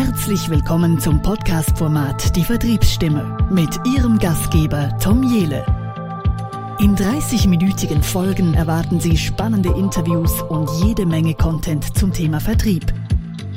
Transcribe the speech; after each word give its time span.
Herzlich 0.00 0.48
willkommen 0.48 1.00
zum 1.00 1.20
Podcast-Format 1.22 2.36
Die 2.36 2.44
Vertriebsstimme 2.44 3.36
mit 3.50 3.68
Ihrem 3.84 4.20
Gastgeber 4.20 4.96
Tom 5.02 5.24
Jele. 5.24 5.66
In 6.78 6.94
30-minütigen 6.94 8.00
Folgen 8.04 8.54
erwarten 8.54 9.00
Sie 9.00 9.16
spannende 9.16 9.70
Interviews 9.70 10.40
und 10.42 10.70
jede 10.84 11.04
Menge 11.04 11.34
Content 11.34 11.98
zum 11.98 12.12
Thema 12.12 12.38
Vertrieb. 12.38 12.84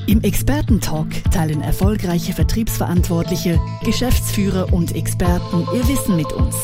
Im 0.07 0.23
Expertentalk 0.23 1.09
teilen 1.31 1.61
erfolgreiche 1.61 2.33
Vertriebsverantwortliche, 2.33 3.59
Geschäftsführer 3.83 4.73
und 4.73 4.95
Experten 4.95 5.67
ihr 5.75 5.87
Wissen 5.87 6.15
mit 6.15 6.33
uns. 6.33 6.55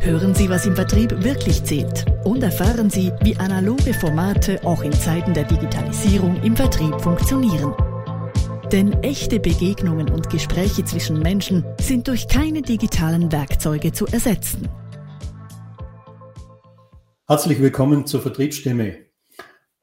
Hören 0.00 0.34
Sie, 0.34 0.50
was 0.50 0.66
im 0.66 0.74
Vertrieb 0.74 1.22
wirklich 1.22 1.62
zählt 1.62 2.04
und 2.24 2.42
erfahren 2.42 2.90
Sie, 2.90 3.12
wie 3.22 3.36
analoge 3.36 3.94
Formate 3.94 4.58
auch 4.64 4.82
in 4.82 4.92
Zeiten 4.92 5.34
der 5.34 5.44
Digitalisierung 5.44 6.42
im 6.42 6.56
Vertrieb 6.56 7.00
funktionieren. 7.00 7.72
Denn 8.72 8.94
echte 9.04 9.38
Begegnungen 9.38 10.10
und 10.10 10.28
Gespräche 10.28 10.84
zwischen 10.84 11.20
Menschen 11.20 11.64
sind 11.80 12.08
durch 12.08 12.26
keine 12.26 12.62
digitalen 12.62 13.30
Werkzeuge 13.30 13.92
zu 13.92 14.06
ersetzen. 14.06 14.68
Herzlich 17.28 17.60
willkommen 17.60 18.06
zur 18.06 18.22
Vertriebsstimme. 18.22 18.96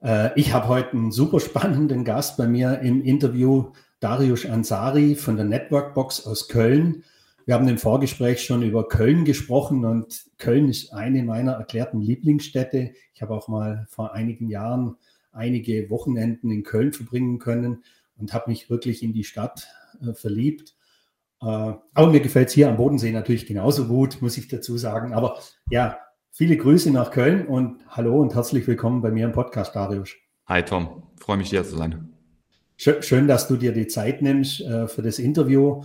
Äh, 0.01 0.31
ich 0.37 0.51
habe 0.51 0.67
heute 0.67 0.91
einen 0.91 1.11
super 1.13 1.39
spannenden 1.39 2.03
Gast 2.03 2.35
bei 2.35 2.45
mir 2.45 2.79
im 2.79 3.01
Interview, 3.01 3.71
Darius 4.01 4.45
Ansari 4.45 5.15
von 5.15 5.37
der 5.37 5.45
Networkbox 5.45 6.27
aus 6.27 6.49
Köln. 6.49 7.05
Wir 7.45 7.55
haben 7.55 7.69
im 7.69 7.77
Vorgespräch 7.77 8.43
schon 8.43 8.63
über 8.63 8.89
Köln 8.89 9.23
gesprochen 9.23 9.85
und 9.85 10.25
Köln 10.37 10.67
ist 10.67 10.93
eine 10.93 11.23
meiner 11.23 11.53
erklärten 11.53 12.01
Lieblingsstädte. 12.01 12.91
Ich 13.13 13.21
habe 13.21 13.33
auch 13.33 13.47
mal 13.47 13.85
vor 13.89 14.13
einigen 14.13 14.49
Jahren 14.49 14.97
einige 15.31 15.89
Wochenenden 15.89 16.51
in 16.51 16.63
Köln 16.63 16.91
verbringen 16.91 17.39
können 17.39 17.81
und 18.17 18.33
habe 18.33 18.49
mich 18.49 18.69
wirklich 18.69 19.03
in 19.03 19.13
die 19.13 19.23
Stadt 19.23 19.67
äh, 20.01 20.13
verliebt. 20.13 20.75
Äh, 21.41 21.45
aber 21.45 22.07
mir 22.09 22.21
gefällt 22.21 22.49
es 22.49 22.53
hier 22.53 22.69
am 22.69 22.77
Bodensee 22.77 23.11
natürlich 23.11 23.45
genauso 23.45 23.87
gut, 23.87 24.21
muss 24.21 24.37
ich 24.37 24.47
dazu 24.47 24.77
sagen. 24.77 25.13
Aber 25.13 25.39
ja, 25.69 25.97
viele 26.31 26.57
Grüße 26.57 26.91
nach 26.91 27.11
Köln 27.11 27.47
und 27.47 27.81
hallo 27.89 28.21
und 28.21 28.33
herzlich 28.35 28.65
willkommen 28.67 29.01
bei 29.01 29.11
mir 29.11 29.25
im 29.25 29.31
Podcast, 29.31 29.75
Darius. 29.75 30.11
Hi 30.45 30.63
Tom, 30.63 31.03
freue 31.19 31.37
mich 31.37 31.49
hier 31.49 31.63
zu 31.63 31.77
sein. 31.77 32.13
Schön, 32.75 33.27
dass 33.27 33.47
du 33.47 33.55
dir 33.55 33.71
die 33.71 33.87
Zeit 33.87 34.21
nimmst 34.21 34.61
äh, 34.61 34.87
für 34.87 35.01
das 35.01 35.19
Interview. 35.19 35.83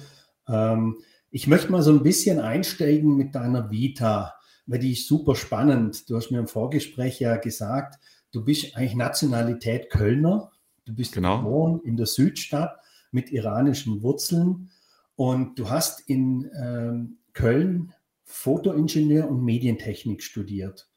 Ähm, 0.48 0.98
ich 1.30 1.46
möchte 1.46 1.70
mal 1.70 1.82
so 1.82 1.92
ein 1.92 2.02
bisschen 2.02 2.40
einsteigen 2.40 3.16
mit 3.16 3.34
deiner 3.34 3.70
Vita, 3.70 4.34
weil 4.66 4.78
die 4.78 4.92
ist 4.92 5.06
super 5.06 5.34
spannend. 5.34 6.08
Du 6.08 6.16
hast 6.16 6.30
mir 6.30 6.38
im 6.38 6.48
Vorgespräch 6.48 7.20
ja 7.20 7.36
gesagt, 7.36 8.00
du 8.32 8.44
bist 8.44 8.76
eigentlich 8.76 8.94
Nationalität 8.94 9.90
Kölner. 9.90 10.50
Du 10.88 10.94
bist 10.94 11.12
genau. 11.12 11.42
geboren 11.42 11.80
in 11.84 11.98
der 11.98 12.06
Südstadt 12.06 12.80
mit 13.12 13.30
iranischen 13.30 14.02
Wurzeln 14.02 14.70
und 15.16 15.58
du 15.58 15.68
hast 15.68 16.00
in 16.08 16.50
ähm, 16.58 17.18
Köln 17.34 17.92
Fotoingenieur 18.24 19.28
und 19.28 19.44
Medientechnik 19.44 20.22
studiert. 20.22 20.88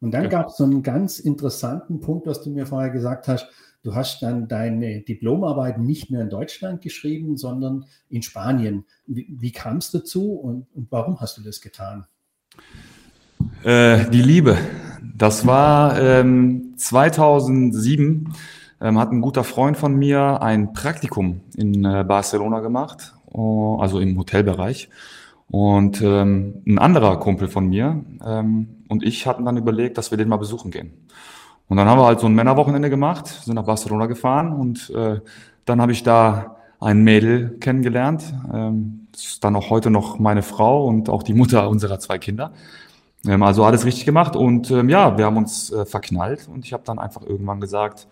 Und 0.00 0.12
dann 0.12 0.24
ja. 0.24 0.28
gab 0.28 0.48
es 0.48 0.56
so 0.56 0.64
einen 0.64 0.84
ganz 0.84 1.18
interessanten 1.18 2.00
Punkt, 2.00 2.28
was 2.28 2.42
du 2.42 2.50
mir 2.50 2.64
vorher 2.64 2.90
gesagt 2.90 3.26
hast. 3.26 3.48
Du 3.82 3.94
hast 3.94 4.22
dann 4.22 4.46
deine 4.46 5.00
Diplomarbeit 5.00 5.78
nicht 5.78 6.12
mehr 6.12 6.22
in 6.22 6.30
Deutschland 6.30 6.80
geschrieben, 6.80 7.36
sondern 7.36 7.86
in 8.08 8.22
Spanien. 8.22 8.84
Wie, 9.06 9.26
wie 9.40 9.50
kam 9.50 9.78
es 9.78 9.90
dazu 9.90 10.34
und, 10.34 10.66
und, 10.74 10.92
warum 10.92 11.20
hast 11.20 11.38
du 11.38 11.42
das 11.42 11.60
getan? 11.60 12.06
Äh, 13.64 14.08
die 14.10 14.22
Liebe. 14.22 14.56
Das 15.16 15.44
war 15.44 16.00
ähm, 16.00 16.74
2007 16.76 18.32
ähm, 18.80 18.98
hat 18.98 19.12
ein 19.12 19.20
guter 19.20 19.44
Freund 19.44 19.76
von 19.76 19.94
mir 19.94 20.42
ein 20.42 20.72
Praktikum 20.72 21.40
in 21.56 21.84
äh, 21.84 22.04
Barcelona 22.06 22.60
gemacht, 22.60 23.14
uh, 23.32 23.78
also 23.80 24.00
im 24.00 24.18
Hotelbereich. 24.18 24.88
Und 25.48 26.00
ähm, 26.00 26.62
ein 26.66 26.78
anderer 26.78 27.18
Kumpel 27.18 27.48
von 27.48 27.68
mir 27.68 28.04
ähm, 28.24 28.84
und 28.88 29.02
ich 29.02 29.26
hatten 29.26 29.44
dann 29.44 29.56
überlegt, 29.56 29.98
dass 29.98 30.12
wir 30.12 30.18
den 30.18 30.28
mal 30.28 30.36
besuchen 30.36 30.70
gehen. 30.70 30.92
Und 31.68 31.76
dann 31.76 31.88
haben 31.88 31.98
wir 31.98 32.06
halt 32.06 32.20
so 32.20 32.26
ein 32.26 32.34
Männerwochenende 32.34 32.88
gemacht, 32.88 33.26
sind 33.26 33.54
nach 33.54 33.64
Barcelona 33.64 34.06
gefahren 34.06 34.52
und 34.52 34.90
äh, 34.90 35.20
dann 35.64 35.80
habe 35.80 35.92
ich 35.92 36.02
da 36.04 36.56
ein 36.78 37.02
Mädel 37.02 37.56
kennengelernt. 37.60 38.32
Ähm, 38.52 39.08
ist 39.12 39.42
dann 39.42 39.56
auch 39.56 39.70
heute 39.70 39.90
noch 39.90 40.18
meine 40.18 40.42
Frau 40.42 40.86
und 40.86 41.08
auch 41.08 41.22
die 41.22 41.34
Mutter 41.34 41.68
unserer 41.68 41.98
zwei 41.98 42.18
Kinder. 42.18 42.52
Ähm, 43.26 43.42
also 43.42 43.64
alles 43.64 43.84
richtig 43.84 44.04
gemacht 44.04 44.36
und 44.36 44.70
ähm, 44.70 44.88
ja, 44.88 45.18
wir 45.18 45.26
haben 45.26 45.36
uns 45.36 45.72
äh, 45.72 45.84
verknallt 45.84 46.48
und 46.52 46.64
ich 46.64 46.72
habe 46.72 46.84
dann 46.86 46.98
einfach 46.98 47.22
irgendwann 47.22 47.60
gesagt, 47.60 48.06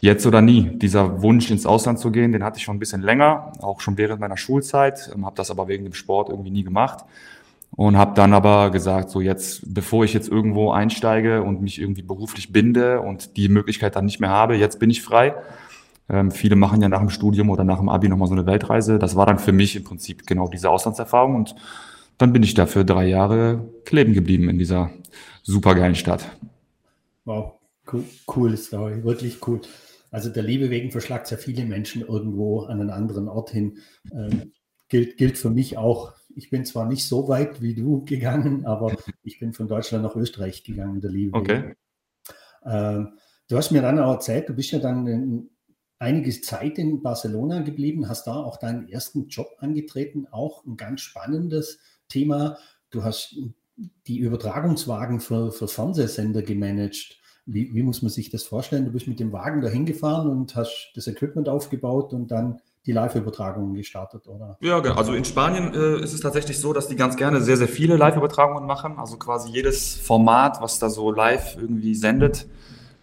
Jetzt 0.00 0.26
oder 0.26 0.40
nie. 0.40 0.78
Dieser 0.78 1.22
Wunsch 1.22 1.50
ins 1.50 1.66
Ausland 1.66 1.98
zu 1.98 2.10
gehen, 2.10 2.32
den 2.32 2.42
hatte 2.42 2.58
ich 2.58 2.64
schon 2.64 2.76
ein 2.76 2.80
bisschen 2.80 3.02
länger, 3.02 3.52
auch 3.60 3.80
schon 3.80 3.98
während 3.98 4.20
meiner 4.20 4.36
Schulzeit, 4.36 5.10
ähm, 5.14 5.26
habe 5.26 5.36
das 5.36 5.50
aber 5.50 5.68
wegen 5.68 5.84
dem 5.84 5.94
Sport 5.94 6.30
irgendwie 6.30 6.50
nie 6.50 6.64
gemacht 6.64 7.04
und 7.76 7.96
habe 7.96 8.14
dann 8.14 8.32
aber 8.32 8.70
gesagt, 8.70 9.10
so 9.10 9.20
jetzt, 9.20 9.62
bevor 9.72 10.04
ich 10.04 10.12
jetzt 10.12 10.28
irgendwo 10.28 10.72
einsteige 10.72 11.42
und 11.42 11.62
mich 11.62 11.80
irgendwie 11.80 12.02
beruflich 12.02 12.52
binde 12.52 13.00
und 13.00 13.36
die 13.36 13.48
Möglichkeit 13.48 13.96
dann 13.96 14.06
nicht 14.06 14.20
mehr 14.20 14.30
habe, 14.30 14.56
jetzt 14.56 14.78
bin 14.78 14.90
ich 14.90 15.02
frei. 15.02 15.34
Ähm, 16.08 16.30
viele 16.30 16.56
machen 16.56 16.82
ja 16.82 16.88
nach 16.88 16.98
dem 16.98 17.10
Studium 17.10 17.50
oder 17.50 17.64
nach 17.64 17.78
dem 17.78 17.88
Abi 17.88 18.08
nochmal 18.08 18.28
so 18.28 18.34
eine 18.34 18.46
Weltreise. 18.46 18.98
Das 18.98 19.16
war 19.16 19.26
dann 19.26 19.38
für 19.38 19.52
mich 19.52 19.76
im 19.76 19.84
Prinzip 19.84 20.26
genau 20.26 20.48
diese 20.48 20.68
Auslandserfahrung 20.70 21.36
und 21.36 21.54
dann 22.18 22.32
bin 22.32 22.42
ich 22.42 22.54
da 22.54 22.66
für 22.66 22.84
drei 22.84 23.06
Jahre 23.06 23.68
kleben 23.84 24.12
geblieben 24.12 24.48
in 24.48 24.58
dieser 24.58 24.90
supergeilen 25.42 25.94
Stadt. 25.94 26.24
Wow, 27.24 27.52
cool, 27.92 28.04
cool 28.34 28.56
Story, 28.56 29.04
wirklich 29.04 29.38
cool. 29.46 29.60
Also 30.10 30.28
der 30.28 30.42
Liebe 30.42 30.70
wegen 30.70 30.90
verschlagt 30.90 31.30
ja 31.30 31.36
viele 31.36 31.64
Menschen 31.64 32.02
irgendwo 32.02 32.62
an 32.62 32.80
einen 32.80 32.90
anderen 32.90 33.28
Ort 33.28 33.50
hin. 33.50 33.78
Ähm, 34.12 34.52
gilt, 34.88 35.16
gilt 35.16 35.38
für 35.38 35.50
mich 35.50 35.78
auch. 35.78 36.14
Ich 36.34 36.50
bin 36.50 36.64
zwar 36.64 36.86
nicht 36.86 37.06
so 37.06 37.28
weit 37.28 37.62
wie 37.62 37.74
du 37.74 38.04
gegangen, 38.04 38.66
aber 38.66 38.96
ich 39.22 39.38
bin 39.38 39.52
von 39.52 39.68
Deutschland 39.68 40.04
nach 40.04 40.16
Österreich 40.16 40.64
gegangen, 40.64 41.00
der 41.00 41.10
Liebe 41.10 41.38
okay. 41.38 41.62
wegen. 41.62 41.76
Ähm, 42.64 43.18
du 43.48 43.56
hast 43.56 43.70
mir 43.70 43.82
dann 43.82 43.98
auch 43.98 44.12
erzählt, 44.14 44.48
du 44.48 44.54
bist 44.54 44.72
ja 44.72 44.78
dann 44.78 45.06
in, 45.06 45.50
einige 45.98 46.40
Zeit 46.40 46.78
in 46.78 47.02
Barcelona 47.02 47.60
geblieben, 47.60 48.08
hast 48.08 48.26
da 48.26 48.34
auch 48.34 48.56
deinen 48.56 48.88
ersten 48.88 49.28
Job 49.28 49.48
angetreten, 49.58 50.26
auch 50.30 50.64
ein 50.64 50.76
ganz 50.76 51.02
spannendes 51.02 51.78
Thema. 52.08 52.58
Du 52.90 53.04
hast 53.04 53.36
die 54.06 54.18
Übertragungswagen 54.18 55.20
für, 55.20 55.52
für 55.52 55.68
Fernsehsender 55.68 56.42
gemanagt. 56.42 57.19
Wie, 57.52 57.74
wie, 57.74 57.82
muss 57.82 58.02
man 58.02 58.10
sich 58.10 58.30
das 58.30 58.44
vorstellen? 58.44 58.84
Du 58.84 58.92
bist 58.92 59.08
mit 59.08 59.18
dem 59.18 59.32
Wagen 59.32 59.60
dahin 59.60 59.84
gefahren 59.84 60.28
und 60.28 60.54
hast 60.54 60.92
das 60.94 61.06
Equipment 61.06 61.48
aufgebaut 61.48 62.12
und 62.12 62.30
dann 62.30 62.60
die 62.86 62.92
Live-Übertragungen 62.92 63.74
gestartet, 63.74 64.26
oder? 64.26 64.56
Ja, 64.60 64.80
genau. 64.80 64.94
Also 64.94 65.12
in 65.12 65.24
Spanien 65.24 65.74
äh, 65.74 66.02
ist 66.02 66.14
es 66.14 66.20
tatsächlich 66.20 66.58
so, 66.58 66.72
dass 66.72 66.88
die 66.88 66.96
ganz 66.96 67.16
gerne 67.16 67.40
sehr, 67.40 67.56
sehr 67.56 67.68
viele 67.68 67.96
Live-Übertragungen 67.96 68.66
machen. 68.66 68.98
Also 68.98 69.16
quasi 69.16 69.50
jedes 69.50 69.96
Format, 69.96 70.62
was 70.62 70.78
da 70.78 70.88
so 70.88 71.12
live 71.12 71.56
irgendwie 71.60 71.94
sendet, 71.94 72.46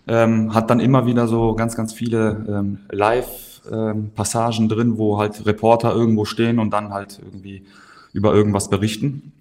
ähm, 0.07 0.53
hat 0.53 0.69
dann 0.69 0.79
immer 0.79 1.05
wieder 1.05 1.27
so 1.27 1.53
ganz, 1.53 1.75
ganz 1.75 1.93
viele 1.93 2.45
ähm, 2.49 2.79
Live-Passagen 2.89 4.63
ähm, 4.63 4.69
drin, 4.69 4.97
wo 4.97 5.19
halt 5.19 5.45
Reporter 5.45 5.93
irgendwo 5.93 6.25
stehen 6.25 6.57
und 6.59 6.71
dann 6.71 6.91
halt 6.91 7.19
irgendwie 7.23 7.65
über 8.13 8.33
irgendwas 8.33 8.69
berichten. 8.69 9.33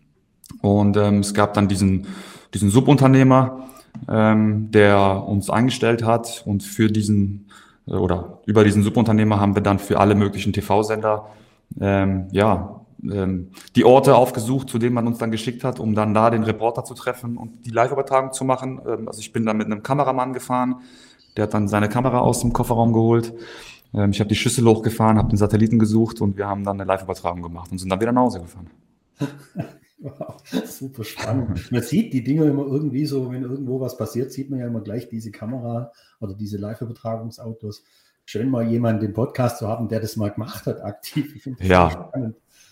Und 0.61 0.97
ähm, 0.97 1.21
es 1.21 1.33
gab 1.33 1.55
dann 1.55 1.69
diesen, 1.69 2.07
diesen 2.53 2.71
Subunternehmer, 2.71 3.69
ähm, 4.09 4.71
der 4.71 5.25
uns 5.27 5.51
eingestellt 5.51 6.05
hat 6.05 6.43
und 6.47 6.63
für 6.63 6.89
diesen 6.89 7.49
äh, 7.87 7.93
oder 7.93 8.41
über 8.47 8.65
diesen 8.65 8.83
Subunternehmer 8.83 9.41
haben 9.41 9.55
wir 9.55 9.63
dann 9.63 9.79
für 9.79 10.01
alle 10.01 10.15
möglichen 10.15 10.53
TV-Sender 10.53 11.27
ähm, 11.81 12.29
ja 12.33 12.81
ähm, 13.03 13.51
die 13.75 13.85
Orte 13.85 14.17
aufgesucht, 14.17 14.71
zu 14.71 14.79
denen 14.79 14.95
man 14.95 15.07
uns 15.07 15.19
dann 15.19 15.31
geschickt 15.31 15.65
hat, 15.65 15.81
um 15.81 15.95
dann 15.95 16.15
da 16.15 16.31
den 16.31 16.43
Reporter 16.43 16.85
zu 16.85 16.95
treffen 16.95 17.37
und 17.37 17.67
die 17.67 17.71
Live-Übertragung 17.71 18.33
zu 18.33 18.45
machen. 18.45 18.81
Ähm, 18.87 19.09
also 19.09 19.21
ich 19.21 19.33
bin 19.33 19.45
dann 19.45 19.57
mit 19.57 19.67
einem 19.67 19.83
Kameramann 19.83 20.33
gefahren, 20.33 20.77
der 21.37 21.45
hat 21.45 21.55
dann 21.55 21.69
seine 21.69 21.89
Kamera 21.89 22.21
aus 22.21 22.41
dem 22.41 22.53
Kofferraum 22.53 22.93
geholt. 22.93 23.35
Ähm, 23.95 24.11
ich 24.11 24.21
habe 24.21 24.29
die 24.29 24.35
Schüssel 24.35 24.67
hochgefahren, 24.67 25.19
habe 25.19 25.29
den 25.29 25.37
Satelliten 25.37 25.79
gesucht 25.79 26.21
und 26.21 26.37
wir 26.37 26.47
haben 26.47 26.65
dann 26.65 26.81
eine 26.81 26.89
Live-Übertragung 26.89 27.43
gemacht 27.43 27.71
und 27.71 27.79
sind 27.79 27.91
dann 27.91 28.01
wieder 28.01 28.13
nach 28.13 28.23
Hause 28.23 28.41
gefahren. 28.41 28.71
Wow, 29.99 30.37
super 30.67 31.05
spannend. 31.05 31.73
Man 31.73 31.83
sieht 31.83 32.13
die 32.13 32.23
Dinge 32.23 32.45
immer 32.45 32.67
irgendwie 32.67 33.07
so, 33.07 33.31
wenn 33.31 33.43
irgendwo 33.43 33.81
was 33.81 33.97
passiert, 33.97 34.33
sieht 34.33 34.51
man 34.51 34.61
ja 34.61 34.67
immer 34.67 34.81
gleich 34.81 35.09
diese 35.09 35.31
Kamera 35.31 35.91
oder 36.21 36.35
diese 36.35 36.59
Live-Übertragungsautos. 36.59 37.85
Schön 38.25 38.51
mal 38.51 38.67
jemanden 38.69 39.05
im 39.05 39.13
Podcast 39.13 39.59
zu 39.59 39.69
haben, 39.69 39.89
der 39.89 40.01
das 40.01 40.17
mal 40.17 40.31
gemacht 40.31 40.67
hat, 40.67 40.83
aktiv. 40.83 41.49
ja, 41.61 42.11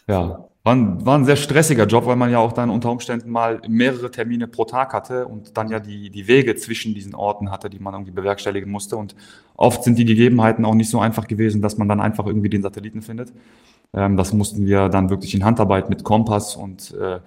ja. 0.06 0.49
War 0.65 0.75
ein, 0.75 1.05
war 1.05 1.19
ein 1.19 1.26
sehr 1.26 1.37
stressiger 1.37 1.85
Job, 1.85 2.06
weil 2.06 2.17
man 2.17 2.31
ja 2.31 2.38
auch 2.38 2.53
dann 2.53 2.71
unter 2.71 2.91
Umständen 2.91 3.31
mal 3.31 3.61
mehrere 3.69 4.11
Termine 4.11 4.49
pro 4.49 4.65
Tag 4.65 4.94
hatte 4.94 5.26
und 5.29 5.59
dann 5.59 5.69
ja 5.69 5.79
die, 5.79 6.09
die 6.09 6.26
Wege 6.26 6.56
zwischen 6.56 6.94
diesen 6.94 7.15
Orten 7.15 7.50
hatte, 7.50 7.69
die 7.69 7.79
man 7.79 7.93
irgendwie 7.93 8.12
bewerkstelligen 8.12 8.71
musste. 8.71 8.97
Und 8.97 9.15
oft 9.56 9.85
sind 9.85 9.99
die 9.99 10.06
Gegebenheiten 10.06 10.65
auch 10.65 10.75
nicht 10.75 10.88
so 10.88 11.00
einfach 11.00 11.29
gewesen, 11.29 11.61
dass 11.61 11.76
man 11.76 11.87
dann 11.87 12.00
einfach 12.00 12.26
irgendwie 12.26 12.49
den 12.49 12.62
Satelliten 12.62 13.03
findet. 13.03 13.31
Ähm, 13.94 14.17
das 14.17 14.32
mussten 14.32 14.67
wir 14.67 14.88
dann 14.88 15.11
wirklich 15.11 15.35
in 15.35 15.44
Handarbeit 15.44 15.88
mit 15.88 16.05
Kompass 16.05 16.56
und 16.56 16.94
äh, 16.94 17.20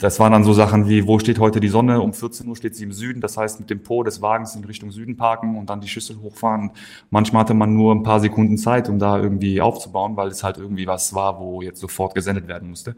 Das 0.00 0.20
waren 0.20 0.30
dann 0.30 0.44
so 0.44 0.52
Sachen 0.52 0.88
wie, 0.88 1.08
wo 1.08 1.18
steht 1.18 1.40
heute 1.40 1.58
die 1.58 1.68
Sonne? 1.68 2.00
Um 2.00 2.12
14 2.12 2.46
Uhr 2.46 2.54
steht 2.54 2.76
sie 2.76 2.84
im 2.84 2.92
Süden. 2.92 3.20
Das 3.20 3.36
heißt, 3.36 3.58
mit 3.58 3.70
dem 3.70 3.82
Po 3.82 4.04
des 4.04 4.22
Wagens 4.22 4.54
in 4.54 4.64
Richtung 4.64 4.92
Süden 4.92 5.16
parken 5.16 5.58
und 5.58 5.68
dann 5.68 5.80
die 5.80 5.88
Schüssel 5.88 6.20
hochfahren. 6.20 6.70
Manchmal 7.10 7.40
hatte 7.40 7.54
man 7.54 7.74
nur 7.74 7.92
ein 7.92 8.04
paar 8.04 8.20
Sekunden 8.20 8.56
Zeit, 8.56 8.88
um 8.88 9.00
da 9.00 9.20
irgendwie 9.20 9.60
aufzubauen, 9.60 10.16
weil 10.16 10.28
es 10.28 10.44
halt 10.44 10.58
irgendwie 10.58 10.86
was 10.86 11.12
war, 11.12 11.40
wo 11.40 11.60
jetzt 11.60 11.80
sofort 11.80 12.14
gesendet 12.14 12.46
werden 12.46 12.70
musste. 12.70 12.94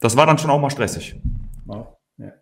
Das 0.00 0.14
war 0.14 0.26
dann 0.26 0.36
schon 0.36 0.50
auch 0.50 0.60
mal 0.60 0.68
stressig. 0.68 1.16
Wow, 1.64 1.86
ja, 2.18 2.32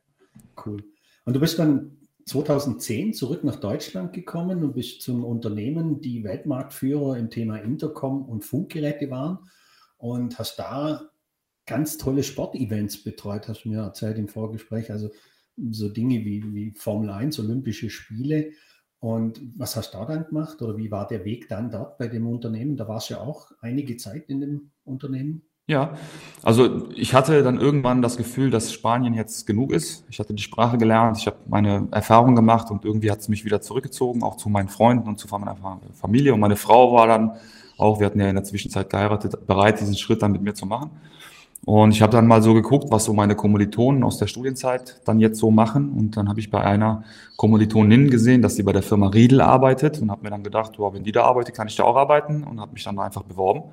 cool. 0.67 0.83
Und 1.25 1.35
du 1.35 1.41
bist 1.41 1.57
dann 1.61 1.97
2010 2.27 3.15
zurück 3.15 3.45
nach 3.45 3.57
Deutschland 3.57 4.13
gekommen 4.13 4.65
und 4.65 4.75
bist 4.75 5.03
zum 5.03 5.25
Unternehmen, 5.25 6.01
die 6.01 6.25
Weltmarktführer 6.25 7.19
im 7.19 7.31
Thema 7.31 7.59
Intercom 7.59 8.25
und 8.25 8.45
Funkgeräte 8.45 9.11
waren 9.11 9.39
und 10.01 10.39
hast 10.39 10.59
da 10.59 11.03
ganz 11.67 11.99
tolle 11.99 12.23
Sportevents 12.23 13.05
betreut, 13.05 13.49
hast 13.49 13.65
du 13.65 13.69
mir 13.69 13.81
erzählt 13.81 14.19
im 14.19 14.29
Vorgespräch. 14.29 14.91
Also 14.91 15.11
so 15.71 15.89
Dinge 15.89 16.25
wie, 16.25 16.43
wie 16.55 16.73
Formel 16.73 17.11
1, 17.11 17.39
Olympische 17.39 17.91
Spiele. 17.91 18.51
Und 18.99 19.41
was 19.57 19.77
hast 19.77 19.95
du 19.95 19.99
da 19.99 20.05
dann 20.05 20.27
gemacht 20.27 20.61
oder 20.61 20.77
wie 20.77 20.91
war 20.91 21.07
der 21.07 21.25
Weg 21.25 21.49
dann 21.49 21.71
dort 21.71 21.97
bei 21.99 22.09
dem 22.09 22.27
Unternehmen? 22.27 22.77
Da 22.77 22.89
warst 22.89 23.09
du 23.09 23.15
ja 23.15 23.21
auch 23.21 23.51
einige 23.61 23.97
Zeit 23.97 24.29
in 24.29 24.41
dem 24.41 24.71
Unternehmen. 24.85 25.43
Ja, 25.67 25.95
also 26.43 26.91
ich 26.97 27.15
hatte 27.15 27.43
dann 27.45 27.61
irgendwann 27.61 28.03
das 28.03 28.17
Gefühl, 28.17 28.51
dass 28.51 28.73
Spanien 28.73 29.15
jetzt 29.15 29.47
genug 29.47 29.73
ist. 29.73 30.05
Ich 30.11 30.19
hatte 30.19 30.35
die 30.35 30.43
Sprache 30.43 30.79
gelernt, 30.79 31.19
ich 31.19 31.27
habe 31.27 31.37
meine 31.47 31.87
Erfahrungen 31.93 32.35
gemacht 32.35 32.71
und 32.71 32.85
irgendwie 32.85 33.11
hat 33.11 33.21
es 33.21 33.29
mich 33.29 33.45
wieder 33.45 33.61
zurückgezogen, 33.61 34.25
auch 34.25 34.37
zu 34.37 34.49
meinen 34.49 34.69
Freunden 34.69 35.09
und 35.09 35.19
zu 35.19 35.29
meiner 35.29 35.57
Familie. 35.93 36.35
Und 36.35 36.41
meine 36.41 36.57
Frau 36.57 36.93
war 36.95 37.07
dann 37.07 37.37
auch, 37.81 38.01
wir 38.01 38.07
hatten 38.07 38.21
ja 38.21 38.29
in 38.29 38.37
der 38.37 38.45
Zwischenzeit 38.45 38.91
geheiratet, 38.91 39.47
bereit, 39.47 39.81
diesen 39.81 39.97
Schritt 39.97 40.23
dann 40.23 40.33
mit 40.33 40.43
mir 40.43 40.55
zu 40.55 40.67
machen. 40.67 40.91
Und 41.65 41.93
ich 41.93 42.01
habe 42.01 42.13
dann 42.13 42.27
mal 42.27 42.43
so 42.43 42.55
geguckt, 42.55 42.91
was 42.91 43.05
so 43.05 43.13
meine 43.13 43.37
Kommilitonen 43.37 44.03
aus 44.03 44.17
der 44.17 44.27
Studienzeit 44.27 45.01
dann 45.05 45.21
jetzt 45.21 45.39
so 45.39 45.51
machen. 45.51 45.91
Und 45.91 46.17
dann 46.17 46.29
habe 46.29 46.41
ich 46.41 46.51
bei 46.51 46.63
einer 46.63 47.05
Kommilitonin 47.37 48.11
gesehen, 48.11 48.41
dass 48.41 48.57
sie 48.57 48.63
bei 48.63 48.73
der 48.73 48.83
Firma 48.83 49.09
Riedel 49.09 49.43
arbeitet 49.43 50.01
und 50.01 50.11
habe 50.11 50.23
mir 50.23 50.31
dann 50.31 50.43
gedacht, 50.43 50.79
wow, 50.79 50.95
wenn 50.95 51.05
die 51.05 51.13
da 51.13 51.25
arbeitet, 51.25 51.55
kann 51.55 51.69
ich 51.69 51.77
da 51.77 51.85
auch 51.85 51.97
arbeiten 51.97 52.45
und 52.45 52.61
habe 52.61 52.73
mich 52.73 52.85
dann 52.85 52.99
einfach 52.99 53.25
beworben 53.25 53.65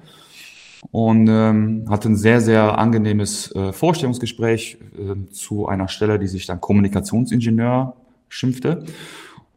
und 0.91 1.27
ähm, 1.29 1.85
hatte 1.89 2.09
ein 2.09 2.15
sehr, 2.15 2.41
sehr 2.41 2.77
angenehmes 2.77 3.53
äh, 3.55 3.73
Vorstellungsgespräch 3.73 4.77
äh, 4.97 5.31
zu 5.31 5.67
einer 5.67 5.87
Stelle, 5.87 6.19
die 6.19 6.27
sich 6.27 6.45
dann 6.45 6.61
Kommunikationsingenieur 6.61 7.95
schimpfte. 8.29 8.83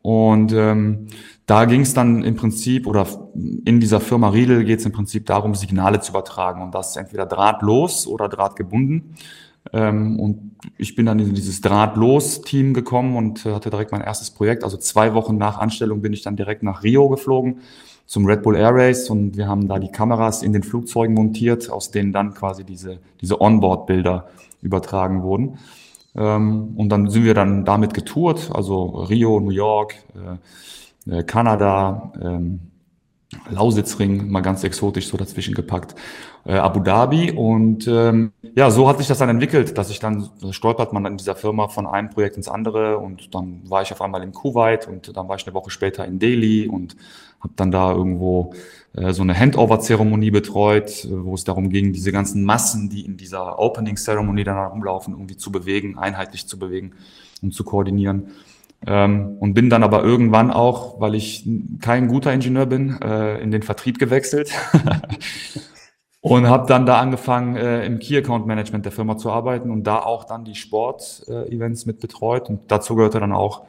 Und 0.02 0.52
ähm, 0.52 1.08
da 1.46 1.64
ging 1.64 1.82
es 1.82 1.94
dann 1.94 2.22
im 2.22 2.36
Prinzip, 2.36 2.86
oder 2.86 3.06
in 3.34 3.80
dieser 3.80 4.00
Firma 4.00 4.30
Riedel 4.30 4.64
geht 4.64 4.80
es 4.80 4.86
im 4.86 4.92
Prinzip 4.92 5.26
darum, 5.26 5.54
Signale 5.54 6.00
zu 6.00 6.12
übertragen. 6.12 6.62
Und 6.62 6.74
das 6.74 6.96
entweder 6.96 7.26
drahtlos 7.26 8.06
oder 8.06 8.28
drahtgebunden. 8.28 9.16
Ähm, 9.72 10.18
und 10.18 10.56
ich 10.78 10.94
bin 10.94 11.06
dann 11.06 11.18
in 11.18 11.34
dieses 11.34 11.60
Drahtlos-Team 11.60 12.72
gekommen 12.72 13.16
und 13.16 13.44
äh, 13.44 13.52
hatte 13.52 13.70
direkt 13.70 13.92
mein 13.92 14.00
erstes 14.00 14.30
Projekt. 14.30 14.64
Also 14.64 14.76
zwei 14.76 15.14
Wochen 15.14 15.36
nach 15.36 15.58
Anstellung 15.58 16.00
bin 16.00 16.12
ich 16.12 16.22
dann 16.22 16.36
direkt 16.36 16.62
nach 16.62 16.82
Rio 16.82 17.08
geflogen 17.08 17.60
zum 18.06 18.26
Red 18.26 18.42
Bull 18.42 18.56
Air 18.56 18.74
Race 18.74 19.08
und 19.08 19.36
wir 19.36 19.46
haben 19.46 19.68
da 19.68 19.78
die 19.78 19.92
Kameras 19.92 20.42
in 20.42 20.52
den 20.52 20.64
Flugzeugen 20.64 21.14
montiert, 21.14 21.70
aus 21.70 21.92
denen 21.92 22.12
dann 22.12 22.34
quasi 22.34 22.64
diese, 22.64 22.98
diese 23.20 23.40
Onboard-Bilder 23.40 24.28
übertragen 24.62 25.22
wurden. 25.22 25.58
Ähm, 26.14 26.74
und 26.76 26.88
dann 26.88 27.08
sind 27.08 27.24
wir 27.24 27.34
dann 27.34 27.64
damit 27.64 27.94
getourt, 27.94 28.50
also 28.52 28.84
Rio, 28.84 29.40
New 29.40 29.50
York, 29.50 29.94
äh, 31.06 31.18
äh, 31.18 31.22
Kanada, 31.22 32.12
ähm, 32.20 32.60
Lausitzring, 33.48 34.28
mal 34.28 34.40
ganz 34.40 34.64
exotisch 34.64 35.06
so 35.06 35.16
dazwischen 35.16 35.54
gepackt, 35.54 35.94
äh, 36.44 36.54
Abu 36.54 36.80
Dhabi. 36.80 37.30
Und 37.30 37.86
ähm, 37.86 38.32
ja, 38.56 38.70
so 38.70 38.88
hat 38.88 38.98
sich 38.98 39.06
das 39.06 39.18
dann 39.18 39.28
entwickelt, 39.28 39.78
dass 39.78 39.90
ich 39.90 40.00
dann 40.00 40.28
stolpert 40.50 40.92
man 40.92 41.06
in 41.06 41.16
dieser 41.16 41.36
Firma 41.36 41.68
von 41.68 41.86
einem 41.86 42.10
Projekt 42.10 42.36
ins 42.36 42.48
andere 42.48 42.98
und 42.98 43.32
dann 43.34 43.62
war 43.70 43.82
ich 43.82 43.92
auf 43.92 44.02
einmal 44.02 44.22
in 44.24 44.32
Kuwait 44.32 44.88
und 44.88 45.16
dann 45.16 45.28
war 45.28 45.36
ich 45.36 45.46
eine 45.46 45.54
Woche 45.54 45.70
später 45.70 46.04
in 46.04 46.18
Delhi 46.18 46.66
und 46.66 46.96
habe 47.40 47.52
dann 47.54 47.70
da 47.70 47.92
irgendwo 47.92 48.52
äh, 48.52 48.56
so 48.92 49.22
eine 49.22 49.38
Handover-Zeremonie 49.38 50.30
betreut, 50.30 51.04
äh, 51.04 51.24
wo 51.24 51.34
es 51.34 51.44
darum 51.44 51.70
ging, 51.70 51.92
diese 51.92 52.10
ganzen 52.12 52.44
Massen, 52.44 52.90
die 52.90 53.04
in 53.04 53.16
dieser 53.16 53.58
Opening-Zeremonie 53.58 54.44
dann 54.44 54.58
rumlaufen, 54.58 55.14
irgendwie 55.14 55.36
zu 55.36 55.52
bewegen, 55.52 55.96
einheitlich 55.96 56.46
zu 56.46 56.58
bewegen 56.58 56.92
und 57.40 57.54
zu 57.54 57.62
koordinieren. 57.64 58.32
Ähm, 58.86 59.36
und 59.38 59.54
bin 59.54 59.70
dann 59.70 59.82
aber 59.82 60.02
irgendwann 60.02 60.50
auch, 60.50 61.00
weil 61.00 61.14
ich 61.14 61.46
kein 61.80 62.08
guter 62.08 62.32
Ingenieur 62.32 62.66
bin, 62.66 63.00
äh, 63.02 63.38
in 63.40 63.50
den 63.50 63.62
Vertrieb 63.62 63.98
gewechselt 63.98 64.52
und 66.20 66.48
habe 66.48 66.66
dann 66.66 66.86
da 66.86 66.98
angefangen, 66.98 67.56
äh, 67.56 67.84
im 67.84 67.98
Key 67.98 68.16
Account 68.16 68.46
Management 68.46 68.86
der 68.86 68.92
Firma 68.92 69.18
zu 69.18 69.30
arbeiten 69.30 69.70
und 69.70 69.84
da 69.84 69.98
auch 69.98 70.24
dann 70.24 70.44
die 70.44 70.54
Sport-Events 70.54 71.86
mit 71.86 72.00
betreut. 72.00 72.48
Und 72.48 72.72
dazu 72.72 72.96
gehörte 72.96 73.20
dann 73.20 73.32
auch 73.32 73.66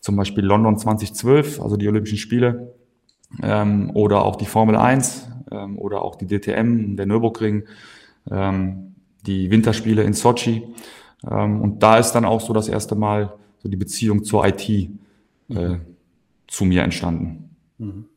zum 0.00 0.16
Beispiel 0.16 0.44
London 0.44 0.78
2012, 0.78 1.60
also 1.60 1.76
die 1.76 1.88
Olympischen 1.88 2.18
Spiele, 2.18 2.72
ähm, 3.42 3.90
oder 3.94 4.24
auch 4.24 4.36
die 4.36 4.46
Formel 4.46 4.76
1 4.76 5.28
ähm, 5.50 5.78
oder 5.78 6.02
auch 6.02 6.16
die 6.16 6.26
DTM, 6.26 6.96
der 6.96 7.06
Nürburgring, 7.06 7.64
ähm, 8.30 8.94
die 9.26 9.50
Winterspiele 9.50 10.02
in 10.02 10.12
Sochi. 10.12 10.62
Ähm, 11.30 11.60
und 11.60 11.82
da 11.82 11.98
ist 11.98 12.12
dann 12.12 12.24
auch 12.24 12.40
so 12.40 12.52
das 12.52 12.68
erste 12.68 12.94
Mal 12.94 13.34
so 13.58 13.68
die 13.68 13.76
Beziehung 13.76 14.24
zur 14.24 14.46
IT 14.46 14.68
äh, 14.68 14.88
mhm. 15.48 15.80
zu 16.46 16.64
mir 16.64 16.82
entstanden. 16.82 17.56
Mhm. 17.78 18.08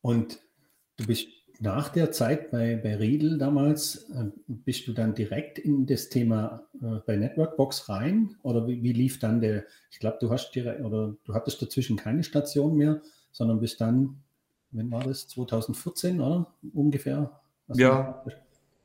Und 0.00 0.40
du 0.96 1.06
bist 1.06 1.28
nach 1.60 1.90
der 1.90 2.10
Zeit 2.10 2.50
bei, 2.50 2.74
bei 2.74 2.96
Riedel 2.96 3.38
damals, 3.38 4.10
äh, 4.10 4.24
bist 4.48 4.88
du 4.88 4.92
dann 4.92 5.14
direkt 5.14 5.60
in 5.60 5.86
das 5.86 6.08
Thema 6.08 6.66
äh, 6.82 6.98
bei 7.06 7.16
Networkbox 7.16 7.88
rein? 7.88 8.34
Oder 8.42 8.66
wie, 8.66 8.82
wie 8.82 8.92
lief 8.92 9.20
dann 9.20 9.40
der, 9.40 9.64
ich 9.90 10.00
glaube, 10.00 10.18
du 10.20 10.30
hast 10.30 10.50
direkt, 10.52 10.80
oder 10.80 11.14
du 11.24 11.34
hattest 11.34 11.62
dazwischen 11.62 11.96
keine 11.96 12.24
Station 12.24 12.76
mehr, 12.76 13.00
sondern 13.32 13.60
bis 13.60 13.76
dann, 13.76 14.22
wenn 14.70 14.90
war 14.90 15.02
das, 15.02 15.26
2014, 15.28 16.20
oder? 16.20 16.46
Ungefähr? 16.72 17.30
ja. 17.74 18.22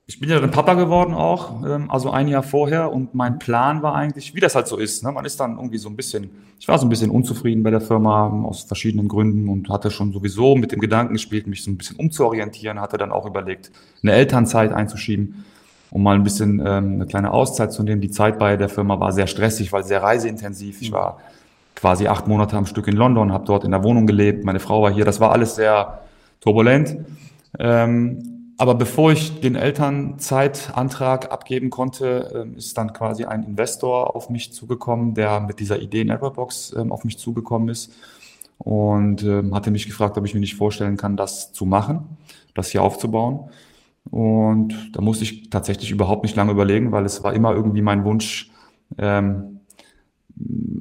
Ich 0.09 0.21
bin 0.21 0.29
ja 0.29 0.39
dann 0.39 0.51
Papa 0.51 0.75
geworden 0.75 1.13
auch, 1.13 1.65
ähm, 1.65 1.91
also 1.91 2.11
ein 2.11 2.29
Jahr 2.29 2.41
vorher 2.41 2.93
und 2.93 3.13
mein 3.13 3.39
Plan 3.39 3.83
war 3.83 3.93
eigentlich, 3.93 4.33
wie 4.33 4.39
das 4.39 4.55
halt 4.55 4.65
so 4.65 4.77
ist. 4.77 5.03
Ne? 5.03 5.11
Man 5.11 5.25
ist 5.25 5.37
dann 5.41 5.57
irgendwie 5.57 5.79
so 5.79 5.89
ein 5.89 5.97
bisschen, 5.97 6.29
ich 6.57 6.67
war 6.69 6.79
so 6.79 6.85
ein 6.85 6.89
bisschen 6.89 7.11
unzufrieden 7.11 7.61
bei 7.61 7.71
der 7.71 7.81
Firma 7.81 8.29
aus 8.45 8.63
verschiedenen 8.63 9.09
Gründen 9.09 9.49
und 9.49 9.67
hatte 9.67 9.91
schon 9.91 10.13
sowieso 10.13 10.55
mit 10.55 10.71
dem 10.71 10.79
Gedanken 10.79 11.11
gespielt, 11.11 11.45
mich 11.45 11.61
so 11.61 11.71
ein 11.71 11.77
bisschen 11.77 11.97
umzuorientieren, 11.97 12.79
hatte 12.79 12.97
dann 12.97 13.11
auch 13.11 13.25
überlegt, 13.25 13.69
eine 14.01 14.13
Elternzeit 14.13 14.71
einzuschieben, 14.71 15.43
um 15.91 16.03
mal 16.03 16.15
ein 16.15 16.23
bisschen 16.23 16.61
ähm, 16.65 16.93
eine 16.93 17.05
kleine 17.05 17.31
Auszeit 17.31 17.73
zu 17.73 17.83
nehmen. 17.83 17.99
Die 17.99 18.09
Zeit 18.09 18.39
bei 18.39 18.55
der 18.55 18.69
Firma 18.69 19.01
war 19.01 19.11
sehr 19.11 19.27
stressig, 19.27 19.73
weil 19.73 19.83
sehr 19.83 20.01
reiseintensiv. 20.01 20.81
Ich 20.81 20.93
war 20.93 21.19
quasi 21.77 22.07
acht 22.07 22.27
Monate 22.27 22.57
am 22.57 22.65
Stück 22.65 22.87
in 22.87 22.95
London, 22.95 23.31
habe 23.31 23.45
dort 23.45 23.63
in 23.63 23.69
der 23.69 23.83
Wohnung 23.83 24.07
gelebt, 24.07 24.43
meine 24.43 24.59
Frau 24.59 24.81
war 24.81 24.91
hier, 24.91 25.05
das 25.05 25.19
war 25.19 25.31
alles 25.31 25.55
sehr 25.55 26.01
turbulent. 26.39 26.97
Ähm, 27.59 28.53
aber 28.57 28.73
bevor 28.73 29.11
ich 29.11 29.39
den 29.41 29.55
Elternzeitantrag 29.55 31.31
abgeben 31.31 31.69
konnte, 31.69 32.31
ähm, 32.33 32.55
ist 32.57 32.75
dann 32.79 32.93
quasi 32.93 33.25
ein 33.25 33.43
Investor 33.43 34.15
auf 34.15 34.31
mich 34.31 34.53
zugekommen, 34.53 35.13
der 35.13 35.39
mit 35.39 35.59
dieser 35.59 35.79
Idee 35.79 36.01
in 36.01 36.09
Everbox 36.09 36.75
ähm, 36.75 36.91
auf 36.91 37.03
mich 37.03 37.19
zugekommen 37.19 37.69
ist 37.69 37.93
und 38.57 39.21
ähm, 39.21 39.53
hatte 39.53 39.69
mich 39.69 39.85
gefragt, 39.85 40.17
ob 40.17 40.25
ich 40.25 40.33
mir 40.33 40.39
nicht 40.39 40.55
vorstellen 40.55 40.97
kann, 40.97 41.15
das 41.15 41.53
zu 41.53 41.67
machen, 41.67 42.17
das 42.55 42.69
hier 42.71 42.81
aufzubauen. 42.81 43.51
Und 44.09 44.95
da 44.95 45.01
musste 45.01 45.25
ich 45.25 45.51
tatsächlich 45.51 45.91
überhaupt 45.91 46.23
nicht 46.23 46.35
lange 46.35 46.53
überlegen, 46.53 46.91
weil 46.91 47.05
es 47.05 47.23
war 47.23 47.33
immer 47.33 47.53
irgendwie 47.53 47.83
mein 47.83 48.03
Wunsch, 48.03 48.49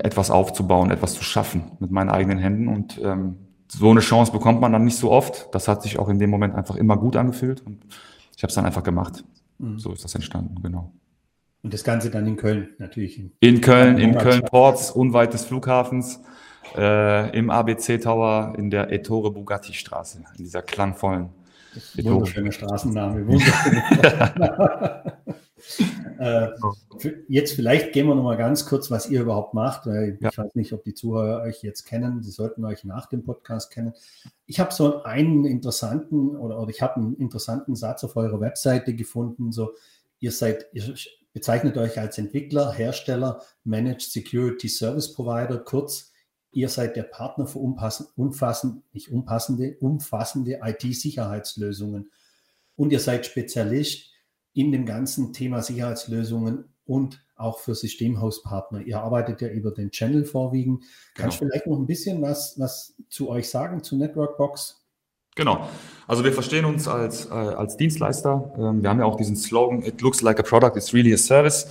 etwas 0.00 0.30
aufzubauen, 0.30 0.90
etwas 0.90 1.14
zu 1.14 1.24
schaffen 1.24 1.72
mit 1.80 1.90
meinen 1.90 2.10
eigenen 2.10 2.38
Händen. 2.38 2.68
Und 2.68 3.00
so 3.68 3.90
eine 3.90 4.00
Chance 4.00 4.32
bekommt 4.32 4.60
man 4.60 4.72
dann 4.72 4.84
nicht 4.84 4.96
so 4.96 5.10
oft. 5.10 5.48
Das 5.52 5.68
hat 5.68 5.82
sich 5.82 5.98
auch 5.98 6.08
in 6.08 6.18
dem 6.18 6.30
Moment 6.30 6.54
einfach 6.54 6.76
immer 6.76 6.96
gut 6.96 7.16
angefühlt 7.16 7.62
und 7.66 7.84
ich 8.36 8.42
habe 8.42 8.50
es 8.50 8.54
dann 8.54 8.66
einfach 8.66 8.82
gemacht. 8.82 9.24
Mhm. 9.58 9.78
So 9.78 9.92
ist 9.92 10.04
das 10.04 10.14
entstanden, 10.14 10.62
genau. 10.62 10.92
Und 11.62 11.74
das 11.74 11.82
Ganze 11.82 12.10
dann 12.10 12.26
in 12.26 12.36
Köln 12.36 12.68
natürlich. 12.78 13.20
In 13.40 13.60
Köln, 13.60 13.98
in 13.98 14.16
Köln-Ports, 14.16 14.90
unweit 14.92 15.32
des 15.32 15.44
Flughafens, 15.44 16.20
äh, 16.76 17.36
im 17.36 17.50
ABC 17.50 17.98
Tower 17.98 18.54
in 18.56 18.70
der 18.70 18.92
Ettore 18.92 19.32
Bugatti 19.32 19.72
Straße, 19.72 20.18
in 20.18 20.44
dieser 20.44 20.62
klangvollen. 20.62 21.30
Wunderschöne 21.96 22.52
Straßenname. 22.52 23.26
Wunderschöne 23.26 25.12
Äh, 26.18 26.48
jetzt 27.28 27.54
vielleicht 27.54 27.92
gehen 27.92 28.06
wir 28.06 28.14
noch 28.14 28.22
mal 28.22 28.36
ganz 28.36 28.66
kurz, 28.66 28.90
was 28.90 29.10
ihr 29.10 29.20
überhaupt 29.20 29.54
macht, 29.54 29.86
weil 29.86 30.16
ja. 30.20 30.30
ich 30.30 30.38
weiß 30.38 30.54
nicht, 30.54 30.72
ob 30.72 30.82
die 30.84 30.94
Zuhörer 30.94 31.42
euch 31.42 31.62
jetzt 31.62 31.84
kennen. 31.84 32.22
Sie 32.22 32.30
sollten 32.30 32.64
euch 32.64 32.84
nach 32.84 33.06
dem 33.06 33.22
Podcast 33.22 33.70
kennen. 33.70 33.92
Ich 34.46 34.60
habe 34.60 34.72
so 34.72 35.02
einen 35.02 35.44
interessanten 35.44 36.36
oder, 36.36 36.58
oder 36.58 36.70
ich 36.70 36.80
habe 36.82 36.96
einen 36.96 37.16
interessanten 37.16 37.74
Satz 37.74 38.04
auf 38.04 38.16
eurer 38.16 38.40
Webseite 38.40 38.94
gefunden. 38.94 39.52
So, 39.52 39.74
ihr 40.18 40.32
seid, 40.32 40.66
ihr 40.72 40.94
bezeichnet 41.32 41.76
euch 41.76 41.98
als 41.98 42.16
Entwickler, 42.16 42.72
Hersteller, 42.72 43.42
Managed 43.64 44.10
Security 44.10 44.68
Service 44.68 45.12
Provider, 45.12 45.58
kurz. 45.58 46.12
Ihr 46.52 46.70
seid 46.70 46.96
der 46.96 47.02
Partner 47.02 47.46
für 47.46 47.58
umfassende, 47.58 48.82
nicht 48.94 49.10
umfassende, 49.10 49.76
umfassende 49.80 50.60
IT-Sicherheitslösungen. 50.62 52.10
Und 52.76 52.92
ihr 52.92 53.00
seid 53.00 53.26
Spezialist 53.26 54.15
in 54.56 54.72
dem 54.72 54.86
ganzen 54.86 55.32
Thema 55.32 55.62
Sicherheitslösungen 55.62 56.64
und 56.86 57.22
auch 57.36 57.58
für 57.58 57.74
Systemhauspartner. 57.74 58.80
Ihr 58.80 59.00
arbeitet 59.00 59.42
ja 59.42 59.48
über 59.48 59.70
den 59.70 59.90
Channel 59.90 60.24
vorwiegend. 60.24 60.82
Kannst 61.14 61.36
du 61.36 61.40
genau. 61.40 61.50
vielleicht 61.50 61.66
noch 61.66 61.78
ein 61.78 61.86
bisschen 61.86 62.22
was, 62.22 62.58
was 62.58 62.94
zu 63.10 63.28
euch 63.28 63.50
sagen, 63.50 63.82
zu 63.82 63.96
Networkbox? 63.96 64.82
Genau. 65.34 65.68
Also 66.06 66.24
wir 66.24 66.32
verstehen 66.32 66.64
uns 66.64 66.88
als, 66.88 67.26
äh, 67.26 67.34
als 67.34 67.76
Dienstleister. 67.76 68.54
Ähm, 68.56 68.82
wir 68.82 68.88
haben 68.88 69.00
ja 69.00 69.04
auch 69.04 69.16
diesen 69.16 69.36
Slogan, 69.36 69.82
it 69.82 70.00
looks 70.00 70.22
like 70.22 70.40
a 70.40 70.42
product, 70.42 70.76
it's 70.76 70.94
really 70.94 71.12
a 71.12 71.18
service. 71.18 71.68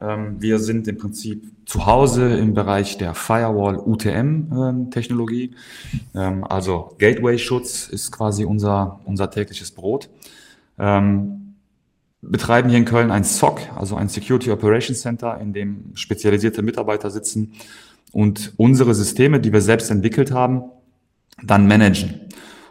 Ähm, 0.00 0.42
wir 0.42 0.58
sind 0.58 0.88
im 0.88 0.98
Prinzip 0.98 1.44
zu 1.66 1.86
Hause 1.86 2.36
im 2.36 2.52
Bereich 2.52 2.98
der 2.98 3.14
Firewall 3.14 3.76
UTM-Technologie. 3.76 5.54
Ähm, 6.16 6.42
also 6.42 6.96
Gateway-Schutz 6.98 7.88
ist 7.88 8.10
quasi 8.10 8.44
unser, 8.44 8.98
unser 9.04 9.30
tägliches 9.30 9.70
Brot. 9.70 10.10
Ähm, 10.76 11.43
betreiben 12.30 12.68
hier 12.68 12.78
in 12.78 12.84
Köln 12.84 13.10
ein 13.10 13.24
SOC, 13.24 13.60
also 13.76 13.96
ein 13.96 14.08
Security 14.08 14.50
Operations 14.50 15.00
Center, 15.00 15.38
in 15.40 15.52
dem 15.52 15.92
spezialisierte 15.94 16.62
Mitarbeiter 16.62 17.10
sitzen 17.10 17.52
und 18.12 18.52
unsere 18.56 18.94
Systeme, 18.94 19.40
die 19.40 19.52
wir 19.52 19.60
selbst 19.60 19.90
entwickelt 19.90 20.30
haben, 20.30 20.64
dann 21.42 21.66
managen. 21.66 22.20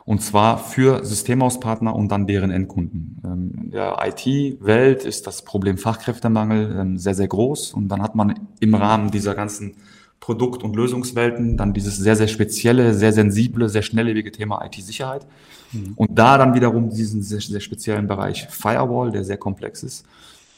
Und 0.05 0.21
zwar 0.21 0.57
für 0.57 1.05
Systemhauspartner 1.05 1.95
und 1.95 2.09
dann 2.11 2.27
deren 2.27 2.51
Endkunden. 2.51 3.21
Ähm, 3.23 3.51
in 3.63 3.71
der 3.71 3.97
IT-Welt 4.05 5.05
ist 5.05 5.27
das 5.27 5.43
Problem 5.43 5.77
Fachkräftemangel 5.77 6.77
ähm, 6.77 6.97
sehr, 6.97 7.15
sehr 7.15 7.27
groß. 7.27 7.73
Und 7.73 7.87
dann 7.87 8.01
hat 8.01 8.15
man 8.15 8.47
im 8.59 8.75
Rahmen 8.75 9.11
dieser 9.11 9.33
ganzen 9.33 9.75
Produkt- 10.23 10.63
und 10.63 10.73
Lösungswelten 10.77 11.57
dann 11.57 11.73
dieses 11.73 11.97
sehr, 11.97 12.15
sehr 12.15 12.29
spezielle, 12.29 12.93
sehr 12.93 13.11
sensible, 13.11 13.67
sehr 13.67 13.81
schnelllebige 13.81 14.31
Thema 14.31 14.63
IT-Sicherheit. 14.63 15.27
Mhm. 15.73 15.95
Und 15.97 16.17
da 16.17 16.37
dann 16.37 16.53
wiederum 16.53 16.89
diesen 16.89 17.21
sehr, 17.21 17.41
sehr 17.41 17.59
speziellen 17.59 18.07
Bereich 18.07 18.47
Firewall, 18.49 19.11
der 19.11 19.25
sehr 19.25 19.35
komplex 19.35 19.83
ist. 19.83 20.05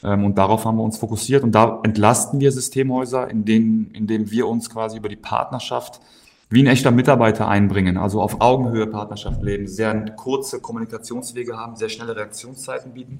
Ähm, 0.04 0.24
und 0.24 0.38
darauf 0.38 0.64
haben 0.64 0.76
wir 0.76 0.84
uns 0.84 0.98
fokussiert 0.98 1.42
und 1.42 1.50
da 1.50 1.80
entlasten 1.82 2.38
wir 2.38 2.52
Systemhäuser, 2.52 3.28
in 3.28 3.44
denen, 3.44 3.90
indem 3.92 4.30
wir 4.30 4.46
uns 4.46 4.70
quasi 4.70 4.98
über 4.98 5.08
die 5.08 5.16
Partnerschaft 5.16 6.00
wie 6.48 6.62
ein 6.62 6.68
echter 6.68 6.92
Mitarbeiter 6.92 7.48
einbringen, 7.48 7.96
also 7.96 8.20
auf 8.22 8.40
Augenhöhe 8.40 8.86
Partnerschaft 8.86 9.42
leben, 9.42 9.66
sehr 9.66 10.00
kurze 10.12 10.60
Kommunikationswege 10.60 11.56
haben, 11.56 11.74
sehr 11.74 11.88
schnelle 11.88 12.14
Reaktionszeiten 12.14 12.92
bieten, 12.92 13.18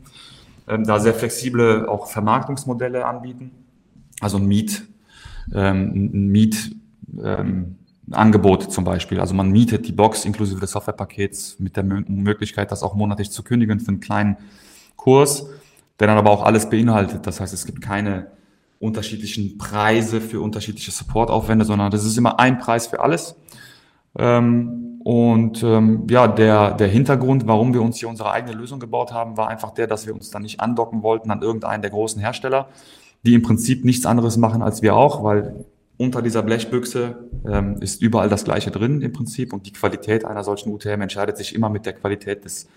ähm, 0.69 0.85
da 0.85 1.01
sehr 1.01 1.13
flexible 1.13 1.89
auch 1.89 2.07
Vermarktungsmodelle 2.07 3.05
anbieten, 3.05 3.51
also 4.21 4.37
ein 4.37 4.47
Miet, 4.47 4.87
ähm, 5.55 6.11
ein 6.13 6.29
Miet, 6.29 6.77
ähm, 7.23 7.77
Angebot 8.11 8.73
zum 8.73 8.85
Beispiel. 8.85 9.21
Also 9.21 9.35
man 9.35 9.51
mietet 9.51 9.89
die 9.89 9.93
Box 9.93 10.25
inklusive 10.25 10.61
des 10.61 10.71
Softwarepakets 10.71 11.59
mit 11.59 11.77
der 11.77 11.83
Möglichkeit, 11.83 12.71
das 12.71 12.83
auch 12.83 12.95
monatlich 12.95 13.31
zu 13.31 13.43
kündigen 13.43 13.81
für 13.81 13.89
einen 13.89 14.01
kleinen 14.01 14.37
Kurs, 14.97 15.47
der 15.99 16.07
dann 16.07 16.17
aber 16.17 16.31
auch 16.31 16.45
alles 16.45 16.71
beinhaltet. 16.71 17.27
Das 17.27 17.41
heißt, 17.41 17.53
es 17.53 17.67
gibt 17.67 17.81
keine 17.81 18.29
unterschiedlichen 18.79 19.59
Preise 19.59 20.21
für 20.21 20.41
unterschiedliche 20.41 20.91
Supportaufwände, 20.91 21.65
sondern 21.65 21.91
das 21.91 22.05
ist 22.05 22.17
immer 22.17 22.39
ein 22.39 22.59
Preis 22.59 22.87
für 22.87 23.01
alles. 23.01 23.37
Ähm, 24.19 25.01
und 25.03 25.63
ähm, 25.63 26.07
ja, 26.11 26.27
der, 26.27 26.73
der 26.73 26.89
Hintergrund, 26.89 27.47
warum 27.47 27.73
wir 27.73 27.83
uns 27.83 27.99
hier 27.99 28.09
unsere 28.09 28.33
eigene 28.33 28.53
Lösung 28.55 28.81
gebaut 28.81 29.13
haben, 29.13 29.37
war 29.37 29.49
einfach 29.49 29.71
der, 29.71 29.87
dass 29.87 30.07
wir 30.07 30.15
uns 30.15 30.31
dann 30.31 30.43
nicht 30.43 30.61
andocken 30.61 31.03
wollten 31.03 31.31
an 31.31 31.43
irgendeinen 31.43 31.81
der 31.81 31.91
großen 31.91 32.21
Hersteller, 32.21 32.69
die 33.27 33.35
im 33.35 33.43
Prinzip 33.43 33.85
nichts 33.85 34.07
anderes 34.07 34.37
machen 34.37 34.63
als 34.63 34.83
wir 34.83 34.95
auch, 34.95 35.23
weil 35.23 35.65
unter 35.99 36.23
dieser 36.23 36.43
Blechbüchse 36.43 37.17
ähm, 37.47 37.77
ist 37.81 38.01
überall 38.01 38.29
das 38.29 38.45
Gleiche 38.45 38.71
drin 38.71 39.01
im 39.01 39.13
Prinzip 39.13 39.53
und 39.53 39.67
die 39.67 39.73
Qualität 39.73 40.25
einer 40.25 40.45
solchen 40.45 40.73
UTM 40.73 41.01
entscheidet 41.01 41.37
sich 41.37 41.55
immer 41.55 41.69
mit 41.69 41.87
der 41.87 41.95
Qualität 41.95 42.45
des, 42.45 42.69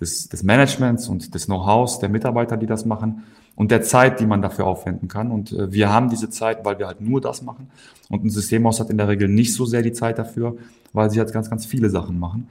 des, 0.00 0.28
des 0.28 0.42
Managements 0.42 1.08
und 1.08 1.34
des 1.34 1.46
Know-hows 1.46 2.00
der 2.00 2.08
Mitarbeiter, 2.08 2.56
die 2.56 2.66
das 2.66 2.84
machen 2.84 3.24
und 3.54 3.70
der 3.70 3.82
Zeit, 3.82 4.20
die 4.20 4.26
man 4.26 4.42
dafür 4.42 4.66
aufwenden 4.66 5.08
kann. 5.08 5.30
Und 5.30 5.52
äh, 5.52 5.72
wir 5.72 5.90
haben 5.90 6.08
diese 6.08 6.30
Zeit, 6.30 6.64
weil 6.64 6.78
wir 6.78 6.86
halt 6.86 7.00
nur 7.00 7.20
das 7.20 7.42
machen. 7.42 7.70
Und 8.08 8.24
ein 8.24 8.30
Systemhaus 8.30 8.80
hat 8.80 8.90
in 8.90 8.98
der 8.98 9.08
Regel 9.08 9.28
nicht 9.28 9.54
so 9.54 9.66
sehr 9.66 9.82
die 9.82 9.92
Zeit 9.92 10.18
dafür, 10.18 10.56
weil 10.92 11.10
sie 11.10 11.18
halt 11.18 11.32
ganz, 11.32 11.50
ganz 11.50 11.66
viele 11.66 11.90
Sachen 11.90 12.18
machen. 12.18 12.48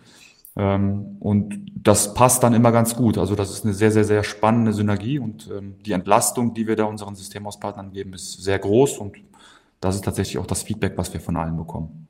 Ähm, 0.56 1.18
und 1.20 1.72
das 1.76 2.14
passt 2.14 2.44
dann 2.44 2.54
immer 2.54 2.72
ganz 2.72 2.96
gut. 2.96 3.18
Also 3.18 3.36
das 3.36 3.52
ist 3.52 3.64
eine 3.64 3.74
sehr, 3.74 3.92
sehr, 3.92 4.04
sehr 4.04 4.24
spannende 4.24 4.74
Synergie 4.74 5.20
und 5.20 5.50
ähm, 5.52 5.78
die 5.84 5.94
Entlastung, 5.94 6.54
die 6.54 6.68
wir 6.68 6.76
da 6.76 6.86
unseren 6.86 7.16
Systemhauspartnern 7.16 7.92
geben, 7.92 8.14
ist 8.14 8.42
sehr 8.42 8.60
groß 8.60 8.98
und 8.98 9.18
das 9.80 9.96
ist 9.96 10.06
tatsächlich 10.06 10.38
auch 10.38 10.46
das 10.46 10.64
Feedback, 10.64 10.98
was 10.98 11.14
wir 11.14 11.22
von 11.22 11.38
allen 11.38 11.58
bekommen. 11.58 12.08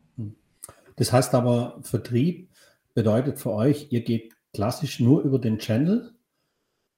Das 0.95 1.13
heißt 1.13 1.33
aber, 1.35 1.79
Vertrieb 1.83 2.49
bedeutet 2.93 3.39
für 3.39 3.51
euch, 3.51 3.87
ihr 3.91 4.01
geht 4.01 4.33
klassisch 4.53 4.99
nur 4.99 5.21
über 5.21 5.39
den 5.39 5.57
Channel 5.57 6.13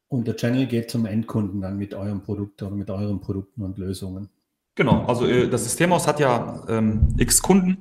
und 0.07 0.27
der 0.27 0.35
Channel 0.35 0.65
geht 0.65 0.89
zum 0.89 1.05
Endkunden 1.05 1.61
dann 1.61 1.77
mit 1.77 1.93
eurem 1.93 2.21
Produkt 2.21 2.63
oder 2.63 2.75
mit 2.75 2.89
euren 2.89 3.21
Produkten 3.21 3.61
und 3.61 3.77
Lösungen. 3.77 4.29
Genau, 4.75 5.05
also 5.05 5.27
äh, 5.27 5.47
das 5.47 5.63
Systemhaus 5.63 6.07
hat 6.07 6.19
ja 6.19 6.63
ähm, 6.67 7.13
x 7.17 7.41
Kunden 7.41 7.77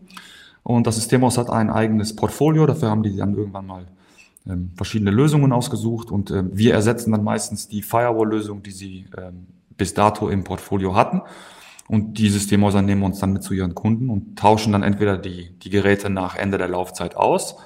und 0.63 0.87
das 0.87 0.97
Systemhaus 0.97 1.39
hat 1.39 1.51
ein 1.51 1.71
eigenes 1.71 2.15
Portfolio. 2.15 2.67
Dafür 2.67 2.91
haben 2.91 3.03
die 3.03 3.17
dann 3.17 3.35
irgendwann 3.35 3.67
mal 3.67 3.87
ähm, 4.47 4.71
verschiedene 4.77 5.11
Lösungen 5.11 5.53
ausgesucht 5.53 6.11
und 6.11 6.31
ähm, 6.31 6.51
wir 6.53 6.75
ersetzen 6.75 7.13
dann 7.13 7.25
meistens 7.25 7.69
die 7.69 7.83
Firewall-Lösung, 7.83 8.63
die 8.63 8.71
sie 8.71 9.07
ähm, 9.17 9.47
bis 9.77 9.95
dato 9.95 10.29
im 10.29 10.45
Portfolio 10.45 10.95
hatten. 10.95 11.23
Und 11.89 12.19
die 12.19 12.29
Systemhäuser 12.29 12.81
nehmen 12.81 13.03
uns 13.03 13.19
dann 13.19 13.33
mit 13.33 13.43
zu 13.43 13.55
ihren 13.55 13.75
Kunden 13.75 14.09
und 14.09 14.39
tauschen 14.39 14.73
dann 14.73 14.83
entweder 14.83 15.19
die, 15.19 15.51
die 15.59 15.71
Geräte 15.71 16.11
nach 16.11 16.37
Ende 16.37 16.57
der 16.57 16.69
Laufzeit 16.69 17.17
aus 17.17 17.57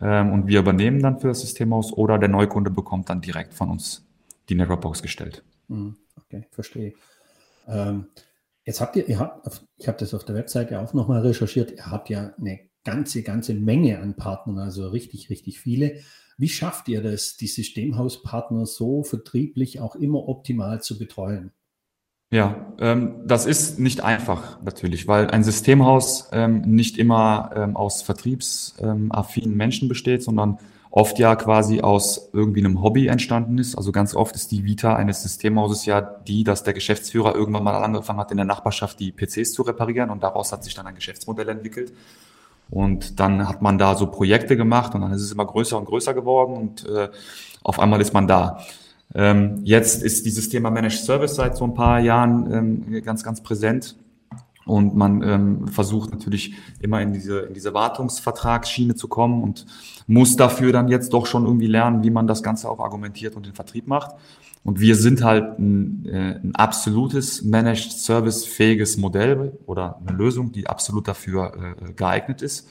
ähm, 0.00 0.32
und 0.32 0.46
wir 0.46 0.60
übernehmen 0.60 1.02
dann 1.02 1.18
für 1.18 1.28
das 1.28 1.40
Systemhaus 1.40 1.92
oder 1.92 2.18
der 2.18 2.28
Neukunde 2.28 2.70
bekommt 2.70 3.10
dann 3.10 3.20
direkt 3.20 3.54
von 3.54 3.70
uns 3.70 4.06
die 4.48 4.54
Networkbox 4.54 5.02
gestellt. 5.02 5.42
Hm, 5.68 5.96
okay, 6.16 6.46
verstehe. 6.50 6.94
Ähm, 7.66 8.06
jetzt 8.68 8.82
habt 8.82 8.96
ihr, 8.96 9.08
ihr 9.08 9.18
habt, 9.18 9.62
ich 9.78 9.88
habe 9.88 9.96
das 9.98 10.12
auf 10.12 10.26
der 10.26 10.34
Webseite 10.34 10.78
auch 10.78 10.92
nochmal 10.92 11.22
recherchiert, 11.22 11.72
ihr 11.72 11.90
habt 11.90 12.10
ja 12.10 12.34
eine 12.38 12.60
ganze, 12.84 13.22
ganze 13.22 13.54
Menge 13.54 13.98
an 13.98 14.14
Partnern, 14.14 14.58
also 14.58 14.88
richtig, 14.88 15.30
richtig 15.30 15.58
viele. 15.58 16.00
Wie 16.36 16.50
schafft 16.50 16.86
ihr 16.88 17.02
das, 17.02 17.38
die 17.38 17.46
Systemhauspartner 17.46 18.66
so 18.66 19.02
vertrieblich 19.02 19.80
auch 19.80 19.96
immer 19.96 20.28
optimal 20.28 20.82
zu 20.82 20.98
betreuen? 20.98 21.52
Ja, 22.30 22.74
ähm, 22.78 23.22
das 23.24 23.46
ist 23.46 23.78
nicht 23.78 24.02
einfach 24.02 24.60
natürlich, 24.62 25.08
weil 25.08 25.30
ein 25.30 25.44
Systemhaus 25.44 26.28
ähm, 26.32 26.60
nicht 26.60 26.98
immer 26.98 27.50
ähm, 27.56 27.74
aus 27.74 28.02
vertriebsaffinen 28.02 29.56
Menschen 29.56 29.88
besteht, 29.88 30.22
sondern 30.22 30.58
oft 30.90 31.18
ja 31.18 31.36
quasi 31.36 31.80
aus 31.80 32.30
irgendwie 32.32 32.64
einem 32.64 32.82
Hobby 32.82 33.06
entstanden 33.06 33.58
ist. 33.58 33.76
Also 33.76 33.92
ganz 33.92 34.14
oft 34.14 34.34
ist 34.34 34.50
die 34.50 34.64
Vita 34.64 34.96
eines 34.96 35.22
Systemhauses 35.22 35.84
ja 35.86 36.00
die, 36.00 36.44
dass 36.44 36.62
der 36.62 36.74
Geschäftsführer 36.74 37.34
irgendwann 37.34 37.64
mal 37.64 37.82
angefangen 37.82 38.18
hat, 38.18 38.30
in 38.30 38.36
der 38.36 38.46
Nachbarschaft 38.46 38.98
die 39.00 39.12
PCs 39.12 39.52
zu 39.52 39.62
reparieren 39.62 40.10
und 40.10 40.22
daraus 40.22 40.52
hat 40.52 40.64
sich 40.64 40.74
dann 40.74 40.86
ein 40.86 40.94
Geschäftsmodell 40.94 41.48
entwickelt. 41.48 41.92
Und 42.70 43.18
dann 43.18 43.48
hat 43.48 43.62
man 43.62 43.78
da 43.78 43.94
so 43.94 44.06
Projekte 44.06 44.56
gemacht 44.56 44.94
und 44.94 45.00
dann 45.00 45.12
ist 45.12 45.22
es 45.22 45.32
immer 45.32 45.46
größer 45.46 45.78
und 45.78 45.86
größer 45.86 46.12
geworden 46.14 46.54
und 46.54 46.86
äh, 46.86 47.08
auf 47.62 47.80
einmal 47.80 48.00
ist 48.00 48.12
man 48.12 48.26
da. 48.26 48.60
Ähm, 49.14 49.60
jetzt 49.64 50.02
ist 50.02 50.26
dieses 50.26 50.50
Thema 50.50 50.70
Managed 50.70 51.00
Service 51.00 51.34
seit 51.34 51.56
so 51.56 51.64
ein 51.64 51.74
paar 51.74 51.98
Jahren 52.00 52.52
ähm, 52.52 53.02
ganz, 53.02 53.24
ganz 53.24 53.42
präsent. 53.42 53.96
Und 54.68 54.94
man 54.94 55.22
ähm, 55.22 55.68
versucht 55.68 56.10
natürlich 56.10 56.54
immer 56.80 57.00
in 57.00 57.12
diese, 57.12 57.40
in 57.40 57.54
diese 57.54 57.74
Wartungsvertragsschiene 57.74 58.94
zu 58.94 59.08
kommen 59.08 59.42
und 59.42 59.66
muss 60.06 60.36
dafür 60.36 60.72
dann 60.72 60.88
jetzt 60.88 61.12
doch 61.12 61.26
schon 61.26 61.44
irgendwie 61.44 61.66
lernen, 61.66 62.02
wie 62.04 62.10
man 62.10 62.26
das 62.26 62.42
Ganze 62.42 62.68
auch 62.70 62.78
argumentiert 62.78 63.34
und 63.34 63.46
den 63.46 63.54
Vertrieb 63.54 63.86
macht. 63.86 64.14
Und 64.64 64.80
wir 64.80 64.96
sind 64.96 65.24
halt 65.24 65.58
ein, 65.58 66.04
äh, 66.06 66.40
ein 66.42 66.54
absolutes 66.54 67.42
Managed 67.42 67.92
Service 67.92 68.44
fähiges 68.44 68.98
Modell 68.98 69.58
oder 69.66 69.98
eine 70.06 70.16
Lösung, 70.16 70.52
die 70.52 70.66
absolut 70.66 71.08
dafür 71.08 71.76
äh, 71.80 71.92
geeignet 71.94 72.42
ist. 72.42 72.68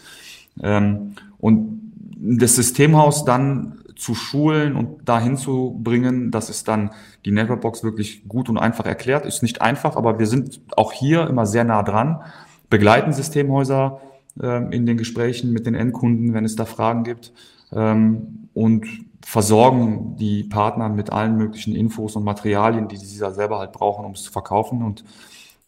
Ähm, 0.62 1.14
und 1.40 1.82
das 2.20 2.56
Systemhaus 2.56 3.26
dann 3.26 3.80
zu 3.98 4.16
schulen 4.16 4.76
und 4.76 5.08
dahin 5.08 5.38
zu 5.38 5.80
bringen, 5.84 6.32
dass 6.32 6.50
es 6.50 6.64
dann 6.64 6.92
die 7.26 7.32
Networkbox 7.32 7.84
wirklich 7.84 8.28
gut 8.28 8.50
und 8.50 8.58
einfach 8.58 8.86
erklärt. 8.86 9.26
Ist 9.26 9.42
nicht 9.42 9.62
einfach, 9.62 9.96
aber 9.96 10.20
wir 10.20 10.28
sind 10.28 10.62
auch 10.76 10.92
hier 10.92 11.28
immer 11.28 11.46
sehr 11.46 11.64
nah 11.64 11.84
dran, 11.84 12.22
begleiten 12.70 13.14
Systemhäuser 13.14 14.00
äh, 14.42 14.76
in 14.76 14.86
den 14.86 14.98
Gesprächen 14.98 15.52
mit 15.52 15.66
den 15.66 15.76
Endkunden, 15.76 16.34
wenn 16.34 16.46
es 16.46 16.56
da 16.56 16.66
Fragen 16.66 17.04
gibt 17.04 17.34
ähm, 17.74 18.50
und 18.54 18.86
versorgen 19.26 20.16
die 20.18 20.44
Partner 20.44 20.90
mit 20.90 21.12
allen 21.12 21.38
möglichen 21.38 21.76
Infos 21.76 22.16
und 22.16 22.24
Materialien, 22.24 22.88
die 22.88 22.98
sie 22.98 23.20
da 23.20 23.32
selber 23.32 23.60
halt 23.60 23.72
brauchen, 23.72 24.06
um 24.06 24.14
es 24.14 24.24
zu 24.24 24.32
verkaufen 24.32 24.84
und 24.84 25.04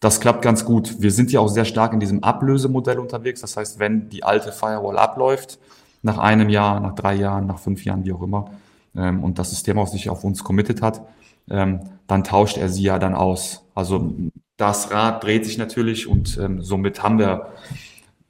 das 0.00 0.18
klappt 0.18 0.40
ganz 0.40 0.64
gut. 0.64 0.96
Wir 1.00 1.10
sind 1.10 1.30
ja 1.30 1.40
auch 1.40 1.48
sehr 1.48 1.66
stark 1.66 1.92
in 1.92 2.00
diesem 2.00 2.24
Ablösemodell 2.24 2.98
unterwegs. 2.98 3.42
Das 3.42 3.58
heißt, 3.58 3.78
wenn 3.78 4.08
die 4.08 4.24
alte 4.24 4.50
Firewall 4.50 4.96
abläuft, 4.96 5.58
nach 6.02 6.18
einem 6.18 6.48
Jahr, 6.48 6.80
nach 6.80 6.94
drei 6.94 7.14
Jahren, 7.14 7.46
nach 7.46 7.58
fünf 7.58 7.84
Jahren, 7.84 8.04
wie 8.04 8.12
auch 8.12 8.22
immer, 8.22 8.50
ähm, 8.94 9.22
und 9.22 9.38
das 9.38 9.50
System 9.50 9.78
auch 9.78 9.88
sich 9.88 10.08
auf 10.08 10.24
uns 10.24 10.42
committed 10.44 10.82
hat, 10.82 11.02
ähm, 11.48 11.80
dann 12.06 12.24
tauscht 12.24 12.56
er 12.56 12.68
sie 12.68 12.82
ja 12.82 12.98
dann 12.98 13.14
aus. 13.14 13.64
Also 13.74 14.14
das 14.56 14.90
Rad 14.90 15.24
dreht 15.24 15.44
sich 15.44 15.58
natürlich 15.58 16.06
und 16.06 16.38
ähm, 16.38 16.62
somit 16.62 17.02
haben 17.02 17.18
wir 17.18 17.52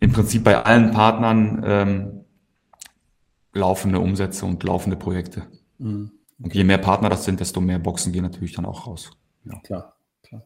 im 0.00 0.12
Prinzip 0.12 0.44
bei 0.44 0.62
allen 0.64 0.90
Partnern 0.92 1.62
ähm, 1.64 2.24
laufende 3.52 4.00
Umsätze 4.00 4.46
und 4.46 4.62
laufende 4.62 4.96
Projekte. 4.96 5.42
Mhm. 5.78 6.12
Und 6.42 6.54
je 6.54 6.64
mehr 6.64 6.78
Partner 6.78 7.10
das 7.10 7.24
sind, 7.24 7.40
desto 7.40 7.60
mehr 7.60 7.78
Boxen 7.78 8.12
gehen 8.12 8.22
natürlich 8.22 8.54
dann 8.54 8.64
auch 8.64 8.86
raus. 8.86 9.10
Ja. 9.44 9.58
Klar, 9.60 9.96
klar. 10.22 10.42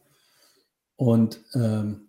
Und 0.97 1.41
ähm, 1.55 2.09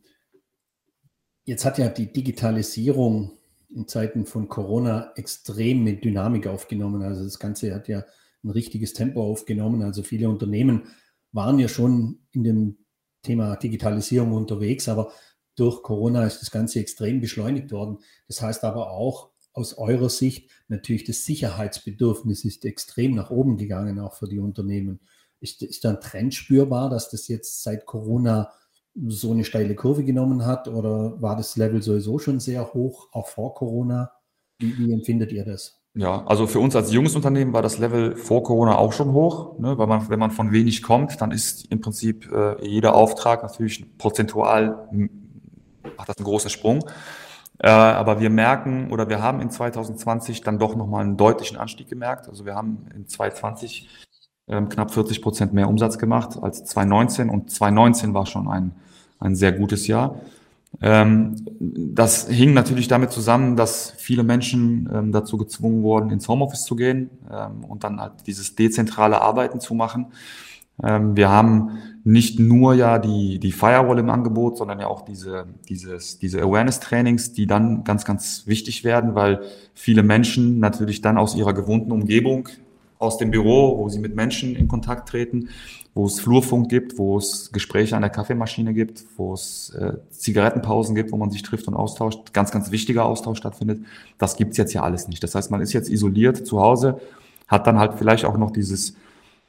jetzt 1.43 1.65
hat 1.65 1.77
ja 1.77 1.89
die 1.89 2.11
Digitalisierung 2.11 3.31
in 3.69 3.87
Zeiten 3.87 4.25
von 4.25 4.47
Corona 4.47 5.11
extrem 5.15 5.83
mit 5.83 6.03
Dynamik 6.03 6.47
aufgenommen. 6.47 7.01
Also 7.01 7.23
das 7.23 7.39
Ganze 7.39 7.73
hat 7.73 7.87
ja 7.87 8.05
ein 8.43 8.49
richtiges 8.49 8.93
Tempo 8.93 9.23
aufgenommen. 9.23 9.81
Also 9.81 10.03
viele 10.03 10.29
Unternehmen 10.29 10.83
waren 11.31 11.59
ja 11.59 11.67
schon 11.67 12.19
in 12.31 12.43
dem 12.43 12.77
Thema 13.21 13.55
Digitalisierung 13.55 14.33
unterwegs, 14.33 14.87
aber 14.87 15.11
durch 15.55 15.81
Corona 15.83 16.25
ist 16.25 16.41
das 16.41 16.51
Ganze 16.51 16.79
extrem 16.79 17.21
beschleunigt 17.21 17.71
worden. 17.71 17.99
Das 18.27 18.41
heißt 18.41 18.63
aber 18.63 18.91
auch 18.91 19.31
aus 19.53 19.77
eurer 19.77 20.09
Sicht 20.09 20.51
natürlich 20.67 21.05
das 21.05 21.25
Sicherheitsbedürfnis 21.25 22.43
ist 22.43 22.65
extrem 22.65 23.15
nach 23.15 23.31
oben 23.31 23.57
gegangen, 23.57 23.99
auch 23.99 24.13
für 24.15 24.27
die 24.27 24.39
Unternehmen. 24.39 24.99
Ist, 25.39 25.61
ist 25.61 25.85
da 25.85 25.91
ein 25.91 26.01
Trend 26.01 26.33
spürbar, 26.33 26.89
dass 26.89 27.09
das 27.09 27.27
jetzt 27.27 27.63
seit 27.63 27.85
Corona 27.85 28.51
so 28.95 29.31
eine 29.31 29.43
steile 29.43 29.75
Kurve 29.75 30.03
genommen 30.03 30.45
hat 30.45 30.67
oder 30.67 31.21
war 31.21 31.35
das 31.35 31.57
Level 31.57 31.81
sowieso 31.81 32.17
schon 32.17 32.39
sehr 32.39 32.73
hoch, 32.73 33.09
auch 33.11 33.27
vor 33.27 33.53
Corona? 33.53 34.11
Wie, 34.59 34.77
wie 34.77 34.93
empfindet 34.93 35.31
ihr 35.31 35.43
das? 35.43 35.81
Ja, 35.93 36.25
also 36.25 36.47
für 36.47 36.59
uns 36.59 36.75
als 36.75 36.91
junges 36.91 37.15
Unternehmen 37.15 37.53
war 37.53 37.61
das 37.61 37.77
Level 37.77 38.15
vor 38.17 38.43
Corona 38.43 38.77
auch 38.77 38.91
schon 38.91 39.13
hoch, 39.13 39.57
ne? 39.59 39.77
weil 39.77 39.87
man, 39.87 40.09
wenn 40.09 40.19
man 40.19 40.31
von 40.31 40.51
wenig 40.51 40.83
kommt, 40.83 41.21
dann 41.21 41.31
ist 41.31 41.71
im 41.71 41.79
Prinzip 41.79 42.29
äh, 42.31 42.65
jeder 42.67 42.95
Auftrag 42.95 43.43
natürlich 43.43 43.97
prozentual 43.97 44.89
macht 45.97 46.09
das 46.09 46.17
einen 46.17 46.25
großen 46.25 46.49
Sprung. 46.49 46.83
Äh, 47.59 47.69
aber 47.69 48.19
wir 48.19 48.29
merken 48.29 48.91
oder 48.91 49.07
wir 49.07 49.21
haben 49.21 49.39
in 49.39 49.49
2020 49.49 50.41
dann 50.41 50.59
doch 50.59 50.75
nochmal 50.75 51.03
einen 51.03 51.17
deutlichen 51.17 51.57
Anstieg 51.57 51.87
gemerkt. 51.87 52.27
Also 52.27 52.45
wir 52.45 52.55
haben 52.55 52.87
in 52.93 53.07
2020 53.07 53.87
ähm, 54.47 54.69
knapp 54.69 54.91
40 54.91 55.21
Prozent 55.21 55.53
mehr 55.53 55.69
Umsatz 55.69 55.97
gemacht 55.97 56.37
als 56.41 56.65
2019 56.65 57.29
und 57.29 57.49
2019 57.49 58.13
war 58.13 58.25
schon 58.25 58.47
ein, 58.47 58.75
ein 59.19 59.35
sehr 59.35 59.51
gutes 59.51 59.87
Jahr. 59.87 60.19
Ähm, 60.81 61.35
das 61.59 62.27
hing 62.27 62.53
natürlich 62.53 62.87
damit 62.87 63.11
zusammen, 63.11 63.55
dass 63.55 63.93
viele 63.97 64.23
Menschen 64.23 64.89
ähm, 64.93 65.11
dazu 65.11 65.37
gezwungen 65.37 65.83
wurden, 65.83 66.09
ins 66.09 66.27
Homeoffice 66.27 66.65
zu 66.65 66.75
gehen 66.75 67.09
ähm, 67.31 67.63
und 67.63 67.83
dann 67.83 67.99
halt 67.99 68.13
dieses 68.27 68.55
dezentrale 68.55 69.21
Arbeiten 69.21 69.59
zu 69.59 69.73
machen. 69.73 70.07
Wir 70.77 71.29
haben 71.29 71.77
nicht 72.03 72.37
nur 72.37 72.73
ja 72.73 72.99
die, 72.99 73.39
die 73.39 73.53
Firewall 73.53 73.97
im 73.97 74.09
Angebot, 74.09 74.57
sondern 74.57 74.81
ja 74.81 74.87
auch 74.87 75.05
diese, 75.05 75.45
dieses, 75.69 76.19
diese 76.19 76.41
Awareness-Trainings, 76.41 77.31
die 77.31 77.47
dann 77.47 77.85
ganz, 77.85 78.03
ganz 78.03 78.45
wichtig 78.45 78.83
werden, 78.83 79.15
weil 79.15 79.39
viele 79.73 80.03
Menschen 80.03 80.59
natürlich 80.59 80.99
dann 80.99 81.17
aus 81.17 81.33
ihrer 81.33 81.53
gewohnten 81.53 81.93
Umgebung, 81.93 82.49
aus 82.99 83.17
dem 83.17 83.31
Büro, 83.31 83.77
wo 83.77 83.87
sie 83.87 83.99
mit 83.99 84.17
Menschen 84.17 84.53
in 84.53 84.67
Kontakt 84.67 85.07
treten, 85.07 85.47
wo 85.95 86.05
es 86.05 86.19
Flurfunk 86.19 86.69
gibt, 86.69 86.99
wo 86.99 87.17
es 87.17 87.51
Gespräche 87.51 87.95
an 87.95 88.01
der 88.01 88.11
Kaffeemaschine 88.11 88.73
gibt, 88.73 89.05
wo 89.17 89.33
es 89.33 89.69
äh, 89.71 89.93
Zigarettenpausen 90.11 90.93
gibt, 90.93 91.11
wo 91.11 91.17
man 91.17 91.31
sich 91.31 91.41
trifft 91.41 91.67
und 91.67 91.73
austauscht, 91.73 92.33
ganz, 92.33 92.51
ganz 92.51 92.69
wichtiger 92.69 93.05
Austausch 93.05 93.37
stattfindet. 93.37 93.79
Das 94.17 94.35
gibt's 94.35 94.57
jetzt 94.57 94.73
ja 94.73 94.83
alles 94.83 95.07
nicht. 95.07 95.23
Das 95.23 95.33
heißt, 95.33 95.49
man 95.49 95.61
ist 95.61 95.73
jetzt 95.73 95.89
isoliert 95.89 96.45
zu 96.45 96.61
Hause, 96.61 96.99
hat 97.47 97.65
dann 97.65 97.79
halt 97.79 97.93
vielleicht 97.95 98.25
auch 98.25 98.37
noch 98.37 98.51
dieses 98.51 98.95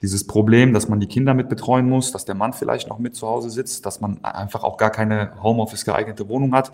dieses 0.02 0.26
Problem, 0.26 0.74
dass 0.74 0.88
man 0.88 1.00
die 1.00 1.06
Kinder 1.06 1.32
mit 1.32 1.48
betreuen 1.48 1.88
muss, 1.88 2.12
dass 2.12 2.26
der 2.26 2.34
Mann 2.34 2.52
vielleicht 2.52 2.88
noch 2.88 2.98
mit 2.98 3.16
zu 3.16 3.26
Hause 3.26 3.48
sitzt, 3.48 3.86
dass 3.86 4.00
man 4.00 4.22
einfach 4.22 4.62
auch 4.62 4.76
gar 4.76 4.90
keine 4.90 5.32
Homeoffice 5.42 5.86
geeignete 5.86 6.28
Wohnung 6.28 6.54
hat. 6.54 6.70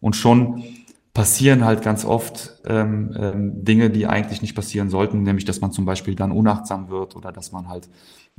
Und 0.00 0.16
schon 0.16 0.64
passieren 1.12 1.64
halt 1.64 1.82
ganz 1.82 2.04
oft 2.04 2.60
ähm, 2.64 3.14
ähm, 3.16 3.64
Dinge, 3.64 3.90
die 3.90 4.06
eigentlich 4.06 4.42
nicht 4.42 4.54
passieren 4.54 4.90
sollten, 4.90 5.22
nämlich 5.22 5.44
dass 5.44 5.60
man 5.60 5.72
zum 5.72 5.84
Beispiel 5.84 6.14
dann 6.14 6.32
unachtsam 6.32 6.88
wird 6.88 7.14
oder 7.16 7.32
dass 7.32 7.52
man 7.52 7.68
halt 7.68 7.88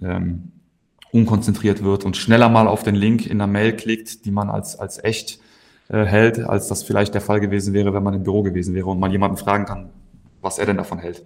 ähm, 0.02 0.52
unkonzentriert 1.16 1.84
wird 1.84 2.04
und 2.04 2.18
schneller 2.18 2.50
mal 2.50 2.68
auf 2.68 2.84
den 2.84 2.96
Link 2.96 3.26
in 3.26 3.38
der 3.38 3.48
Mail 3.48 3.74
klickt, 3.74 4.26
die 4.26 4.32
man 4.32 4.50
als, 4.50 4.78
als 4.78 5.04
echt 5.04 5.40
äh, 5.88 6.04
hält, 6.04 6.40
als 6.40 6.68
das 6.68 6.84
vielleicht 6.84 7.14
der 7.14 7.22
Fall 7.22 7.40
gewesen 7.40 7.74
wäre, 7.74 7.94
wenn 7.94 8.04
man 8.04 8.14
im 8.14 8.24
Büro 8.24 8.44
gewesen 8.44 8.76
wäre 8.76 8.88
und 8.88 9.00
man 9.00 9.12
jemanden 9.12 9.38
fragen 9.38 9.66
kann, 9.66 9.90
was 10.42 10.60
er 10.60 10.66
denn 10.66 10.78
davon 10.78 11.00
hält. 11.00 11.24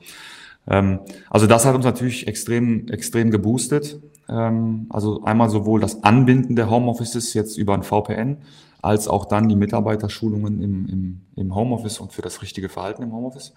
Ähm, 0.68 1.00
also 1.30 1.48
das 1.48 1.66
hat 1.66 1.76
uns 1.76 1.86
natürlich 1.86 2.28
extrem, 2.28 2.88
extrem 2.90 3.32
geboostet. 3.32 4.00
Ähm, 4.30 4.86
also 4.90 5.24
einmal 5.24 5.50
sowohl 5.50 5.80
das 5.80 6.04
Anbinden 6.04 6.56
der 6.56 6.70
Homeoffices 6.70 7.34
jetzt 7.34 7.58
über 7.58 7.74
ein 7.74 7.84
VPN, 7.84 8.38
als 8.82 9.08
auch 9.08 9.26
dann 9.26 9.50
die 9.50 9.56
Mitarbeiterschulungen 9.56 10.62
im, 10.62 10.86
im, 10.88 11.22
im 11.36 11.56
Homeoffice 11.56 12.00
und 12.00 12.14
für 12.14 12.22
das 12.22 12.42
richtige 12.42 12.70
Verhalten 12.70 13.02
im 13.02 13.12
Homeoffice. 13.12 13.54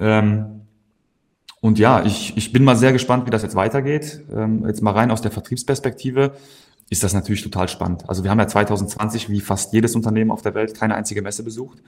Ähm, 0.00 0.62
und 1.62 1.78
ja, 1.78 2.04
ich, 2.04 2.36
ich 2.36 2.52
bin 2.52 2.64
mal 2.64 2.76
sehr 2.76 2.92
gespannt, 2.92 3.24
wie 3.26 3.30
das 3.30 3.42
jetzt 3.42 3.54
weitergeht. 3.54 4.22
jetzt 4.66 4.82
mal 4.82 4.90
rein 4.90 5.10
aus 5.10 5.22
der 5.22 5.30
Vertriebsperspektive 5.30 6.32
ist 6.90 7.02
das 7.02 7.14
natürlich 7.14 7.42
total 7.42 7.68
spannend. 7.68 8.06
Also 8.06 8.22
wir 8.22 8.30
haben 8.30 8.38
ja 8.38 8.46
2020 8.46 9.30
wie 9.30 9.40
fast 9.40 9.72
jedes 9.72 9.96
Unternehmen 9.96 10.30
auf 10.30 10.42
der 10.42 10.54
Welt 10.54 10.74
keine 10.74 10.94
einzige 10.94 11.22
Messe 11.22 11.42
besucht 11.42 11.78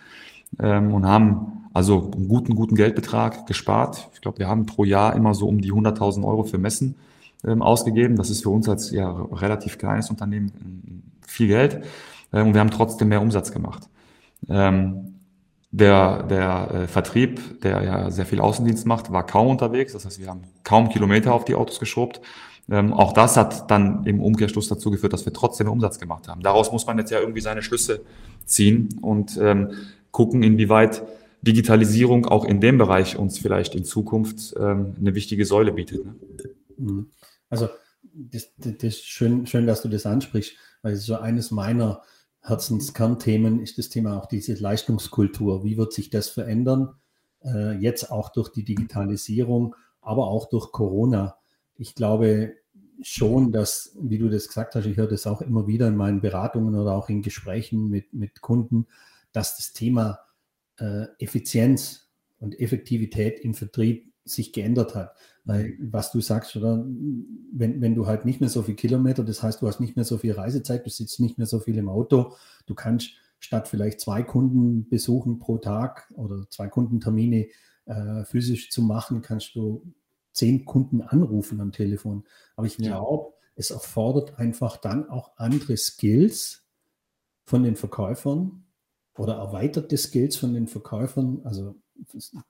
ähm, 0.58 0.94
und 0.94 1.04
haben 1.04 1.68
also 1.74 2.10
einen 2.14 2.26
guten, 2.26 2.54
guten 2.54 2.74
Geldbetrag 2.74 3.46
gespart. 3.46 4.08
Ich 4.14 4.22
glaube, 4.22 4.38
wir 4.38 4.48
haben 4.48 4.64
pro 4.64 4.84
Jahr 4.84 5.14
immer 5.14 5.34
so 5.34 5.46
um 5.46 5.60
die 5.60 5.72
100.000 5.72 6.24
Euro 6.24 6.44
für 6.44 6.56
Messen 6.56 6.96
ähm, 7.46 7.60
ausgegeben. 7.60 8.16
Das 8.16 8.30
ist 8.30 8.44
für 8.44 8.50
uns 8.50 8.66
als 8.66 8.92
ja, 8.92 9.10
relativ 9.10 9.76
kleines 9.76 10.08
Unternehmen 10.08 10.52
ähm, 10.60 11.02
viel 11.26 11.48
Geld. 11.48 11.82
Ähm, 12.32 12.48
und 12.48 12.54
wir 12.54 12.60
haben 12.60 12.70
trotzdem 12.70 13.08
mehr 13.08 13.20
Umsatz 13.20 13.52
gemacht. 13.52 13.90
Ähm, 14.48 15.13
der, 15.76 16.22
der 16.22 16.70
äh, 16.70 16.86
Vertrieb, 16.86 17.60
der 17.62 17.82
ja 17.82 18.10
sehr 18.10 18.26
viel 18.26 18.40
Außendienst 18.40 18.86
macht, 18.86 19.10
war 19.10 19.26
kaum 19.26 19.48
unterwegs. 19.48 19.92
Das 19.92 20.04
heißt, 20.04 20.20
wir 20.20 20.28
haben 20.28 20.42
kaum 20.62 20.88
Kilometer 20.88 21.34
auf 21.34 21.44
die 21.44 21.56
Autos 21.56 21.80
geschobt. 21.80 22.20
Ähm, 22.70 22.92
auch 22.92 23.12
das 23.12 23.36
hat 23.36 23.70
dann 23.72 24.04
im 24.04 24.22
Umkehrschluss 24.22 24.68
dazu 24.68 24.92
geführt, 24.92 25.12
dass 25.12 25.26
wir 25.26 25.32
trotzdem 25.32 25.68
Umsatz 25.68 25.98
gemacht 25.98 26.28
haben. 26.28 26.42
Daraus 26.42 26.70
muss 26.70 26.86
man 26.86 26.96
jetzt 26.98 27.10
ja 27.10 27.18
irgendwie 27.18 27.40
seine 27.40 27.60
Schlüsse 27.60 28.02
ziehen 28.44 29.00
und 29.02 29.36
ähm, 29.36 29.72
gucken, 30.12 30.44
inwieweit 30.44 31.02
Digitalisierung 31.42 32.26
auch 32.26 32.44
in 32.44 32.60
dem 32.60 32.78
Bereich 32.78 33.16
uns 33.18 33.38
vielleicht 33.38 33.74
in 33.74 33.84
Zukunft 33.84 34.54
ähm, 34.56 34.94
eine 34.98 35.16
wichtige 35.16 35.44
Säule 35.44 35.72
bietet. 35.72 36.04
Ne? 36.04 36.14
Mhm. 36.78 37.10
Also 37.50 37.68
das, 38.14 38.48
das, 38.58 38.74
das 38.78 38.96
schön, 38.98 39.46
schön, 39.48 39.66
dass 39.66 39.82
du 39.82 39.88
das 39.88 40.06
ansprichst, 40.06 40.52
weil 40.82 40.94
so 40.94 41.16
eines 41.16 41.50
meiner 41.50 42.02
Herzenskernthemen 42.44 43.60
ist 43.60 43.78
das 43.78 43.88
Thema 43.88 44.18
auch 44.18 44.26
diese 44.26 44.54
Leistungskultur. 44.54 45.64
Wie 45.64 45.78
wird 45.78 45.92
sich 45.92 46.10
das 46.10 46.28
verändern? 46.28 46.94
Äh, 47.42 47.78
jetzt 47.78 48.10
auch 48.10 48.28
durch 48.28 48.50
die 48.50 48.64
Digitalisierung, 48.64 49.74
aber 50.02 50.26
auch 50.28 50.48
durch 50.48 50.70
Corona. 50.70 51.36
Ich 51.76 51.94
glaube 51.94 52.54
schon, 53.02 53.50
dass, 53.50 53.96
wie 54.00 54.18
du 54.18 54.28
das 54.28 54.46
gesagt 54.48 54.74
hast, 54.74 54.86
ich 54.86 54.96
höre 54.96 55.08
das 55.08 55.26
auch 55.26 55.40
immer 55.40 55.66
wieder 55.66 55.88
in 55.88 55.96
meinen 55.96 56.20
Beratungen 56.20 56.74
oder 56.74 56.92
auch 56.92 57.08
in 57.08 57.22
Gesprächen 57.22 57.88
mit, 57.88 58.12
mit 58.12 58.40
Kunden, 58.40 58.86
dass 59.32 59.56
das 59.56 59.72
Thema 59.72 60.20
äh, 60.78 61.06
Effizienz 61.18 62.10
und 62.38 62.60
Effektivität 62.60 63.40
im 63.40 63.54
Vertrieb 63.54 64.12
sich 64.24 64.52
geändert 64.52 64.94
hat. 64.94 65.14
Weil, 65.44 65.74
was 65.78 66.10
du 66.12 66.20
sagst, 66.20 66.56
oder 66.56 66.84
wenn, 67.52 67.80
wenn 67.80 67.94
du 67.94 68.06
halt 68.06 68.24
nicht 68.24 68.40
mehr 68.40 68.48
so 68.48 68.62
viele 68.62 68.76
Kilometer, 68.76 69.24
das 69.24 69.42
heißt, 69.42 69.60
du 69.60 69.66
hast 69.66 69.80
nicht 69.80 69.96
mehr 69.96 70.04
so 70.04 70.18
viel 70.18 70.32
Reisezeit, 70.32 70.86
du 70.86 70.90
sitzt 70.90 71.20
nicht 71.20 71.38
mehr 71.38 71.46
so 71.46 71.60
viel 71.60 71.76
im 71.76 71.88
Auto, 71.88 72.34
du 72.66 72.74
kannst 72.74 73.10
statt 73.38 73.68
vielleicht 73.68 74.00
zwei 74.00 74.22
Kunden 74.22 74.88
besuchen 74.88 75.38
pro 75.38 75.58
Tag 75.58 76.10
oder 76.16 76.46
zwei 76.48 76.68
Kundentermine 76.68 77.48
äh, 77.84 78.24
physisch 78.24 78.70
zu 78.70 78.82
machen, 78.82 79.20
kannst 79.20 79.54
du 79.54 79.82
zehn 80.32 80.64
Kunden 80.64 81.02
anrufen 81.02 81.60
am 81.60 81.72
Telefon. 81.72 82.24
Aber 82.56 82.66
ich 82.66 82.78
glaube, 82.78 83.32
ja. 83.32 83.50
es 83.56 83.70
erfordert 83.70 84.38
einfach 84.38 84.78
dann 84.78 85.10
auch 85.10 85.32
andere 85.36 85.76
Skills 85.76 86.64
von 87.44 87.62
den 87.62 87.76
Verkäufern, 87.76 88.64
oder 89.16 89.34
erweiterte 89.34 89.96
Skills 89.96 90.36
von 90.36 90.54
den 90.54 90.66
Verkäufern. 90.66 91.40
Also 91.44 91.76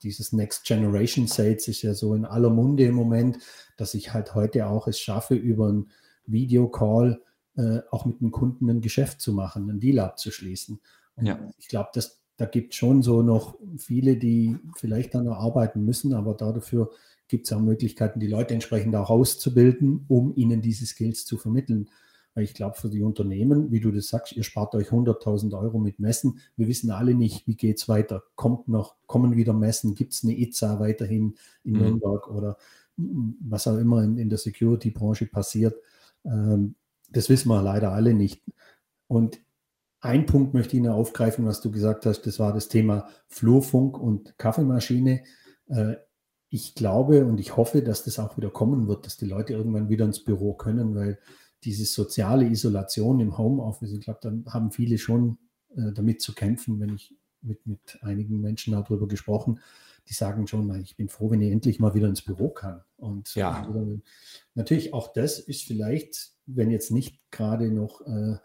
dieses 0.03 0.33
Next 0.33 0.65
Generation 0.65 1.27
Sales 1.27 1.67
ist 1.67 1.81
ja 1.81 1.93
so 1.93 2.13
in 2.15 2.25
aller 2.25 2.49
Munde 2.49 2.85
im 2.85 2.95
Moment, 2.95 3.39
dass 3.77 3.93
ich 3.93 4.13
halt 4.13 4.35
heute 4.35 4.67
auch 4.67 4.87
es 4.87 4.99
schaffe, 4.99 5.35
über 5.35 5.67
einen 5.67 5.91
Videocall 6.25 7.21
äh, 7.55 7.79
auch 7.91 8.05
mit 8.05 8.21
dem 8.21 8.31
Kunden 8.31 8.69
ein 8.69 8.81
Geschäft 8.81 9.21
zu 9.21 9.33
machen, 9.33 9.69
einen 9.69 9.79
Deal 9.79 9.99
abzuschließen. 9.99 10.79
Und 11.15 11.25
ja. 11.25 11.39
ich 11.57 11.67
glaube, 11.67 11.89
dass 11.93 12.21
da 12.37 12.45
gibt 12.45 12.73
es 12.73 12.77
schon 12.77 13.01
so 13.01 13.21
noch 13.21 13.57
viele, 13.77 14.17
die 14.17 14.57
vielleicht 14.75 15.15
dann 15.15 15.25
noch 15.25 15.37
arbeiten 15.37 15.85
müssen, 15.85 16.13
aber 16.13 16.33
dafür 16.33 16.91
gibt 17.27 17.47
es 17.47 17.53
auch 17.53 17.61
Möglichkeiten, 17.61 18.19
die 18.19 18.27
Leute 18.27 18.53
entsprechend 18.53 18.95
auch 18.95 19.09
auszubilden, 19.09 20.05
um 20.07 20.35
ihnen 20.35 20.61
diese 20.61 20.85
Skills 20.85 21.25
zu 21.25 21.37
vermitteln. 21.37 21.89
Weil 22.35 22.43
ich 22.43 22.53
glaube, 22.53 22.75
für 22.75 22.89
die 22.89 23.01
Unternehmen, 23.01 23.71
wie 23.71 23.79
du 23.79 23.91
das 23.91 24.09
sagst, 24.09 24.33
ihr 24.33 24.43
spart 24.43 24.75
euch 24.75 24.89
100.000 24.89 25.57
Euro 25.57 25.79
mit 25.79 25.99
Messen. 25.99 26.39
Wir 26.57 26.67
wissen 26.67 26.91
alle 26.91 27.15
nicht, 27.15 27.47
wie 27.47 27.55
geht 27.55 27.77
es 27.77 27.89
weiter. 27.89 28.23
Kommt 28.35 28.67
noch, 28.67 28.95
kommen 29.07 29.35
wieder 29.37 29.53
Messen? 29.53 29.95
Gibt 29.95 30.13
es 30.13 30.23
eine 30.23 30.37
ITSA 30.37 30.79
weiterhin 30.79 31.35
in 31.63 31.73
mhm. 31.73 31.79
Nürnberg 31.79 32.27
oder 32.29 32.57
was 32.97 33.67
auch 33.67 33.77
immer 33.77 34.03
in, 34.03 34.17
in 34.17 34.29
der 34.29 34.37
Security-Branche 34.37 35.27
passiert? 35.27 35.75
Ähm, 36.25 36.75
das 37.09 37.29
wissen 37.29 37.49
wir 37.49 37.61
leider 37.61 37.91
alle 37.93 38.13
nicht. 38.13 38.43
Und 39.07 39.39
ein 40.01 40.25
Punkt 40.25 40.53
möchte 40.53 40.75
ich 40.75 40.83
noch 40.83 40.95
aufgreifen, 40.95 41.45
was 41.45 41.61
du 41.61 41.71
gesagt 41.71 42.05
hast, 42.05 42.21
das 42.27 42.37
war 42.37 42.53
das 42.53 42.67
Thema 42.67 43.07
Flurfunk 43.27 43.97
und 43.97 44.37
Kaffeemaschine. 44.37 45.23
Äh, 45.67 45.95
ich 46.49 46.75
glaube 46.75 47.25
und 47.25 47.39
ich 47.39 47.57
hoffe, 47.57 47.81
dass 47.81 48.03
das 48.03 48.19
auch 48.19 48.37
wieder 48.37 48.49
kommen 48.49 48.87
wird, 48.87 49.05
dass 49.05 49.17
die 49.17 49.25
Leute 49.25 49.53
irgendwann 49.53 49.89
wieder 49.89 50.05
ins 50.05 50.23
Büro 50.23 50.53
können, 50.53 50.95
weil 50.95 51.17
diese 51.65 51.85
soziale 51.85 52.45
Isolation 52.45 53.19
im 53.19 53.37
Homeoffice, 53.37 53.91
ich 53.91 54.01
glaube, 54.01 54.19
dann 54.21 54.45
haben 54.47 54.71
viele 54.71 54.97
schon 54.97 55.37
äh, 55.75 55.91
damit 55.93 56.21
zu 56.21 56.33
kämpfen, 56.33 56.79
wenn 56.79 56.95
ich 56.95 57.13
mit, 57.41 57.65
mit 57.65 57.99
einigen 58.01 58.39
Menschen 58.41 58.73
darüber 58.73 59.07
gesprochen, 59.07 59.59
die 60.07 60.13
sagen 60.13 60.47
schon, 60.47 60.73
ich 60.81 60.95
bin 60.95 61.09
froh, 61.09 61.31
wenn 61.31 61.41
ich 61.41 61.51
endlich 61.51 61.79
mal 61.79 61.95
wieder 61.95 62.07
ins 62.07 62.21
Büro 62.21 62.49
kann. 62.49 62.83
Und 62.97 63.33
ja. 63.35 63.67
äh, 63.75 63.99
natürlich 64.53 64.93
auch 64.93 65.11
das 65.13 65.39
ist 65.39 65.63
vielleicht, 65.63 66.31
wenn 66.45 66.69
jetzt 66.69 66.91
nicht 66.91 67.19
gerade 67.31 67.71
noch 67.71 68.01
äh, 68.05 68.37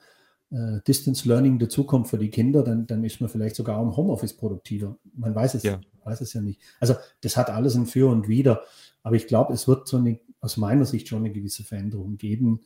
äh, 0.51 0.81
Distance 0.87 1.29
Learning 1.29 1.59
dazukommt 1.59 2.09
für 2.09 2.19
die 2.19 2.31
Kinder, 2.31 2.63
dann, 2.63 2.87
dann 2.87 3.05
ist 3.05 3.21
man 3.21 3.29
vielleicht 3.29 3.57
sogar 3.57 3.83
im 3.83 3.97
Homeoffice 3.97 4.37
produktiver. 4.37 4.97
Man 5.15 5.35
weiß 5.35 5.55
es, 5.55 5.63
ja. 5.63 5.81
weiß 6.05 6.23
es 6.23 6.33
ja 6.33 6.41
nicht. 6.41 6.61
Also 6.81 6.95
das 7.21 7.37
hat 7.37 7.51
alles 7.51 7.75
ein 7.75 7.87
Für 7.87 8.11
und 8.11 8.29
Wider. 8.29 8.63
Aber 9.03 9.17
ich 9.17 9.27
glaube, 9.27 9.53
es 9.53 9.69
wird 9.69 9.87
so 9.87 9.99
eine, 9.99 10.19
aus 10.41 10.57
meiner 10.57 10.87
Sicht 10.87 11.09
schon 11.09 11.21
eine 11.21 11.33
gewisse 11.33 11.63
Veränderung 11.63 12.17
geben. 12.17 12.61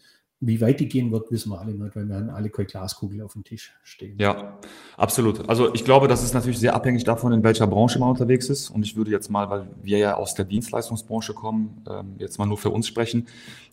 Wie 0.47 0.61
weit 0.61 0.81
die 0.81 0.89
gehen 0.89 1.11
wird, 1.13 1.31
wissen 1.31 1.51
wir 1.51 1.61
alle 1.61 1.73
nicht, 1.73 1.97
weil 1.97 2.07
wir 2.07 2.17
haben 2.17 2.31
alle 2.31 2.51
keine 2.51 2.67
Glaskugel 2.67 3.23
auf 3.23 3.33
dem 3.33 3.45
Tisch 3.45 3.73
stehen. 3.83 4.17
Ja, 4.19 4.59
absolut. 4.97 5.49
Also 5.49 5.73
ich 5.75 5.85
glaube, 5.85 6.09
das 6.09 6.23
ist 6.23 6.35
natürlich 6.35 6.59
sehr 6.59 6.75
abhängig 6.75 7.05
davon, 7.05 7.33
in 7.33 7.43
welcher 7.43 7.67
Branche 7.67 7.99
man 7.99 8.11
unterwegs 8.11 8.49
ist. 8.49 8.71
Und 8.71 8.85
ich 8.85 8.97
würde 8.97 9.11
jetzt 9.11 9.31
mal, 9.31 9.51
weil 9.51 9.67
wir 9.83 9.99
ja 9.99 10.15
aus 10.15 10.35
der 10.35 10.45
Dienstleistungsbranche 10.45 11.35
kommen, 11.35 11.83
ähm, 11.89 12.15
jetzt 12.19 12.39
mal 12.39 12.47
nur 12.47 12.59
für 12.59 12.71
uns 12.71 12.87
sprechen. 12.87 13.27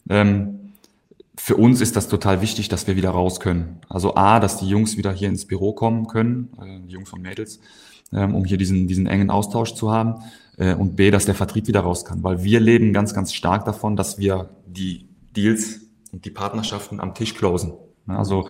Ähm, 0.09 0.71
für 1.35 1.55
uns 1.55 1.81
ist 1.81 1.95
das 1.95 2.07
total 2.07 2.41
wichtig, 2.41 2.69
dass 2.69 2.87
wir 2.87 2.95
wieder 2.95 3.11
raus 3.11 3.39
können. 3.39 3.79
Also 3.89 4.15
A, 4.15 4.39
dass 4.39 4.57
die 4.57 4.67
Jungs 4.67 4.97
wieder 4.97 5.11
hier 5.11 5.29
ins 5.29 5.45
Büro 5.45 5.73
kommen 5.73 6.07
können, 6.07 6.49
äh, 6.61 6.87
die 6.87 6.93
Jungs 6.93 7.11
und 7.13 7.21
Mädels, 7.21 7.59
ähm, 8.13 8.35
um 8.35 8.45
hier 8.45 8.57
diesen, 8.57 8.87
diesen 8.87 9.07
engen 9.07 9.29
Austausch 9.29 9.73
zu 9.73 9.91
haben. 9.91 10.21
Äh, 10.57 10.75
und 10.75 10.95
B, 10.95 11.11
dass 11.11 11.25
der 11.25 11.35
Vertrieb 11.35 11.67
wieder 11.67 11.81
raus 11.81 12.05
kann. 12.05 12.23
Weil 12.23 12.43
wir 12.43 12.59
leben 12.59 12.93
ganz, 12.93 13.13
ganz 13.13 13.33
stark 13.33 13.65
davon, 13.65 13.95
dass 13.95 14.19
wir 14.19 14.49
die 14.67 15.07
Deals 15.35 15.81
und 16.11 16.25
die 16.25 16.31
Partnerschaften 16.31 16.99
am 16.99 17.13
Tisch 17.13 17.35
closen. 17.35 17.73
Also 18.07 18.47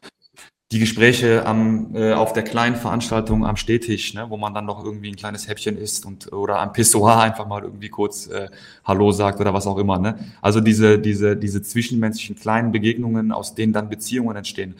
die 0.71 0.79
Gespräche 0.79 1.45
am, 1.45 1.93
äh, 1.95 2.13
auf 2.13 2.31
der 2.31 2.43
kleinen 2.43 2.77
Veranstaltung 2.77 3.45
am 3.45 3.57
Stehtisch, 3.57 4.13
ne, 4.13 4.27
wo 4.29 4.37
man 4.37 4.53
dann 4.53 4.65
noch 4.65 4.83
irgendwie 4.83 5.09
ein 5.09 5.17
kleines 5.17 5.47
Häppchen 5.47 5.77
isst 5.77 6.05
und 6.05 6.31
oder 6.31 6.59
am 6.59 6.71
Pissoir 6.71 7.19
einfach 7.21 7.45
mal 7.45 7.63
irgendwie 7.63 7.89
kurz 7.89 8.27
äh, 8.27 8.49
Hallo 8.85 9.11
sagt 9.11 9.41
oder 9.41 9.53
was 9.53 9.67
auch 9.67 9.77
immer. 9.77 9.99
Ne? 9.99 10.17
Also 10.41 10.61
diese, 10.61 10.97
diese, 10.97 11.35
diese 11.35 11.61
zwischenmenschlichen 11.61 12.37
kleinen 12.37 12.71
Begegnungen, 12.71 13.33
aus 13.33 13.53
denen 13.53 13.73
dann 13.73 13.89
Beziehungen 13.89 14.37
entstehen, 14.37 14.75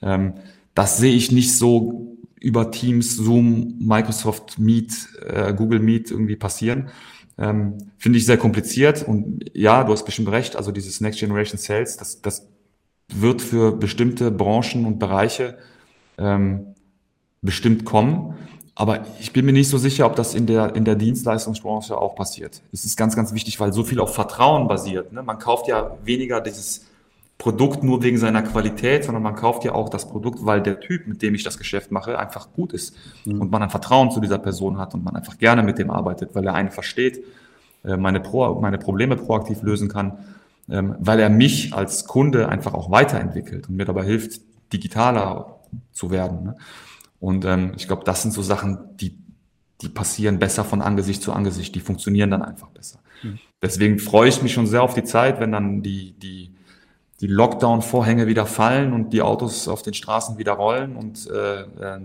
ähm, 0.00 0.32
das 0.74 0.96
sehe 0.96 1.14
ich 1.14 1.30
nicht 1.30 1.56
so 1.56 2.16
über 2.40 2.70
Teams, 2.70 3.16
Zoom, 3.16 3.74
Microsoft 3.78 4.58
Meet, 4.58 4.92
äh, 5.26 5.52
Google 5.54 5.80
Meet 5.80 6.10
irgendwie 6.10 6.36
passieren. 6.36 6.88
Ähm, 7.36 7.90
Finde 7.98 8.18
ich 8.18 8.26
sehr 8.26 8.38
kompliziert 8.38 9.06
und 9.06 9.50
ja, 9.54 9.82
du 9.84 9.92
hast 9.92 10.04
bestimmt 10.04 10.28
recht, 10.30 10.56
also 10.56 10.70
dieses 10.70 11.00
Next 11.00 11.18
Generation 11.18 11.58
Sales, 11.58 11.96
das, 11.96 12.22
das 12.22 12.46
wird 13.08 13.42
für 13.42 13.72
bestimmte 13.72 14.30
Branchen 14.30 14.86
und 14.86 14.98
Bereiche 14.98 15.58
ähm, 16.18 16.74
bestimmt 17.42 17.84
kommen. 17.84 18.34
Aber 18.76 19.04
ich 19.20 19.32
bin 19.32 19.46
mir 19.46 19.52
nicht 19.52 19.68
so 19.68 19.78
sicher, 19.78 20.06
ob 20.06 20.16
das 20.16 20.34
in 20.34 20.46
der, 20.46 20.74
in 20.74 20.84
der 20.84 20.96
Dienstleistungsbranche 20.96 21.96
auch 21.96 22.16
passiert. 22.16 22.60
Es 22.72 22.84
ist 22.84 22.96
ganz, 22.96 23.14
ganz 23.14 23.32
wichtig, 23.32 23.60
weil 23.60 23.72
so 23.72 23.84
viel 23.84 24.00
auf 24.00 24.14
Vertrauen 24.14 24.66
basiert. 24.66 25.12
Ne? 25.12 25.22
Man 25.22 25.38
kauft 25.38 25.68
ja 25.68 25.96
weniger 26.02 26.40
dieses 26.40 26.86
Produkt 27.38 27.82
nur 27.82 28.02
wegen 28.02 28.16
seiner 28.16 28.42
Qualität, 28.42 29.04
sondern 29.04 29.22
man 29.22 29.34
kauft 29.34 29.64
ja 29.64 29.72
auch 29.72 29.88
das 29.88 30.08
Produkt, 30.08 30.46
weil 30.46 30.62
der 30.62 30.80
Typ, 30.80 31.06
mit 31.06 31.20
dem 31.20 31.34
ich 31.34 31.42
das 31.42 31.58
Geschäft 31.58 31.90
mache, 31.90 32.18
einfach 32.18 32.52
gut 32.52 32.72
ist. 32.72 32.96
Mhm. 33.24 33.40
Und 33.40 33.50
man 33.50 33.62
ein 33.62 33.70
Vertrauen 33.70 34.10
zu 34.10 34.20
dieser 34.20 34.38
Person 34.38 34.78
hat 34.78 34.94
und 34.94 35.04
man 35.04 35.16
einfach 35.16 35.38
gerne 35.38 35.62
mit 35.62 35.78
dem 35.78 35.90
arbeitet, 35.90 36.34
weil 36.34 36.46
er 36.46 36.54
einen 36.54 36.70
versteht, 36.70 37.24
äh, 37.84 37.96
meine, 37.96 38.20
Pro, 38.20 38.60
meine 38.60 38.78
Probleme 38.78 39.16
proaktiv 39.16 39.62
lösen 39.62 39.88
kann 39.88 40.18
ähm, 40.68 40.96
weil 40.98 41.20
er 41.20 41.28
mich 41.28 41.74
als 41.74 42.06
Kunde 42.06 42.48
einfach 42.48 42.74
auch 42.74 42.90
weiterentwickelt 42.90 43.68
und 43.68 43.76
mir 43.76 43.84
dabei 43.84 44.04
hilft, 44.04 44.40
digitaler 44.72 45.60
zu 45.92 46.10
werden. 46.10 46.44
Ne? 46.44 46.56
Und 47.20 47.44
ähm, 47.44 47.72
ich 47.76 47.86
glaube, 47.86 48.04
das 48.04 48.22
sind 48.22 48.32
so 48.32 48.42
Sachen, 48.42 48.96
die, 48.96 49.18
die 49.82 49.88
passieren 49.88 50.38
besser 50.38 50.64
von 50.64 50.80
Angesicht 50.80 51.22
zu 51.22 51.32
Angesicht, 51.32 51.74
die 51.74 51.80
funktionieren 51.80 52.30
dann 52.30 52.42
einfach 52.42 52.68
besser. 52.70 53.00
Mhm. 53.22 53.38
Deswegen 53.62 53.98
freue 53.98 54.28
ich 54.28 54.42
mich 54.42 54.52
schon 54.52 54.66
sehr 54.66 54.82
auf 54.82 54.94
die 54.94 55.04
Zeit, 55.04 55.40
wenn 55.40 55.52
dann 55.52 55.82
die, 55.82 56.12
die, 56.12 56.53
die 57.24 57.30
Lockdown-Vorhänge 57.30 58.26
wieder 58.26 58.44
fallen 58.44 58.92
und 58.92 59.14
die 59.14 59.22
Autos 59.22 59.66
auf 59.66 59.80
den 59.80 59.94
Straßen 59.94 60.36
wieder 60.36 60.52
rollen 60.52 60.94
und 60.94 61.26
äh, 61.30 61.62
äh, 61.62 62.00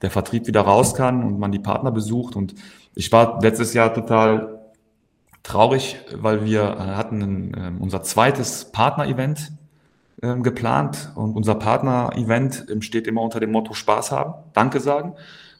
der 0.00 0.10
Vertrieb 0.10 0.46
wieder 0.46 0.62
raus 0.62 0.94
kann 0.94 1.22
und 1.22 1.38
man 1.38 1.52
die 1.52 1.58
Partner 1.58 1.92
besucht. 1.92 2.34
Und 2.34 2.54
ich 2.94 3.12
war 3.12 3.42
letztes 3.42 3.74
Jahr 3.74 3.92
total 3.92 4.62
traurig, 5.42 5.98
weil 6.14 6.46
wir 6.46 6.62
hatten 6.96 7.20
ein, 7.20 7.54
äh, 7.54 7.72
unser 7.78 8.02
zweites 8.04 8.64
Partner-Event 8.72 9.52
äh, 10.22 10.34
geplant 10.36 11.12
und 11.14 11.36
unser 11.36 11.56
Partner-Event 11.56 12.64
ähm, 12.70 12.80
steht 12.80 13.06
immer 13.06 13.20
unter 13.20 13.40
dem 13.40 13.52
Motto 13.52 13.74
Spaß 13.74 14.12
haben, 14.12 14.32
Danke 14.54 14.80
sagen. 14.80 15.12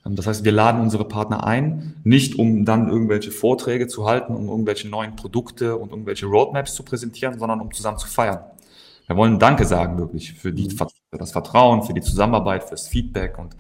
Ähm, 0.07 0.17
das 0.17 0.27
heißt, 0.27 0.45
wir 0.45 0.53
laden 0.53 0.81
unsere 0.81 1.07
Partner 1.07 1.45
ein, 1.45 1.97
nicht 2.05 2.38
um 2.38 2.64
dann 2.64 2.88
irgendwelche 2.88 3.33
Vorträge 3.33 3.87
zu 3.87 4.07
halten, 4.07 4.35
um 4.35 4.49
irgendwelche 4.49 4.88
neuen 4.88 5.14
Produkte 5.14 5.77
und 5.77 5.90
irgendwelche 5.90 6.25
Roadmaps 6.25 6.75
zu 6.75 6.85
präsentieren, 6.85 7.38
sondern 7.38 7.61
um 7.61 7.71
zusammen 7.71 7.99
zu 7.99 8.09
feiern. 8.09 8.40
Wir 9.07 9.17
wollen 9.17 9.38
Danke 9.38 9.67
sagen 9.67 9.99
wirklich 9.99 10.33
für, 10.33 10.53
die, 10.53 10.69
mhm. 10.69 10.77
für 11.11 11.19
das 11.19 11.33
Vertrauen, 11.33 11.83
für 11.83 11.95
die 11.95 12.01
Zusammenarbeit, 12.01 12.64
fürs 12.64 12.88
Feedback 12.88 13.38
und 13.38 13.57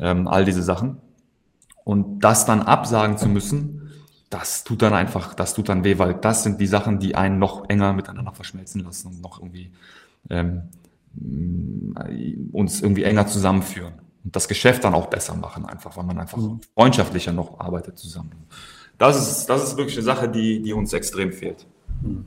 ähm, 0.00 0.28
all 0.28 0.44
diese 0.44 0.62
Sachen. 0.62 0.98
Und 1.84 2.20
das 2.20 2.44
dann 2.44 2.62
absagen 2.62 3.16
zu 3.16 3.28
müssen, 3.28 3.90
das 4.30 4.64
tut 4.64 4.82
dann 4.82 4.92
einfach, 4.92 5.34
das 5.34 5.54
tut 5.54 5.68
dann 5.68 5.84
weh, 5.84 5.98
weil 5.98 6.14
das 6.14 6.42
sind 6.42 6.60
die 6.60 6.66
Sachen, 6.66 6.98
die 6.98 7.14
einen 7.14 7.38
noch 7.38 7.68
enger 7.68 7.92
miteinander 7.94 8.32
verschmelzen 8.32 8.82
lassen 8.84 9.08
und 9.08 9.22
noch 9.22 9.40
irgendwie 9.40 9.72
ähm, 10.28 10.68
uns 12.52 12.82
irgendwie 12.82 13.04
enger 13.04 13.26
zusammenführen 13.26 13.94
und 14.24 14.36
das 14.36 14.46
Geschäft 14.46 14.84
dann 14.84 14.94
auch 14.94 15.06
besser 15.06 15.34
machen, 15.34 15.64
einfach, 15.64 15.96
weil 15.96 16.04
man 16.04 16.18
einfach 16.18 16.36
mhm. 16.36 16.60
freundschaftlicher 16.74 17.32
noch 17.32 17.58
arbeitet 17.58 17.98
zusammen. 17.98 18.32
Das 18.98 19.16
ist, 19.16 19.46
das 19.46 19.62
ist 19.62 19.76
wirklich 19.76 19.96
eine 19.96 20.04
Sache, 20.04 20.28
die, 20.28 20.60
die 20.60 20.72
uns 20.72 20.92
extrem 20.92 21.32
fehlt. 21.32 21.66
Mhm. 22.02 22.26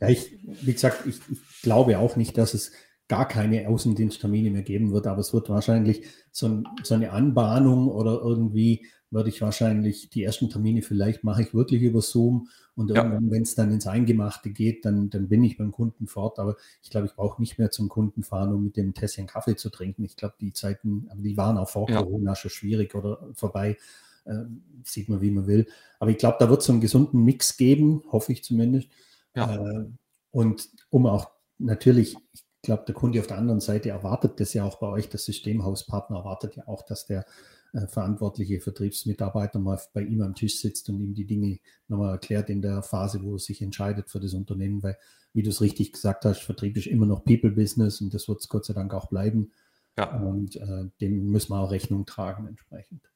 Ja, 0.00 0.08
ich, 0.08 0.32
wie 0.42 0.72
gesagt, 0.72 1.06
ich, 1.06 1.20
ich 1.30 1.38
glaube 1.62 1.98
auch 1.98 2.16
nicht, 2.16 2.36
dass 2.38 2.54
es 2.54 2.72
gar 3.08 3.26
keine 3.26 3.68
Außendiensttermine 3.68 4.50
mehr 4.50 4.62
geben 4.62 4.92
wird, 4.92 5.06
aber 5.06 5.20
es 5.20 5.32
wird 5.34 5.48
wahrscheinlich 5.48 6.04
so, 6.30 6.46
ein, 6.46 6.68
so 6.82 6.94
eine 6.94 7.12
Anbahnung 7.12 7.88
oder 7.88 8.20
irgendwie 8.22 8.86
würde 9.10 9.28
ich 9.28 9.42
wahrscheinlich 9.42 10.08
die 10.08 10.22
ersten 10.22 10.48
Termine 10.48 10.80
vielleicht 10.80 11.22
mache 11.22 11.42
ich 11.42 11.52
wirklich 11.52 11.82
über 11.82 12.00
Zoom 12.00 12.48
und 12.74 12.90
ja. 12.90 12.96
irgendwann, 12.96 13.30
wenn 13.30 13.42
es 13.42 13.54
dann 13.54 13.70
ins 13.70 13.86
Eingemachte 13.86 14.50
geht, 14.50 14.84
dann, 14.84 15.10
dann 15.10 15.28
bin 15.28 15.44
ich 15.44 15.58
beim 15.58 15.72
Kunden 15.72 16.06
fort. 16.06 16.38
Aber 16.38 16.56
ich 16.82 16.88
glaube, 16.88 17.06
ich 17.06 17.14
brauche 17.14 17.40
nicht 17.40 17.58
mehr 17.58 17.70
zum 17.70 17.88
Kunden 17.88 18.22
fahren, 18.22 18.52
um 18.52 18.64
mit 18.64 18.76
dem 18.76 18.94
Tässchen 18.94 19.26
Kaffee 19.26 19.56
zu 19.56 19.68
trinken. 19.68 20.04
Ich 20.04 20.16
glaube, 20.16 20.34
die 20.40 20.52
Zeiten, 20.52 21.08
die 21.16 21.36
waren 21.36 21.58
auch 21.58 21.68
vor 21.68 21.90
ja. 21.90 22.02
Corona 22.02 22.34
schon 22.34 22.50
schwierig 22.50 22.94
oder 22.94 23.28
vorbei. 23.34 23.76
Äh, 24.24 24.44
sieht 24.84 25.08
man, 25.08 25.20
wie 25.20 25.30
man 25.30 25.46
will. 25.46 25.66
Aber 25.98 26.10
ich 26.10 26.18
glaube, 26.18 26.36
da 26.40 26.48
wird 26.48 26.60
es 26.60 26.66
so 26.66 26.72
einen 26.72 26.80
gesunden 26.80 27.22
Mix 27.24 27.56
geben, 27.56 28.04
hoffe 28.10 28.32
ich 28.32 28.42
zumindest. 28.42 28.88
Ja. 29.34 29.54
Äh, 29.54 29.86
und 30.30 30.70
um 30.88 31.06
auch 31.06 31.30
natürlich, 31.62 32.16
ich 32.32 32.42
glaube, 32.62 32.84
der 32.86 32.94
Kunde 32.94 33.20
auf 33.20 33.26
der 33.26 33.38
anderen 33.38 33.60
Seite 33.60 33.90
erwartet 33.90 34.40
das 34.40 34.54
ja 34.54 34.64
auch 34.64 34.78
bei 34.78 34.88
euch, 34.88 35.08
das 35.08 35.24
Systemhauspartner 35.24 36.18
erwartet 36.18 36.56
ja 36.56 36.68
auch, 36.68 36.82
dass 36.82 37.06
der 37.06 37.24
äh, 37.72 37.86
verantwortliche 37.86 38.60
Vertriebsmitarbeiter 38.60 39.58
mal 39.58 39.80
bei 39.92 40.02
ihm 40.02 40.20
am 40.22 40.34
Tisch 40.34 40.60
sitzt 40.60 40.88
und 40.88 41.00
ihm 41.00 41.14
die 41.14 41.26
Dinge 41.26 41.58
nochmal 41.88 42.12
erklärt 42.12 42.50
in 42.50 42.60
der 42.60 42.82
Phase, 42.82 43.22
wo 43.22 43.34
er 43.34 43.38
sich 43.38 43.62
entscheidet 43.62 44.10
für 44.10 44.20
das 44.20 44.34
Unternehmen, 44.34 44.82
weil, 44.82 44.98
wie 45.32 45.42
du 45.42 45.50
es 45.50 45.60
richtig 45.60 45.92
gesagt 45.92 46.24
hast, 46.24 46.42
Vertrieb 46.42 46.76
ist 46.76 46.86
immer 46.86 47.06
noch 47.06 47.24
People-Business 47.24 48.00
und 48.00 48.12
das 48.12 48.28
wird 48.28 48.40
es 48.40 48.48
Gott 48.48 48.66
sei 48.66 48.74
Dank 48.74 48.92
auch 48.92 49.06
bleiben. 49.06 49.52
Ja. 49.98 50.20
Und 50.20 50.56
äh, 50.56 50.90
dem 51.00 51.28
müssen 51.28 51.52
wir 51.52 51.60
auch 51.60 51.70
Rechnung 51.70 52.06
tragen 52.06 52.46
entsprechend. 52.46 53.10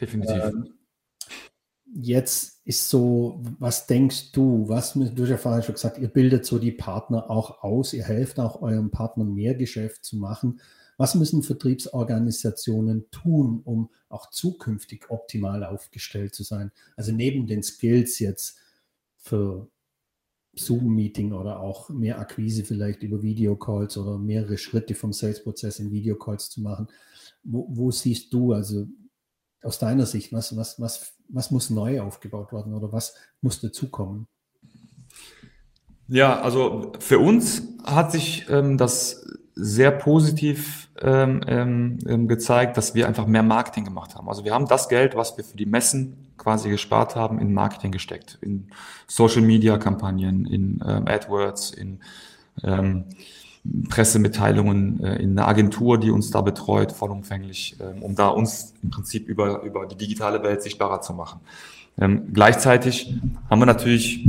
Definitiv. 0.00 0.44
Ähm, 0.44 0.77
jetzt 1.94 2.60
ist 2.64 2.88
so, 2.88 3.42
was 3.58 3.86
denkst 3.86 4.32
du, 4.32 4.68
was, 4.68 4.92
du 4.94 5.22
hast 5.22 5.28
ja 5.30 5.36
vorhin 5.36 5.62
schon 5.62 5.74
gesagt, 5.74 5.98
ihr 5.98 6.08
bildet 6.08 6.44
so 6.44 6.58
die 6.58 6.72
Partner 6.72 7.30
auch 7.30 7.62
aus, 7.62 7.92
ihr 7.92 8.04
helft 8.04 8.38
auch 8.38 8.62
eurem 8.62 8.90
Partner 8.90 9.24
mehr 9.24 9.54
Geschäft 9.54 10.04
zu 10.04 10.16
machen. 10.16 10.60
Was 10.96 11.14
müssen 11.14 11.42
Vertriebsorganisationen 11.42 13.10
tun, 13.10 13.60
um 13.64 13.90
auch 14.08 14.30
zukünftig 14.30 15.10
optimal 15.10 15.64
aufgestellt 15.64 16.34
zu 16.34 16.42
sein? 16.42 16.72
Also 16.96 17.12
neben 17.12 17.46
den 17.46 17.62
Skills 17.62 18.18
jetzt 18.18 18.58
für 19.16 19.68
Zoom-Meeting 20.54 21.32
oder 21.32 21.60
auch 21.60 21.88
mehr 21.88 22.18
Akquise 22.18 22.64
vielleicht 22.64 23.02
über 23.02 23.22
Videocalls 23.22 23.96
oder 23.96 24.18
mehrere 24.18 24.58
Schritte 24.58 24.94
vom 24.94 25.12
Sales-Prozess 25.12 25.78
in 25.78 25.92
Videocalls 25.92 26.50
zu 26.50 26.60
machen. 26.60 26.88
Wo, 27.44 27.66
wo, 27.70 27.90
siehst 27.90 28.32
du, 28.32 28.52
also 28.52 28.88
aus 29.62 29.78
deiner 29.78 30.06
Sicht, 30.06 30.32
was, 30.32 30.56
was, 30.56 30.80
was, 30.80 31.12
was 31.28 31.50
muss 31.50 31.70
neu 31.70 32.00
aufgebaut 32.00 32.52
werden 32.52 32.74
oder 32.74 32.92
was 32.92 33.14
muss 33.40 33.60
dazukommen? 33.60 34.26
Ja, 36.08 36.40
also 36.40 36.92
für 37.00 37.18
uns 37.18 37.62
hat 37.84 38.12
sich 38.12 38.48
ähm, 38.48 38.78
das 38.78 39.26
sehr 39.54 39.90
positiv 39.90 40.88
ähm, 41.00 41.42
ähm, 41.46 41.98
ähm, 42.06 42.28
gezeigt, 42.28 42.76
dass 42.76 42.94
wir 42.94 43.08
einfach 43.08 43.26
mehr 43.26 43.42
Marketing 43.42 43.84
gemacht 43.84 44.14
haben. 44.14 44.28
Also 44.28 44.44
wir 44.44 44.54
haben 44.54 44.66
das 44.66 44.88
Geld, 44.88 45.16
was 45.16 45.36
wir 45.36 45.44
für 45.44 45.56
die 45.56 45.66
Messen 45.66 46.28
quasi 46.38 46.70
gespart 46.70 47.16
haben, 47.16 47.40
in 47.40 47.52
Marketing 47.52 47.90
gesteckt, 47.90 48.38
in 48.40 48.70
Social 49.08 49.42
Media 49.42 49.76
Kampagnen, 49.76 50.46
in 50.46 50.82
ähm, 50.86 51.08
AdWords, 51.08 51.72
in 51.72 52.00
ähm, 52.62 53.04
Pressemitteilungen 53.88 55.02
äh, 55.02 55.16
in 55.16 55.38
eine 55.38 55.46
Agentur, 55.46 55.98
die 55.98 56.10
uns 56.10 56.30
da 56.30 56.40
betreut, 56.40 56.92
vollumfänglich, 56.92 57.76
ähm, 57.80 58.02
um 58.02 58.14
da 58.14 58.28
uns 58.28 58.74
im 58.82 58.90
Prinzip 58.90 59.28
über, 59.28 59.62
über 59.62 59.86
die 59.86 59.96
digitale 59.96 60.42
Welt 60.42 60.62
sichtbarer 60.62 61.00
zu 61.00 61.12
machen. 61.12 61.40
Ähm, 62.00 62.32
gleichzeitig 62.32 63.14
haben 63.50 63.60
wir 63.60 63.66
natürlich, 63.66 64.26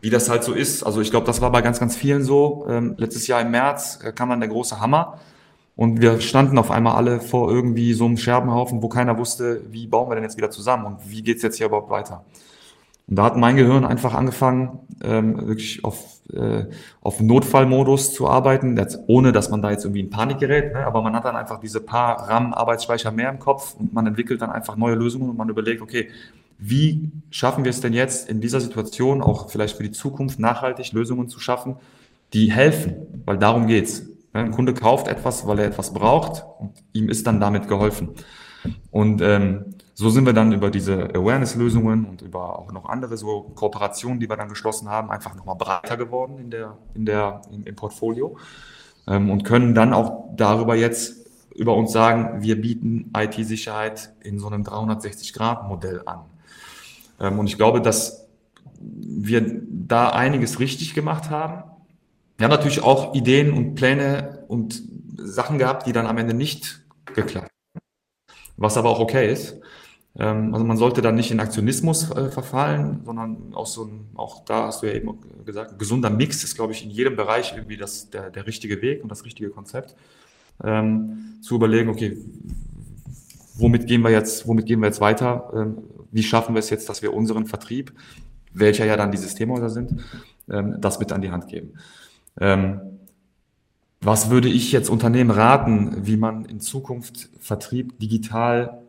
wie 0.00 0.10
das 0.10 0.30
halt 0.30 0.44
so 0.44 0.52
ist, 0.52 0.82
also 0.82 1.00
ich 1.00 1.10
glaube, 1.10 1.26
das 1.26 1.40
war 1.40 1.50
bei 1.50 1.62
ganz, 1.62 1.80
ganz 1.80 1.96
vielen 1.96 2.22
so. 2.22 2.66
Ähm, 2.68 2.94
letztes 2.96 3.26
Jahr 3.26 3.40
im 3.40 3.50
März 3.50 4.00
äh, 4.02 4.12
kam 4.12 4.30
dann 4.30 4.40
der 4.40 4.48
große 4.48 4.80
Hammer 4.80 5.18
und 5.76 6.00
wir 6.00 6.20
standen 6.20 6.58
auf 6.58 6.70
einmal 6.70 6.96
alle 6.96 7.20
vor 7.20 7.50
irgendwie 7.50 7.92
so 7.94 8.04
einem 8.04 8.16
Scherbenhaufen, 8.16 8.82
wo 8.82 8.88
keiner 8.88 9.18
wusste, 9.18 9.62
wie 9.70 9.86
bauen 9.86 10.10
wir 10.10 10.14
denn 10.14 10.24
jetzt 10.24 10.36
wieder 10.36 10.50
zusammen 10.50 10.86
und 10.86 11.10
wie 11.10 11.22
geht's 11.22 11.42
jetzt 11.42 11.56
hier 11.56 11.66
überhaupt 11.66 11.90
weiter. 11.90 12.24
Und 13.06 13.16
da 13.16 13.24
hat 13.24 13.36
mein 13.36 13.56
Gehirn 13.56 13.84
einfach 13.84 14.14
angefangen, 14.14 14.78
ähm, 15.02 15.48
wirklich 15.48 15.84
auf, 15.84 16.20
äh, 16.32 16.66
auf 17.00 17.20
Notfallmodus 17.20 18.14
zu 18.14 18.28
arbeiten, 18.28 18.76
das, 18.76 18.98
ohne 19.08 19.32
dass 19.32 19.50
man 19.50 19.62
da 19.62 19.70
jetzt 19.70 19.84
irgendwie 19.84 20.00
in 20.00 20.10
Panik 20.10 20.38
gerät. 20.38 20.72
Ne? 20.74 20.86
Aber 20.86 21.02
man 21.02 21.14
hat 21.14 21.24
dann 21.24 21.36
einfach 21.36 21.60
diese 21.60 21.80
paar 21.80 22.28
RAM-Arbeitsspeicher 22.28 23.10
mehr 23.10 23.30
im 23.30 23.38
Kopf 23.38 23.74
und 23.74 23.92
man 23.92 24.06
entwickelt 24.06 24.42
dann 24.42 24.50
einfach 24.50 24.76
neue 24.76 24.94
Lösungen 24.94 25.30
und 25.30 25.36
man 25.36 25.48
überlegt, 25.48 25.82
okay, 25.82 26.08
wie 26.58 27.10
schaffen 27.30 27.64
wir 27.64 27.70
es 27.70 27.80
denn 27.80 27.94
jetzt 27.94 28.28
in 28.28 28.40
dieser 28.40 28.60
Situation 28.60 29.22
auch 29.22 29.50
vielleicht 29.50 29.76
für 29.76 29.82
die 29.82 29.92
Zukunft 29.92 30.38
nachhaltig 30.38 30.92
Lösungen 30.92 31.28
zu 31.28 31.40
schaffen, 31.40 31.76
die 32.34 32.52
helfen? 32.52 33.22
Weil 33.24 33.38
darum 33.38 33.66
geht's. 33.66 34.06
Ein 34.32 34.52
Kunde 34.52 34.74
kauft 34.74 35.08
etwas, 35.08 35.46
weil 35.48 35.58
er 35.58 35.64
etwas 35.64 35.92
braucht 35.92 36.44
und 36.60 36.72
ihm 36.92 37.08
ist 37.08 37.26
dann 37.26 37.40
damit 37.40 37.66
geholfen. 37.66 38.10
Und 38.92 39.20
ähm, 39.22 39.74
so 40.00 40.08
sind 40.08 40.24
wir 40.24 40.32
dann 40.32 40.50
über 40.50 40.70
diese 40.70 41.14
Awareness-Lösungen 41.14 42.06
und 42.06 42.22
über 42.22 42.58
auch 42.58 42.72
noch 42.72 42.88
andere 42.88 43.18
so 43.18 43.52
Kooperationen, 43.54 44.18
die 44.18 44.30
wir 44.30 44.36
dann 44.36 44.48
geschlossen 44.48 44.88
haben, 44.88 45.10
einfach 45.10 45.34
nochmal 45.34 45.56
breiter 45.56 45.98
geworden 45.98 46.38
in 46.38 46.50
der, 46.50 46.78
in 46.94 47.04
der, 47.04 47.42
im, 47.52 47.64
im 47.64 47.76
Portfolio 47.76 48.38
ähm, 49.06 49.30
und 49.30 49.44
können 49.44 49.74
dann 49.74 49.92
auch 49.92 50.30
darüber 50.34 50.74
jetzt 50.74 51.26
über 51.54 51.74
uns 51.74 51.92
sagen, 51.92 52.42
wir 52.42 52.58
bieten 52.58 53.12
IT-Sicherheit 53.14 54.14
in 54.22 54.38
so 54.38 54.46
einem 54.46 54.62
360-Grad-Modell 54.62 56.00
an. 56.06 56.20
Ähm, 57.20 57.38
und 57.38 57.46
ich 57.46 57.58
glaube, 57.58 57.82
dass 57.82 58.26
wir 58.80 59.60
da 59.68 60.08
einiges 60.08 60.60
richtig 60.60 60.94
gemacht 60.94 61.28
haben. 61.28 61.62
Wir 62.38 62.44
haben 62.44 62.52
natürlich 62.52 62.82
auch 62.82 63.14
Ideen 63.14 63.52
und 63.52 63.74
Pläne 63.74 64.44
und 64.48 64.82
Sachen 65.18 65.58
gehabt, 65.58 65.86
die 65.86 65.92
dann 65.92 66.06
am 66.06 66.16
Ende 66.16 66.32
nicht 66.32 66.80
geklappt 67.04 67.50
haben. 67.50 67.82
Was 68.56 68.78
aber 68.78 68.88
auch 68.88 69.00
okay 69.00 69.30
ist. 69.30 69.60
Ähm, 70.18 70.52
also 70.52 70.64
man 70.64 70.76
sollte 70.76 71.02
dann 71.02 71.14
nicht 71.14 71.30
in 71.30 71.40
Aktionismus 71.40 72.10
äh, 72.10 72.30
verfallen, 72.30 73.00
sondern 73.04 73.54
auch 73.54 73.66
so 73.66 73.84
ein, 73.84 74.08
auch 74.14 74.44
da 74.44 74.66
hast 74.66 74.82
du 74.82 74.86
ja 74.86 74.94
eben 74.94 75.18
gesagt, 75.44 75.78
gesunder 75.78 76.10
Mix 76.10 76.42
ist, 76.42 76.56
glaube 76.56 76.72
ich, 76.72 76.84
in 76.84 76.90
jedem 76.90 77.16
Bereich 77.16 77.52
irgendwie 77.54 77.76
das, 77.76 78.10
der, 78.10 78.30
der 78.30 78.46
richtige 78.46 78.82
Weg 78.82 79.02
und 79.02 79.10
das 79.10 79.24
richtige 79.24 79.50
Konzept. 79.50 79.94
Ähm, 80.62 81.38
zu 81.40 81.54
überlegen, 81.54 81.88
okay, 81.88 82.18
womit 83.54 83.86
gehen 83.86 84.02
wir 84.02 84.10
jetzt, 84.10 84.46
womit 84.46 84.66
gehen 84.66 84.80
wir 84.80 84.86
jetzt 84.86 85.00
weiter? 85.00 85.50
Ähm, 85.54 85.78
wie 86.10 86.22
schaffen 86.22 86.54
wir 86.54 86.60
es 86.60 86.70
jetzt, 86.70 86.88
dass 86.88 87.02
wir 87.02 87.14
unseren 87.14 87.46
Vertrieb, 87.46 87.92
welcher 88.52 88.84
ja 88.84 88.96
dann 88.96 89.12
die 89.12 89.18
Systemhäuser 89.18 89.70
sind, 89.70 90.02
ähm, 90.50 90.76
das 90.80 90.98
mit 90.98 91.12
an 91.12 91.22
die 91.22 91.30
Hand 91.30 91.48
geben? 91.48 91.74
Ähm, 92.40 92.80
was 94.02 94.30
würde 94.30 94.48
ich 94.48 94.72
jetzt 94.72 94.88
Unternehmen 94.88 95.30
raten, 95.30 96.06
wie 96.06 96.16
man 96.16 96.46
in 96.46 96.60
Zukunft 96.60 97.28
Vertrieb 97.38 97.98
digital 97.98 98.79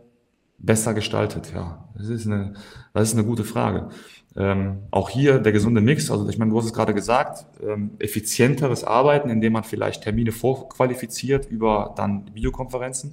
besser 0.61 0.93
gestaltet? 0.93 1.51
Ja, 1.53 1.89
das 1.95 2.07
ist 2.07 2.27
eine, 2.27 2.53
das 2.93 3.09
ist 3.09 3.13
eine 3.17 3.25
gute 3.25 3.43
Frage. 3.43 3.89
Ähm, 4.35 4.83
auch 4.91 5.09
hier 5.09 5.39
der 5.39 5.51
gesunde 5.51 5.81
Mix, 5.81 6.09
also 6.09 6.29
ich 6.29 6.37
meine, 6.37 6.51
du 6.51 6.57
hast 6.57 6.65
es 6.65 6.73
gerade 6.73 6.93
gesagt, 6.93 7.45
ähm, 7.61 7.91
effizienteres 7.99 8.85
Arbeiten, 8.85 9.29
indem 9.29 9.53
man 9.53 9.63
vielleicht 9.63 10.03
Termine 10.03 10.31
vorqualifiziert 10.31 11.47
über 11.47 11.93
dann 11.97 12.33
Videokonferenzen 12.33 13.11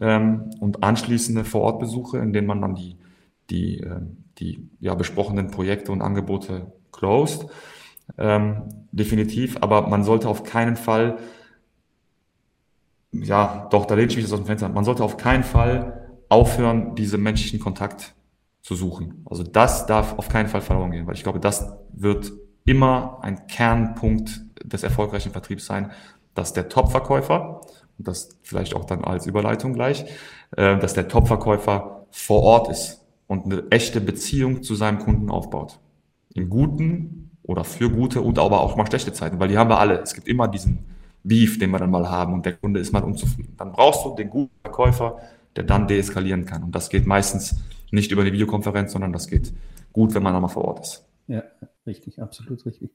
ähm, 0.00 0.50
und 0.60 0.84
anschließende 0.84 1.44
Vorortbesuche, 1.44 2.18
in 2.18 2.32
denen 2.32 2.46
man 2.46 2.60
dann 2.60 2.76
die, 2.76 2.96
die, 3.50 3.80
äh, 3.80 4.00
die 4.38 4.68
ja, 4.78 4.94
besprochenen 4.94 5.50
Projekte 5.50 5.90
und 5.90 6.00
Angebote 6.00 6.70
closed. 6.92 7.46
Ähm, 8.16 8.62
definitiv, 8.92 9.56
aber 9.62 9.88
man 9.88 10.04
sollte 10.04 10.28
auf 10.28 10.44
keinen 10.44 10.76
Fall, 10.76 11.18
ja, 13.10 13.66
doch, 13.72 13.86
da 13.86 13.96
lehne 13.96 14.08
ich 14.08 14.16
mich 14.16 14.24
das 14.24 14.32
aus 14.32 14.38
dem 14.38 14.46
Fenster, 14.46 14.68
man 14.68 14.84
sollte 14.84 15.02
auf 15.02 15.16
keinen 15.16 15.42
Fall 15.42 16.05
aufhören, 16.28 16.94
diesen 16.94 17.22
menschlichen 17.22 17.60
Kontakt 17.60 18.14
zu 18.62 18.74
suchen. 18.74 19.22
Also 19.24 19.42
das 19.42 19.86
darf 19.86 20.18
auf 20.18 20.28
keinen 20.28 20.48
Fall 20.48 20.60
verloren 20.60 20.90
gehen, 20.90 21.06
weil 21.06 21.14
ich 21.14 21.22
glaube, 21.22 21.40
das 21.40 21.72
wird 21.92 22.32
immer 22.64 23.18
ein 23.22 23.46
Kernpunkt 23.46 24.44
des 24.62 24.82
erfolgreichen 24.82 25.32
Vertriebs 25.32 25.66
sein, 25.66 25.92
dass 26.34 26.52
der 26.52 26.68
Top-Verkäufer, 26.68 27.60
und 27.98 28.08
das 28.08 28.36
vielleicht 28.42 28.74
auch 28.74 28.84
dann 28.84 29.04
als 29.04 29.26
Überleitung 29.26 29.72
gleich, 29.72 30.04
äh, 30.56 30.78
dass 30.78 30.94
der 30.94 31.08
Top-Verkäufer 31.08 32.06
vor 32.10 32.42
Ort 32.42 32.68
ist 32.68 33.04
und 33.26 33.46
eine 33.46 33.64
echte 33.70 34.00
Beziehung 34.00 34.62
zu 34.62 34.74
seinem 34.74 34.98
Kunden 34.98 35.30
aufbaut. 35.30 35.78
In 36.34 36.50
guten 36.50 37.30
oder 37.42 37.64
für 37.64 37.90
gute 37.90 38.20
und 38.20 38.38
aber 38.38 38.60
auch 38.60 38.76
mal 38.76 38.86
schlechte 38.86 39.12
Zeiten, 39.12 39.38
weil 39.38 39.48
die 39.48 39.58
haben 39.58 39.70
wir 39.70 39.78
alle. 39.78 40.00
Es 40.00 40.12
gibt 40.12 40.28
immer 40.28 40.48
diesen 40.48 40.84
Beef, 41.22 41.58
den 41.58 41.70
wir 41.70 41.78
dann 41.78 41.90
mal 41.90 42.08
haben 42.10 42.34
und 42.34 42.44
der 42.44 42.54
Kunde 42.54 42.80
ist 42.80 42.92
mal 42.92 43.02
unzufrieden. 43.02 43.54
Dann 43.56 43.72
brauchst 43.72 44.04
du 44.04 44.14
den 44.14 44.28
guten 44.28 44.54
Verkäufer, 44.62 45.18
der 45.56 45.64
dann 45.64 45.88
deeskalieren 45.88 46.44
kann. 46.44 46.62
Und 46.62 46.74
das 46.74 46.88
geht 46.88 47.06
meistens 47.06 47.56
nicht 47.90 48.10
über 48.10 48.22
eine 48.22 48.32
Videokonferenz, 48.32 48.92
sondern 48.92 49.12
das 49.12 49.28
geht 49.28 49.52
gut, 49.92 50.14
wenn 50.14 50.22
man 50.22 50.34
einmal 50.34 50.50
vor 50.50 50.64
Ort 50.64 50.80
ist. 50.80 51.04
Ja, 51.28 51.42
richtig, 51.86 52.20
absolut 52.20 52.64
richtig. 52.66 52.90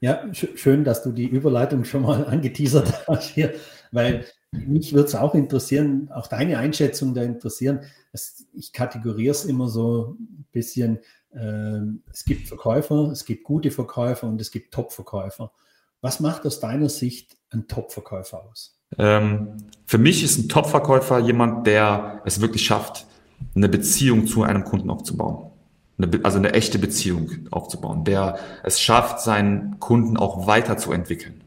Ja, 0.00 0.32
sch 0.32 0.48
schön, 0.56 0.84
dass 0.84 1.02
du 1.02 1.12
die 1.12 1.26
Überleitung 1.26 1.84
schon 1.84 2.02
mal 2.02 2.24
angeteasert 2.28 3.06
hast 3.08 3.30
hier, 3.30 3.54
weil 3.92 4.24
mich 4.52 4.92
würde 4.92 5.08
es 5.08 5.14
auch 5.14 5.34
interessieren, 5.34 6.10
auch 6.12 6.26
deine 6.26 6.58
Einschätzung 6.58 7.14
da 7.14 7.22
interessieren. 7.22 7.80
Es, 8.12 8.46
ich 8.52 8.72
kategoriere 8.72 9.32
es 9.32 9.44
immer 9.44 9.68
so 9.68 10.16
ein 10.18 10.46
bisschen, 10.52 10.98
äh, 11.30 11.80
es 12.12 12.24
gibt 12.24 12.48
Verkäufer, 12.48 13.10
es 13.10 13.24
gibt 13.24 13.44
gute 13.44 13.70
Verkäufer 13.70 14.26
und 14.26 14.40
es 14.40 14.50
gibt 14.50 14.72
Top-Verkäufer. 14.72 15.52
Was 16.00 16.20
macht 16.20 16.46
aus 16.46 16.60
deiner 16.60 16.88
Sicht 16.88 17.36
ein 17.50 17.68
Top-Verkäufer 17.68 18.44
aus? 18.44 18.75
Ähm, 18.98 19.48
für 19.86 19.98
mich 19.98 20.22
ist 20.22 20.38
ein 20.38 20.48
Top-Verkäufer 20.48 21.18
jemand, 21.18 21.66
der 21.66 22.22
es 22.24 22.40
wirklich 22.40 22.64
schafft, 22.64 23.06
eine 23.54 23.68
Beziehung 23.68 24.26
zu 24.26 24.42
einem 24.42 24.64
Kunden 24.64 24.90
aufzubauen. 24.90 25.50
Eine, 25.98 26.20
also 26.24 26.38
eine 26.38 26.52
echte 26.52 26.78
Beziehung 26.78 27.30
aufzubauen, 27.50 28.04
der 28.04 28.38
es 28.62 28.80
schafft, 28.80 29.20
seinen 29.20 29.78
Kunden 29.80 30.16
auch 30.16 30.46
weiterzuentwickeln, 30.46 31.42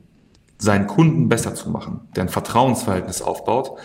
seinen 0.57 0.87
Kunden 0.87 1.29
besser 1.29 1.53
zu 1.53 1.69
machen, 1.69 2.01
der 2.15 2.23
ein 2.23 2.29
Vertrauensverhältnis 2.29 3.21
aufbaut 3.21 3.77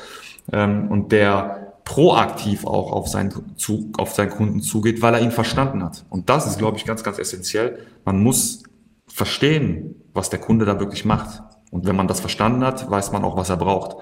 ähm, 0.53 0.89
und 0.89 1.13
der 1.13 1.75
proaktiv 1.85 2.67
auch 2.67 2.93
auf 2.93 3.09
seinen, 3.09 3.57
zu, 3.57 3.93
auf 3.99 4.15
seinen 4.15 4.31
Kunden 4.31 4.61
zugeht, 4.61 5.03
weil 5.03 5.15
er 5.15 5.21
ihn 5.21 5.31
verstanden 5.31 5.85
hat. 5.85 6.05
Und 6.09 6.31
das 6.31 6.47
ist, 6.47 6.59
glaube 6.59 6.79
ich, 6.79 6.87
ganz, 6.87 7.03
ganz 7.03 7.19
essentiell. 7.19 7.79
Man 8.07 8.23
muss 8.23 8.63
verstehen, 9.07 9.95
was 10.15 10.31
der 10.31 10.41
Kunde 10.41 10.65
da 10.65 10.81
wirklich 10.81 11.05
macht. 11.05 11.43
Und 11.75 11.87
wenn 11.87 11.97
man 11.97 12.07
das 12.07 12.21
verstanden 12.21 12.65
hat, 12.65 12.89
weiß 12.89 13.11
man 13.11 13.25
auch, 13.25 13.37
was 13.37 13.51
er 13.51 13.57
braucht 13.57 13.97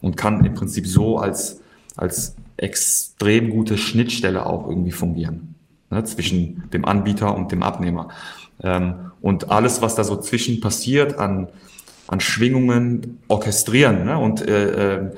und 0.00 0.16
kann 0.16 0.42
im 0.46 0.54
Prinzip 0.54 0.86
so 0.86 1.18
als, 1.18 1.60
als 1.94 2.34
extrem 2.56 3.50
gute 3.50 3.76
Schnittstelle 3.76 4.46
auch 4.46 4.66
irgendwie 4.66 4.92
fungieren 4.92 5.54
ne, 5.90 6.02
zwischen 6.04 6.70
dem 6.70 6.86
Anbieter 6.86 7.36
und 7.36 7.52
dem 7.52 7.62
Abnehmer. 7.62 8.08
Ähm, 8.62 9.12
und 9.20 9.50
alles, 9.50 9.82
was 9.82 9.94
da 9.94 10.04
so 10.04 10.16
zwischen 10.16 10.60
passiert 10.60 11.18
an, 11.18 11.48
an 12.06 12.20
Schwingungen, 12.20 13.18
orchestrieren 13.28 14.06
ne, 14.06 14.16
und 14.16 14.40
äh, 14.48 14.94
äh, 14.94 15.10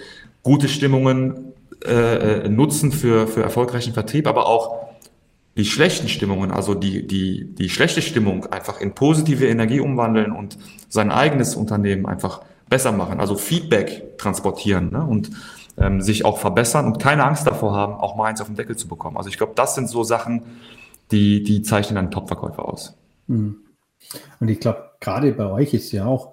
gute 0.43 0.67
Stimmungen 0.67 1.53
äh, 1.87 1.91
äh 2.43 2.49
nutzen 2.49 2.91
für, 2.91 3.29
für 3.29 3.45
erfolgreichen 3.45 3.93
Vertrieb, 3.93 4.27
aber 4.27 4.47
auch 4.47 4.90
die 5.61 5.67
schlechten 5.67 6.09
Stimmungen, 6.09 6.51
also 6.51 6.75
die, 6.75 7.07
die, 7.07 7.55
die 7.55 7.69
schlechte 7.69 8.01
Stimmung 8.01 8.47
einfach 8.47 8.81
in 8.81 8.95
positive 8.95 9.47
Energie 9.47 9.81
umwandeln 9.81 10.33
und 10.33 10.57
sein 10.89 11.13
eigenes 11.13 11.55
Unternehmen 11.55 12.07
einfach 12.07 12.41
besser 12.71 12.93
machen, 12.93 13.21
also 13.21 13.37
Feedback 13.37 14.17
transportieren 14.17 14.91
ne? 14.91 15.05
und 15.05 15.33
ähm, 15.77 16.01
sich 16.01 16.25
auch 16.25 16.39
verbessern 16.39 16.87
und 16.87 16.99
keine 16.99 17.25
Angst 17.25 17.47
davor 17.47 17.75
haben, 17.75 17.93
auch 17.93 18.17
mal 18.17 18.25
eins 18.25 18.41
auf 18.41 18.47
den 18.47 18.57
Deckel 18.57 18.75
zu 18.75 18.89
bekommen. 18.89 19.19
Also 19.19 19.29
ich 19.29 19.37
glaube, 19.37 19.53
das 19.55 19.75
sind 19.75 19.91
so 19.91 20.03
Sachen, 20.03 20.45
die, 21.11 21.43
die 21.43 21.61
zeichnen 21.61 21.99
einen 21.99 22.11
Top-Verkäufer 22.11 22.67
aus. 22.67 22.95
Hm. 23.29 23.57
Und 24.41 24.49
ich 24.49 24.61
glaube, 24.61 24.93
gerade 24.99 25.31
bei 25.33 25.45
euch 25.45 25.75
ist 25.75 25.93
ja 25.93 26.07
auch 26.07 26.33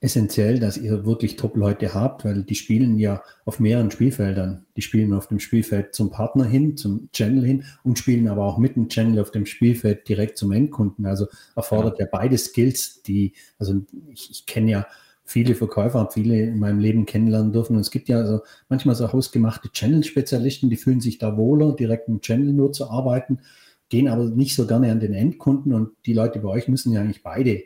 essentiell, 0.00 0.58
dass 0.58 0.78
ihr 0.78 1.04
wirklich 1.04 1.36
Top-Leute 1.36 1.92
habt, 1.92 2.24
weil 2.24 2.42
die 2.42 2.54
spielen 2.54 2.98
ja 2.98 3.22
auf 3.44 3.60
mehreren 3.60 3.90
Spielfeldern. 3.90 4.64
Die 4.76 4.82
spielen 4.82 5.12
auf 5.12 5.28
dem 5.28 5.38
Spielfeld 5.38 5.94
zum 5.94 6.10
Partner 6.10 6.44
hin, 6.44 6.76
zum 6.78 7.10
Channel 7.12 7.44
hin 7.44 7.64
und 7.84 7.98
spielen 7.98 8.26
aber 8.26 8.46
auch 8.46 8.56
mit 8.56 8.76
dem 8.76 8.88
Channel 8.88 9.20
auf 9.20 9.30
dem 9.30 9.44
Spielfeld 9.44 10.08
direkt 10.08 10.38
zum 10.38 10.52
Endkunden. 10.52 11.04
Also 11.04 11.26
erfordert 11.54 11.98
ja, 11.98 12.06
ja 12.06 12.10
beide 12.10 12.38
Skills, 12.38 13.02
die, 13.02 13.34
also 13.58 13.82
ich, 14.08 14.30
ich 14.30 14.46
kenne 14.46 14.70
ja 14.70 14.86
viele 15.30 15.54
Verkäufer, 15.54 16.00
habe 16.00 16.12
viele 16.12 16.42
in 16.42 16.58
meinem 16.58 16.78
Leben 16.78 17.04
kennenlernen 17.04 17.52
dürfen. 17.52 17.76
Und 17.76 17.82
es 17.82 17.90
gibt 17.90 18.08
ja 18.08 18.16
also 18.16 18.40
manchmal 18.70 18.94
so 18.94 19.12
hausgemachte 19.12 19.70
Channel-Spezialisten, 19.70 20.70
die 20.70 20.76
fühlen 20.76 21.00
sich 21.00 21.18
da 21.18 21.36
wohler, 21.36 21.76
direkt 21.76 22.08
im 22.08 22.22
Channel 22.22 22.54
nur 22.54 22.72
zu 22.72 22.90
arbeiten, 22.90 23.40
gehen 23.90 24.08
aber 24.08 24.24
nicht 24.24 24.56
so 24.56 24.66
gerne 24.66 24.90
an 24.90 24.98
den 24.98 25.12
Endkunden. 25.12 25.74
Und 25.74 25.90
die 26.06 26.14
Leute 26.14 26.40
bei 26.40 26.48
euch 26.48 26.68
müssen 26.68 26.92
ja 26.92 27.02
eigentlich 27.02 27.22
beide 27.22 27.62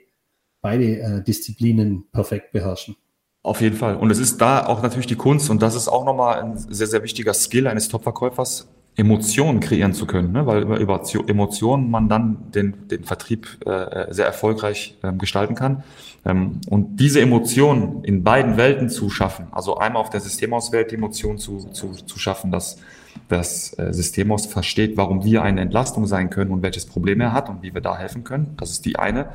beide 0.65 0.99
äh, 0.99 1.23
Disziplinen 1.23 2.07
perfekt 2.11 2.53
beherrschen. 2.53 2.97
Auf 3.43 3.61
jeden 3.61 3.77
Fall. 3.77 3.97
Und 3.97 4.11
es 4.11 4.19
ist 4.19 4.41
da 4.41 4.67
auch 4.67 4.83
natürlich 4.83 5.07
die 5.07 5.17
Kunst, 5.17 5.51
und 5.51 5.61
das 5.61 5.75
ist 5.75 5.87
auch 5.87 6.07
nochmal 6.07 6.43
ein 6.43 6.57
sehr, 6.57 6.87
sehr 6.87 7.03
wichtiger 7.03 7.35
Skill 7.35 7.67
eines 7.67 7.89
Top-Verkäufers, 7.89 8.67
Emotionen 8.97 9.61
kreieren 9.61 9.93
zu 9.93 10.07
können, 10.07 10.33
ne? 10.33 10.47
weil 10.47 10.63
über, 10.63 10.79
über 10.79 11.03
Emotionen 11.27 11.91
man 11.91 12.09
dann 12.09 12.51
den, 12.53 12.89
den 12.89 13.05
Vertrieb 13.05 13.59
äh, 13.67 14.13
sehr 14.13 14.25
erfolgreich 14.25 14.97
ähm, 15.03 15.19
gestalten 15.19 15.57
kann. 15.57 15.83
Ähm, 16.25 16.61
und 16.71 16.97
diese 16.97 17.21
Emotionen 17.21 18.05
in 18.05 18.23
beiden 18.23 18.57
Welten 18.57 18.89
zu 18.89 19.11
schaffen, 19.11 19.49
also 19.51 19.77
einmal 19.77 20.01
auf 20.01 20.11
der 20.11 20.21
Systemauswelt 20.21 20.93
die 20.93 20.95
Emotion 20.95 21.39
zu, 21.39 21.69
zu, 21.73 21.91
zu 21.93 22.19
schaffen, 22.19 22.53
dass 22.53 22.79
das 23.29 23.79
äh, 23.79 23.93
Systemaus 23.93 24.47
versteht, 24.47 24.97
warum 24.97 25.25
wir 25.25 25.43
eine 25.43 25.61
Entlastung 25.61 26.07
sein 26.07 26.31
können 26.31 26.51
und 26.51 26.63
welches 26.63 26.87
Problem 26.87 27.21
er 27.21 27.33
hat 27.33 27.49
und 27.49 27.63
wie 27.63 27.75
wir 27.75 27.81
da 27.81 27.97
helfen 27.97 28.25
können. 28.25 28.55
Das 28.57 28.71
ist 28.71 28.85
die 28.85 28.97
eine. 28.97 29.29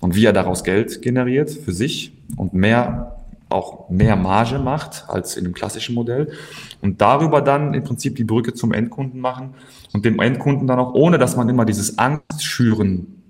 Und 0.00 0.14
wie 0.14 0.24
er 0.24 0.32
daraus 0.32 0.64
Geld 0.64 1.02
generiert 1.02 1.50
für 1.50 1.72
sich 1.72 2.12
und 2.36 2.54
mehr 2.54 3.16
auch 3.52 3.88
mehr 3.90 4.16
Marge 4.16 4.58
macht 4.58 5.04
als 5.08 5.36
in 5.36 5.44
dem 5.44 5.52
klassischen 5.52 5.94
Modell 5.94 6.32
und 6.80 7.00
darüber 7.00 7.42
dann 7.42 7.74
im 7.74 7.84
Prinzip 7.84 8.16
die 8.16 8.24
Brücke 8.24 8.54
zum 8.54 8.72
Endkunden 8.72 9.20
machen 9.20 9.54
und 9.92 10.04
dem 10.04 10.18
Endkunden 10.20 10.66
dann 10.66 10.78
auch, 10.78 10.94
ohne 10.94 11.18
dass 11.18 11.36
man 11.36 11.48
immer 11.48 11.64
dieses 11.64 11.98
Angstschüren, 11.98 13.22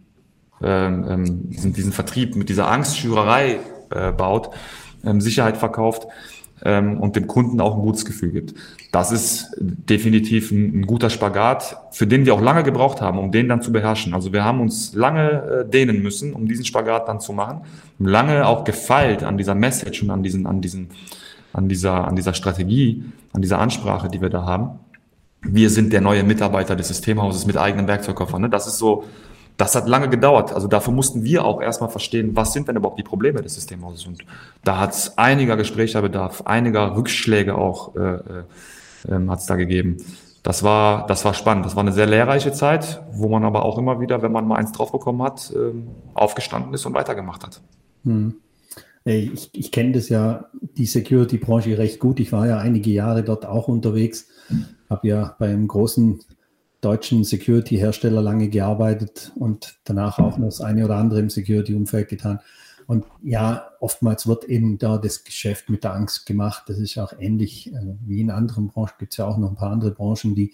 ähm, 0.62 1.04
ähm, 1.08 1.50
diesen, 1.50 1.72
diesen 1.72 1.92
Vertrieb 1.92 2.36
mit 2.36 2.48
dieser 2.48 2.70
Angstschürerei 2.70 3.58
äh, 3.90 4.12
baut, 4.12 4.50
ähm, 5.04 5.20
Sicherheit 5.20 5.56
verkauft, 5.56 6.06
ähm, 6.64 7.00
und 7.00 7.16
dem 7.16 7.26
Kunden 7.26 7.60
auch 7.60 7.76
ein 7.76 7.82
gutes 7.82 8.04
Gefühl 8.04 8.30
gibt. 8.30 8.54
Das 8.92 9.12
ist 9.12 9.54
definitiv 9.58 10.50
ein, 10.50 10.80
ein, 10.80 10.86
guter 10.86 11.10
Spagat, 11.10 11.76
für 11.90 12.06
den 12.06 12.26
wir 12.26 12.34
auch 12.34 12.40
lange 12.40 12.62
gebraucht 12.62 13.00
haben, 13.00 13.18
um 13.18 13.32
den 13.32 13.48
dann 13.48 13.62
zu 13.62 13.72
beherrschen. 13.72 14.14
Also 14.14 14.32
wir 14.32 14.44
haben 14.44 14.60
uns 14.60 14.94
lange 14.94 15.64
äh, 15.64 15.68
dehnen 15.68 16.02
müssen, 16.02 16.32
um 16.34 16.46
diesen 16.46 16.64
Spagat 16.64 17.08
dann 17.08 17.20
zu 17.20 17.32
machen, 17.32 17.62
lange 17.98 18.46
auch 18.46 18.64
gefeilt 18.64 19.24
an 19.24 19.38
dieser 19.38 19.54
Message 19.54 20.02
und 20.02 20.10
an 20.10 20.22
diesen, 20.22 20.46
an 20.46 20.60
diesen, 20.60 20.88
an 21.52 21.68
dieser, 21.68 22.06
an 22.06 22.16
dieser 22.16 22.34
Strategie, 22.34 23.04
an 23.32 23.42
dieser 23.42 23.58
Ansprache, 23.58 24.08
die 24.08 24.20
wir 24.20 24.30
da 24.30 24.44
haben. 24.44 24.78
Wir 25.44 25.70
sind 25.70 25.92
der 25.92 26.00
neue 26.00 26.22
Mitarbeiter 26.22 26.76
des 26.76 26.88
Systemhauses 26.88 27.46
mit 27.46 27.56
eigenen 27.56 27.88
Werkzeugkoffern. 27.88 28.42
Ne? 28.42 28.48
Das 28.48 28.68
ist 28.68 28.78
so 28.78 29.04
das 29.62 29.76
hat 29.76 29.86
lange 29.86 30.08
gedauert. 30.08 30.52
Also 30.52 30.66
dafür 30.66 30.92
mussten 30.92 31.22
wir 31.22 31.44
auch 31.44 31.62
erstmal 31.62 31.88
verstehen, 31.88 32.34
was 32.34 32.52
sind 32.52 32.66
denn 32.66 32.74
überhaupt 32.74 32.98
die 32.98 33.04
Probleme 33.04 33.42
des 33.42 33.54
Systemhauses. 33.54 34.06
Und 34.06 34.24
da 34.64 34.80
hat 34.80 34.90
es 34.90 35.16
einiger 35.16 35.56
Gespräche 35.56 36.02
bedarf, 36.02 36.42
einiger 36.46 36.96
Rückschläge 36.96 37.54
auch 37.54 37.94
äh, 37.94 38.00
äh, 38.00 38.44
ähm, 39.08 39.30
hat 39.30 39.38
es 39.38 39.46
da 39.46 39.54
gegeben. 39.54 39.98
Das 40.42 40.64
war, 40.64 41.06
das 41.06 41.24
war 41.24 41.32
spannend. 41.32 41.64
Das 41.64 41.76
war 41.76 41.84
eine 41.84 41.92
sehr 41.92 42.06
lehrreiche 42.06 42.50
Zeit, 42.50 43.02
wo 43.12 43.28
man 43.28 43.44
aber 43.44 43.64
auch 43.64 43.78
immer 43.78 44.00
wieder, 44.00 44.20
wenn 44.20 44.32
man 44.32 44.48
mal 44.48 44.56
eins 44.56 44.72
draufbekommen 44.72 45.22
hat, 45.22 45.52
äh, 45.54 45.72
aufgestanden 46.14 46.74
ist 46.74 46.84
und 46.84 46.94
weitergemacht 46.94 47.44
hat. 47.44 47.60
Hm. 48.04 48.34
Ich, 49.04 49.48
ich 49.52 49.70
kenne 49.70 49.92
das 49.92 50.08
ja, 50.08 50.46
die 50.76 50.86
Security-Branche 50.86 51.78
recht 51.78 52.00
gut. 52.00 52.18
Ich 52.18 52.32
war 52.32 52.48
ja 52.48 52.58
einige 52.58 52.90
Jahre 52.90 53.22
dort 53.22 53.46
auch 53.46 53.68
unterwegs, 53.68 54.26
habe 54.90 55.06
ja 55.06 55.36
beim 55.38 55.68
großen 55.68 56.20
deutschen 56.82 57.24
Security-Hersteller 57.24 58.20
lange 58.20 58.48
gearbeitet 58.48 59.32
und 59.36 59.76
danach 59.84 60.18
auch 60.18 60.36
noch 60.36 60.48
das 60.48 60.60
eine 60.60 60.84
oder 60.84 60.96
andere 60.96 61.20
im 61.20 61.30
Security-Umfeld 61.30 62.08
getan. 62.08 62.40
Und 62.86 63.04
ja, 63.22 63.70
oftmals 63.80 64.26
wird 64.26 64.44
eben 64.44 64.76
da 64.78 64.98
das 64.98 65.24
Geschäft 65.24 65.70
mit 65.70 65.84
der 65.84 65.94
Angst 65.94 66.26
gemacht. 66.26 66.64
Das 66.66 66.78
ist 66.78 66.98
auch 66.98 67.12
ähnlich 67.18 67.72
äh, 67.72 67.78
wie 68.04 68.20
in 68.20 68.30
anderen 68.30 68.68
Branchen. 68.68 68.94
Gibt 68.98 69.12
es 69.12 69.16
ja 69.16 69.26
auch 69.26 69.38
noch 69.38 69.50
ein 69.50 69.56
paar 69.56 69.70
andere 69.70 69.92
Branchen, 69.92 70.34
die, 70.34 70.52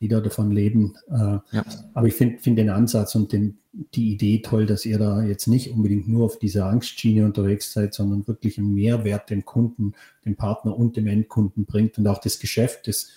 die 0.00 0.08
da 0.08 0.20
davon 0.20 0.52
leben. 0.52 0.94
Äh, 1.10 1.38
ja. 1.50 1.64
Aber 1.92 2.06
ich 2.06 2.14
finde 2.14 2.38
find 2.38 2.58
den 2.58 2.70
Ansatz 2.70 3.16
und 3.16 3.32
den, 3.32 3.58
die 3.72 4.12
Idee 4.12 4.40
toll, 4.40 4.66
dass 4.66 4.86
ihr 4.86 4.98
da 4.98 5.22
jetzt 5.24 5.48
nicht 5.48 5.72
unbedingt 5.72 6.06
nur 6.06 6.24
auf 6.24 6.38
dieser 6.38 6.66
Angstschiene 6.66 7.24
unterwegs 7.24 7.72
seid, 7.72 7.92
sondern 7.92 8.26
wirklich 8.28 8.56
einen 8.56 8.72
Mehrwert 8.72 9.30
dem 9.30 9.44
Kunden, 9.44 9.94
dem 10.24 10.36
Partner 10.36 10.76
und 10.76 10.96
dem 10.96 11.08
Endkunden 11.08 11.64
bringt 11.64 11.98
und 11.98 12.06
auch 12.06 12.18
das 12.18 12.38
Geschäft, 12.38 12.86
das 12.86 13.08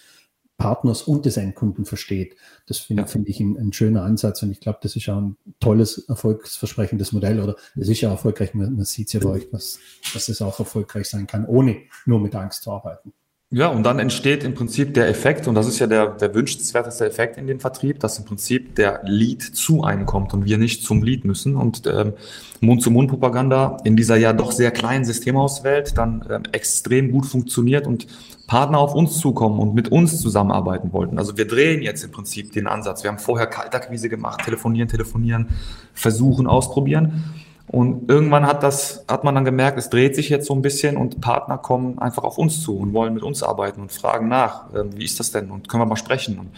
Partners 0.57 1.03
und 1.03 1.25
des 1.25 1.37
Endkunden 1.37 1.85
versteht. 1.85 2.35
Das 2.65 2.79
finde 2.79 3.03
ja. 3.03 3.07
find 3.07 3.29
ich 3.29 3.39
ein, 3.39 3.57
ein, 3.57 3.73
schöner 3.73 4.03
Ansatz 4.03 4.41
und 4.41 4.51
ich 4.51 4.59
glaube, 4.59 4.79
das 4.81 4.95
ist 4.95 5.07
auch 5.09 5.17
ein 5.17 5.37
tolles, 5.59 5.99
erfolgsversprechendes 6.09 7.11
Modell 7.11 7.39
oder 7.39 7.55
es 7.75 7.89
ist 7.89 8.01
ja 8.01 8.09
erfolgreich. 8.09 8.53
Man, 8.53 8.75
man 8.75 8.85
sieht 8.85 9.07
es 9.07 9.13
ja 9.13 9.19
bei 9.19 9.29
euch, 9.29 9.49
dass, 9.51 9.79
dass 10.13 10.29
es 10.29 10.41
auch 10.41 10.59
erfolgreich 10.59 11.07
sein 11.07 11.27
kann, 11.27 11.45
ohne 11.45 11.77
nur 12.05 12.19
mit 12.19 12.33
Angst 12.33 12.63
zu 12.63 12.71
arbeiten. 12.71 13.13
Ja, 13.49 13.69
und 13.69 13.83
dann 13.83 13.97
entsteht 13.99 14.43
im 14.43 14.55
Prinzip 14.55 14.93
der 14.93 15.07
Effekt, 15.07 15.47
und 15.47 15.55
das 15.55 15.69
ist 15.69 15.79
ja 15.79 15.88
der, 15.88 16.07
der 16.07 16.36
wünschenswerteste 16.36 17.05
Effekt 17.05 17.38
in 17.38 17.47
dem 17.47 17.62
Vertrieb, 17.62 18.01
dass 18.01 18.19
im 18.19 18.25
Prinzip 18.25 18.75
der 18.75 18.99
Lead 19.05 19.41
zu 19.41 19.86
einem 19.86 20.05
kommt 20.05 20.33
und 20.33 20.43
wir 20.43 20.57
nicht 20.57 20.83
zum 20.83 21.01
Lead 21.01 21.23
müssen. 21.23 21.55
Und 21.55 21.88
ähm, 21.88 22.12
Mund-zu-Mund-Propaganda 22.60 23.77
in 23.86 23.95
dieser 23.95 24.17
ja 24.17 24.33
doch 24.33 24.51
sehr 24.51 24.71
kleinen 24.71 25.05
Systemhauswelt 25.05 25.97
dann 25.97 26.27
ähm, 26.29 26.43
extrem 26.51 27.10
gut 27.10 27.25
funktioniert 27.25 27.88
und 27.88 28.07
Partner 28.47 28.79
auf 28.79 28.93
uns 28.93 29.17
zukommen 29.17 29.62
und 29.62 29.73
mit 29.73 29.93
uns 29.93 30.19
zusammenarbeiten 30.19 30.91
wollten. 30.91 31.17
Also 31.17 31.38
wir 31.38 31.47
drehen 31.47 31.81
jetzt 31.81 32.03
im 32.03 32.12
Prinzip 32.12 32.51
den 32.51 32.67
Ansatz. 32.67 33.03
Wir 33.03 33.12
haben 33.12 33.19
vorher 33.19 33.47
Kaltakquise 33.47 34.10
gemacht, 34.10 34.43
telefonieren, 34.43 34.89
telefonieren, 34.89 35.47
versuchen, 35.93 36.47
ausprobieren. 36.47 37.23
Und 37.69 38.10
irgendwann 38.10 38.45
hat 38.45 38.63
das, 38.63 39.03
hat 39.10 39.25
man 39.25 39.36
dann 39.36 39.43
gemerkt, 39.43 39.77
es 39.77 39.89
dreht 39.89 40.15
sich 40.15 40.30
jetzt 40.30 40.47
so 40.47 40.53
ein 40.53 40.62
bisschen 40.62 40.95
und 40.95 41.19
Partner 41.19 41.58
kommen 41.58 41.99
einfach 41.99 42.23
auf 42.23 42.38
uns 42.38 42.62
zu 42.62 42.77
und 42.77 42.93
wollen 42.93 43.13
mit 43.13 43.23
uns 43.23 43.43
arbeiten 43.43 43.82
und 43.82 43.91
fragen 43.91 44.30
nach, 44.30 44.73
äh, 44.73 44.86
wie 44.95 45.03
ist 45.03 45.19
das 45.19 45.32
denn 45.32 45.51
und 45.51 45.67
können 45.67 45.82
wir 45.82 45.86
mal 45.86 45.97
sprechen. 45.97 46.39
Und 46.39 46.51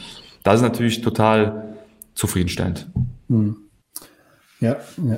das 0.44 0.56
ist 0.58 0.62
natürlich 0.62 1.02
total 1.02 1.78
zufriedenstellend. 2.14 2.88
Hm. 3.28 3.58
Ja, 4.62 4.78
ja 4.98 5.18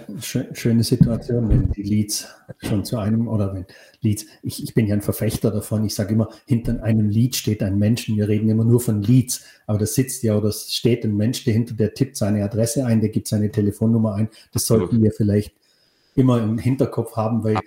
schöne 0.54 0.84
Situation, 0.84 1.50
wenn 1.50 1.72
die 1.72 1.82
Leads 1.82 2.28
schon 2.60 2.86
zu 2.86 3.00
einem 3.00 3.28
oder 3.28 3.54
wenn 3.56 3.66
Leads, 4.02 4.28
ich, 4.44 4.64
ich 4.64 4.76
bin 4.76 4.86
ja 4.86 4.94
ein 4.94 5.02
Verfechter 5.02 5.50
davon, 5.50 5.84
ich 5.84 5.96
sage 5.96 6.14
immer, 6.14 6.30
hinter 6.46 6.84
einem 6.84 7.10
Lead 7.10 7.36
steht 7.36 7.64
ein 7.64 7.80
Mensch 7.80 8.08
wir 8.08 8.28
reden 8.28 8.50
immer 8.50 8.64
nur 8.64 8.80
von 8.80 9.02
Leads, 9.02 9.44
aber 9.66 9.80
da 9.80 9.88
sitzt 9.88 10.22
ja 10.22 10.38
oder 10.38 10.52
steht 10.52 11.04
ein 11.06 11.18
Mensch 11.18 11.44
dahinter, 11.44 11.74
der 11.74 11.96
tippt 11.96 12.18
seine 12.18 12.44
Adresse 12.44 12.86
ein, 12.86 13.02
der 13.02 13.10
gibt 13.10 13.28
seine 13.28 13.52
Telefonnummer 13.52 14.14
ein. 14.14 14.30
Das 14.54 14.68
sollten 14.68 15.02
wir 15.02 15.12
vielleicht 15.12 15.56
immer 16.16 16.42
im 16.42 16.58
Hinterkopf 16.58 17.16
haben, 17.16 17.44
weil 17.44 17.60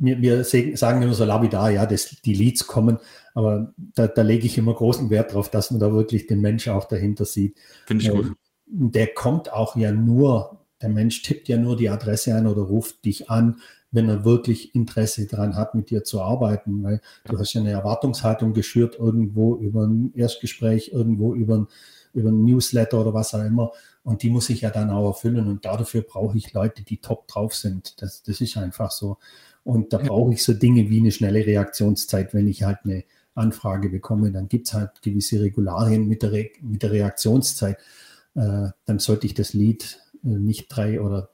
wir, 0.00 0.20
wir 0.20 0.44
sagen 0.44 1.02
immer 1.02 1.14
so 1.14 1.24
lapidar, 1.24 1.70
ja, 1.70 1.86
das, 1.86 2.16
die 2.24 2.34
Leads 2.34 2.66
kommen, 2.66 2.98
aber 3.34 3.72
da, 3.94 4.06
da 4.06 4.22
lege 4.22 4.46
ich 4.46 4.58
immer 4.58 4.74
großen 4.74 5.10
Wert 5.10 5.34
drauf, 5.34 5.50
dass 5.50 5.70
man 5.70 5.80
da 5.80 5.92
wirklich 5.92 6.26
den 6.26 6.40
Mensch 6.40 6.68
auch 6.68 6.84
dahinter 6.84 7.24
sieht. 7.24 7.56
Finde 7.86 8.04
ich 8.04 8.10
gut. 8.10 8.32
Der 8.66 9.08
kommt 9.08 9.52
auch 9.52 9.76
ja 9.76 9.92
nur, 9.92 10.60
der 10.80 10.90
Mensch 10.90 11.22
tippt 11.22 11.48
ja 11.48 11.56
nur 11.56 11.76
die 11.76 11.88
Adresse 11.88 12.34
ein 12.34 12.46
oder 12.46 12.62
ruft 12.62 13.04
dich 13.04 13.30
an, 13.30 13.56
wenn 13.90 14.08
er 14.08 14.24
wirklich 14.24 14.74
Interesse 14.74 15.26
daran 15.26 15.56
hat, 15.56 15.74
mit 15.74 15.90
dir 15.90 16.04
zu 16.04 16.20
arbeiten, 16.20 16.82
weil 16.82 17.00
du 17.24 17.38
hast 17.38 17.54
ja 17.54 17.60
eine 17.60 17.70
Erwartungshaltung 17.70 18.52
geschürt 18.52 18.96
irgendwo 18.98 19.56
über 19.56 19.86
ein 19.86 20.12
Erstgespräch, 20.14 20.90
irgendwo 20.92 21.34
über 21.34 21.56
ein, 21.56 21.66
über 22.12 22.30
ein 22.30 22.44
Newsletter 22.44 23.00
oder 23.00 23.14
was 23.14 23.34
auch 23.34 23.44
immer. 23.44 23.72
Und 24.08 24.22
die 24.22 24.30
muss 24.30 24.48
ich 24.48 24.62
ja 24.62 24.70
dann 24.70 24.88
auch 24.88 25.08
erfüllen. 25.08 25.46
Und 25.48 25.66
dafür 25.66 26.00
brauche 26.00 26.38
ich 26.38 26.54
Leute, 26.54 26.82
die 26.82 26.96
top 26.96 27.28
drauf 27.28 27.54
sind. 27.54 28.00
Das, 28.00 28.22
das 28.22 28.40
ist 28.40 28.56
einfach 28.56 28.90
so. 28.90 29.18
Und 29.64 29.92
da 29.92 29.98
brauche 29.98 30.32
ich 30.32 30.42
so 30.42 30.54
Dinge 30.54 30.88
wie 30.88 31.00
eine 31.00 31.12
schnelle 31.12 31.44
Reaktionszeit. 31.44 32.32
Wenn 32.32 32.48
ich 32.48 32.62
halt 32.62 32.78
eine 32.84 33.04
Anfrage 33.34 33.90
bekomme, 33.90 34.32
dann 34.32 34.48
gibt 34.48 34.66
es 34.66 34.72
halt 34.72 35.02
gewisse 35.02 35.42
Regularien 35.42 36.08
mit 36.08 36.22
der, 36.22 36.32
Re 36.32 36.48
mit 36.62 36.82
der 36.82 36.92
Reaktionszeit. 36.92 37.76
Äh, 38.34 38.68
dann 38.86 38.98
sollte 38.98 39.26
ich 39.26 39.34
das 39.34 39.52
Lied 39.52 40.00
äh, 40.24 40.28
nicht 40.28 40.68
drei 40.70 41.02
oder 41.02 41.28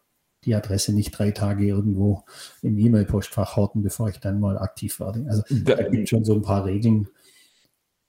die 0.44 0.56
Adresse 0.56 0.92
nicht 0.92 1.16
drei 1.16 1.30
Tage 1.30 1.64
irgendwo 1.64 2.24
im 2.60 2.76
E-Mail-Postfach 2.76 3.54
horten, 3.54 3.82
bevor 3.82 4.08
ich 4.08 4.18
dann 4.18 4.40
mal 4.40 4.58
aktiv 4.58 4.98
werde. 4.98 5.24
Also 5.28 5.44
da 5.48 5.80
gibt 5.80 6.02
es 6.02 6.08
schon 6.10 6.24
so 6.24 6.34
ein 6.34 6.42
paar 6.42 6.64
Regeln, 6.64 7.06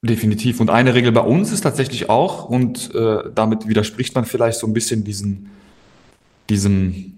Definitiv. 0.06 0.60
Und 0.60 0.70
eine 0.70 0.94
Regel 0.94 1.12
bei 1.12 1.22
uns 1.22 1.52
ist 1.52 1.62
tatsächlich 1.62 2.10
auch, 2.10 2.48
und 2.48 2.94
äh, 2.94 3.24
damit 3.34 3.68
widerspricht 3.68 4.14
man 4.14 4.26
vielleicht 4.26 4.60
so 4.60 4.68
ein 4.68 4.74
bisschen 4.74 5.04
diesen, 5.04 5.50
diesem, 6.48 7.14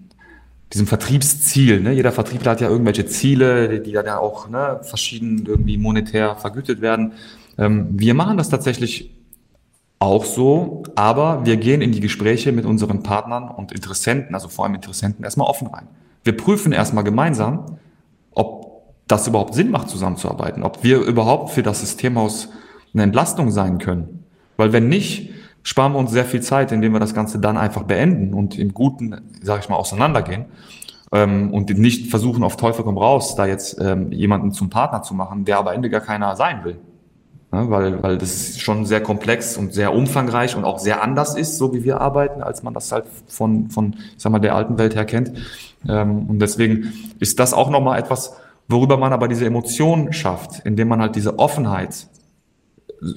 diesem 0.72 0.86
Vertriebsziel. 0.86 1.80
Ne? 1.80 1.92
Jeder 1.92 2.12
Vertriebler 2.12 2.52
hat 2.52 2.62
ja 2.62 2.70
irgendwelche 2.70 3.04
Ziele, 3.04 3.80
die 3.80 3.92
dann 3.92 4.08
auch 4.08 4.48
ne, 4.48 4.80
verschieden 4.82 5.44
irgendwie 5.46 5.76
monetär 5.76 6.36
vergütet 6.36 6.80
werden. 6.80 7.12
Ähm, 7.58 7.88
wir 7.90 8.14
machen 8.14 8.38
das 8.38 8.48
tatsächlich 8.48 9.10
auch 9.98 10.24
so, 10.24 10.84
aber 10.94 11.44
wir 11.44 11.58
gehen 11.58 11.82
in 11.82 11.92
die 11.92 12.00
Gespräche 12.00 12.52
mit 12.52 12.64
unseren 12.64 13.02
Partnern 13.02 13.48
und 13.48 13.70
Interessenten, 13.72 14.34
also 14.34 14.48
vor 14.48 14.64
allem 14.64 14.76
Interessenten, 14.76 15.24
erstmal 15.24 15.48
offen 15.48 15.66
rein. 15.66 15.88
Wir 16.24 16.36
prüfen 16.36 16.72
erstmal 16.72 17.04
gemeinsam, 17.04 17.78
ob 18.30 18.94
das 19.08 19.26
überhaupt 19.26 19.54
Sinn 19.54 19.70
macht, 19.70 19.90
zusammenzuarbeiten, 19.90 20.62
ob 20.62 20.84
wir 20.84 21.00
überhaupt 21.00 21.50
für 21.50 21.62
das 21.62 21.80
Systemhaus 21.80 22.48
eine 22.94 23.02
Entlastung 23.02 23.50
sein 23.50 23.78
können. 23.78 24.24
Weil 24.56 24.72
wenn 24.72 24.88
nicht, 24.88 25.30
sparen 25.62 25.92
wir 25.92 25.98
uns 25.98 26.10
sehr 26.10 26.24
viel 26.24 26.40
Zeit, 26.40 26.72
indem 26.72 26.92
wir 26.92 27.00
das 27.00 27.14
Ganze 27.14 27.38
dann 27.38 27.56
einfach 27.56 27.84
beenden 27.84 28.34
und 28.34 28.58
im 28.58 28.74
Guten, 28.74 29.20
sage 29.42 29.60
ich 29.62 29.68
mal, 29.68 29.76
auseinandergehen 29.76 30.46
ähm, 31.12 31.52
und 31.52 31.70
nicht 31.76 32.10
versuchen, 32.10 32.42
auf 32.42 32.56
Teufel 32.56 32.84
komm 32.84 32.98
raus, 32.98 33.34
da 33.36 33.46
jetzt 33.46 33.80
ähm, 33.80 34.12
jemanden 34.12 34.52
zum 34.52 34.70
Partner 34.70 35.02
zu 35.02 35.14
machen, 35.14 35.44
der 35.44 35.58
aber 35.58 35.74
Ende 35.74 35.90
gar 35.90 36.00
keiner 36.00 36.36
sein 36.36 36.64
will. 36.64 36.78
Ne, 37.50 37.70
weil, 37.70 38.02
weil 38.02 38.18
das 38.18 38.58
schon 38.58 38.84
sehr 38.84 39.02
komplex 39.02 39.56
und 39.56 39.72
sehr 39.72 39.94
umfangreich 39.94 40.54
und 40.54 40.64
auch 40.64 40.78
sehr 40.78 41.02
anders 41.02 41.34
ist, 41.34 41.56
so 41.56 41.72
wie 41.72 41.82
wir 41.82 41.98
arbeiten, 41.98 42.42
als 42.42 42.62
man 42.62 42.74
das 42.74 42.92
halt 42.92 43.06
von, 43.26 43.70
von 43.70 43.94
ich 43.94 44.22
sag 44.22 44.30
mal, 44.32 44.38
der 44.38 44.54
alten 44.54 44.76
Welt 44.76 44.94
her 44.94 45.06
kennt. 45.06 45.32
Ähm, 45.88 46.26
und 46.28 46.40
deswegen 46.40 46.92
ist 47.20 47.40
das 47.40 47.54
auch 47.54 47.70
nochmal 47.70 47.98
etwas, 47.98 48.36
worüber 48.68 48.98
man 48.98 49.14
aber 49.14 49.28
diese 49.28 49.46
Emotionen 49.46 50.12
schafft, 50.12 50.60
indem 50.66 50.88
man 50.88 51.00
halt 51.00 51.16
diese 51.16 51.38
Offenheit 51.38 52.08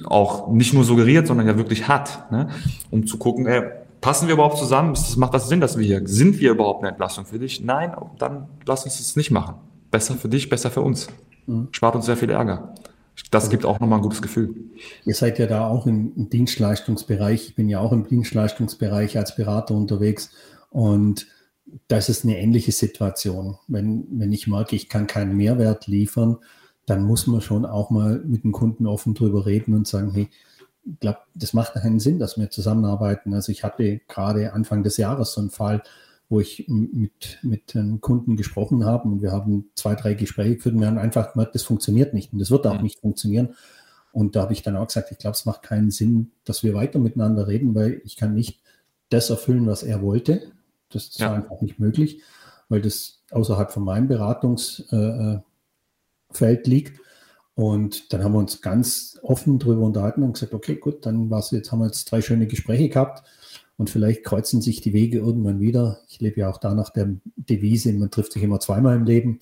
auch 0.04 0.48
nicht 0.48 0.74
nur 0.74 0.84
suggeriert, 0.84 1.26
sondern 1.26 1.46
ja 1.46 1.56
wirklich 1.56 1.88
hat, 1.88 2.30
ne? 2.30 2.48
um 2.90 3.06
zu 3.06 3.18
gucken, 3.18 3.46
ey, 3.46 3.62
passen 4.00 4.26
wir 4.28 4.34
überhaupt 4.34 4.58
zusammen? 4.58 4.94
Das 4.94 5.16
macht 5.16 5.34
das 5.34 5.48
Sinn, 5.48 5.60
dass 5.60 5.78
wir 5.78 5.84
hier? 5.84 6.02
Sind 6.06 6.38
wir 6.40 6.50
überhaupt 6.50 6.82
eine 6.82 6.90
Entlastung 6.90 7.24
für 7.24 7.38
dich? 7.38 7.62
Nein, 7.62 7.92
dann 8.18 8.48
lass 8.66 8.84
uns 8.84 8.98
das 8.98 9.16
nicht 9.16 9.30
machen. 9.30 9.54
Besser 9.90 10.14
für 10.14 10.28
dich, 10.28 10.48
besser 10.48 10.70
für 10.70 10.82
uns. 10.82 11.08
Mhm. 11.46 11.68
Spart 11.72 11.94
uns 11.96 12.06
sehr 12.06 12.16
viel 12.16 12.30
Ärger. 12.30 12.74
Das 13.30 13.50
gibt 13.50 13.64
auch 13.64 13.78
nochmal 13.78 13.98
ein 13.98 14.02
gutes 14.02 14.22
Gefühl. 14.22 14.54
Ihr 15.04 15.14
seid 15.14 15.38
ja 15.38 15.46
da 15.46 15.66
auch 15.66 15.86
im, 15.86 16.12
im 16.16 16.30
Dienstleistungsbereich. 16.30 17.48
Ich 17.48 17.54
bin 17.54 17.68
ja 17.68 17.78
auch 17.78 17.92
im 17.92 18.06
Dienstleistungsbereich 18.06 19.18
als 19.18 19.36
Berater 19.36 19.74
unterwegs. 19.74 20.30
Und 20.70 21.26
das 21.88 22.08
ist 22.08 22.24
eine 22.24 22.38
ähnliche 22.38 22.72
Situation. 22.72 23.58
Wenn, 23.68 24.06
wenn 24.10 24.32
ich 24.32 24.46
merke, 24.46 24.76
ich 24.76 24.88
kann 24.88 25.06
keinen 25.06 25.36
Mehrwert 25.36 25.86
liefern, 25.86 26.38
dann 26.86 27.04
muss 27.04 27.26
man 27.26 27.40
schon 27.40 27.64
auch 27.64 27.90
mal 27.90 28.22
mit 28.24 28.44
dem 28.44 28.52
Kunden 28.52 28.86
offen 28.86 29.14
drüber 29.14 29.46
reden 29.46 29.74
und 29.74 29.86
sagen, 29.86 30.10
hey, 30.12 30.28
ich 30.84 31.00
glaube, 31.00 31.18
das 31.34 31.52
macht 31.52 31.74
keinen 31.74 32.00
Sinn, 32.00 32.18
dass 32.18 32.38
wir 32.38 32.50
zusammenarbeiten. 32.50 33.34
Also 33.34 33.52
ich 33.52 33.62
hatte 33.62 34.00
gerade 34.08 34.52
Anfang 34.52 34.82
des 34.82 34.96
Jahres 34.96 35.32
so 35.32 35.40
einen 35.40 35.50
Fall, 35.50 35.82
wo 36.28 36.40
ich 36.40 36.64
mit, 36.66 37.38
mit 37.42 37.76
einem 37.76 38.00
Kunden 38.00 38.36
gesprochen 38.36 38.84
habe 38.84 39.08
und 39.08 39.22
wir 39.22 39.32
haben 39.32 39.66
zwei, 39.74 39.94
drei 39.94 40.14
Gespräche 40.14 40.56
geführt 40.56 40.74
und 40.74 40.80
wir 40.80 40.88
haben 40.88 40.98
einfach 40.98 41.32
gemerkt, 41.34 41.54
das 41.54 41.62
funktioniert 41.62 42.14
nicht 42.14 42.32
und 42.32 42.38
das 42.38 42.50
wird 42.50 42.66
auch 42.66 42.76
mhm. 42.76 42.82
nicht 42.82 43.00
funktionieren. 43.00 43.54
Und 44.12 44.34
da 44.34 44.42
habe 44.42 44.52
ich 44.52 44.62
dann 44.62 44.76
auch 44.76 44.86
gesagt, 44.86 45.10
ich 45.10 45.18
glaube, 45.18 45.34
es 45.34 45.46
macht 45.46 45.62
keinen 45.62 45.90
Sinn, 45.90 46.32
dass 46.44 46.62
wir 46.62 46.74
weiter 46.74 46.98
miteinander 46.98 47.48
reden, 47.48 47.74
weil 47.74 48.00
ich 48.04 48.16
kann 48.16 48.34
nicht 48.34 48.60
das 49.08 49.30
erfüllen, 49.30 49.66
was 49.66 49.82
er 49.82 50.02
wollte. 50.02 50.52
Das 50.90 51.04
ist 51.04 51.20
ja. 51.20 51.32
einfach 51.32 51.60
nicht 51.60 51.78
möglich, 51.78 52.22
weil 52.68 52.82
das 52.82 53.22
außerhalb 53.30 53.70
von 53.70 53.84
meinem 53.84 54.08
Beratungsfeld 54.08 54.92
äh, 54.92 55.40
liegt. 56.66 57.00
Und 57.54 58.12
dann 58.12 58.24
haben 58.24 58.32
wir 58.32 58.38
uns 58.38 58.62
ganz 58.62 59.18
offen 59.22 59.58
darüber 59.58 59.82
unterhalten 59.82 60.22
und 60.22 60.32
gesagt, 60.34 60.54
okay, 60.54 60.76
gut, 60.76 61.04
dann 61.04 61.30
war's 61.30 61.50
jetzt, 61.50 61.70
haben 61.70 61.80
wir 61.80 61.86
jetzt 61.86 62.10
drei 62.10 62.22
schöne 62.22 62.46
Gespräche 62.46 62.88
gehabt 62.88 63.22
und 63.76 63.90
vielleicht 63.90 64.24
kreuzen 64.24 64.62
sich 64.62 64.80
die 64.80 64.92
Wege 64.92 65.18
irgendwann 65.18 65.60
wieder. 65.60 66.00
Ich 66.08 66.20
lebe 66.20 66.40
ja 66.40 66.50
auch 66.50 66.58
da 66.58 66.74
nach 66.74 66.90
der 66.90 67.08
Devise, 67.36 67.92
man 67.92 68.10
trifft 68.10 68.32
sich 68.32 68.42
immer 68.42 68.60
zweimal 68.60 68.96
im 68.96 69.04
Leben. 69.04 69.40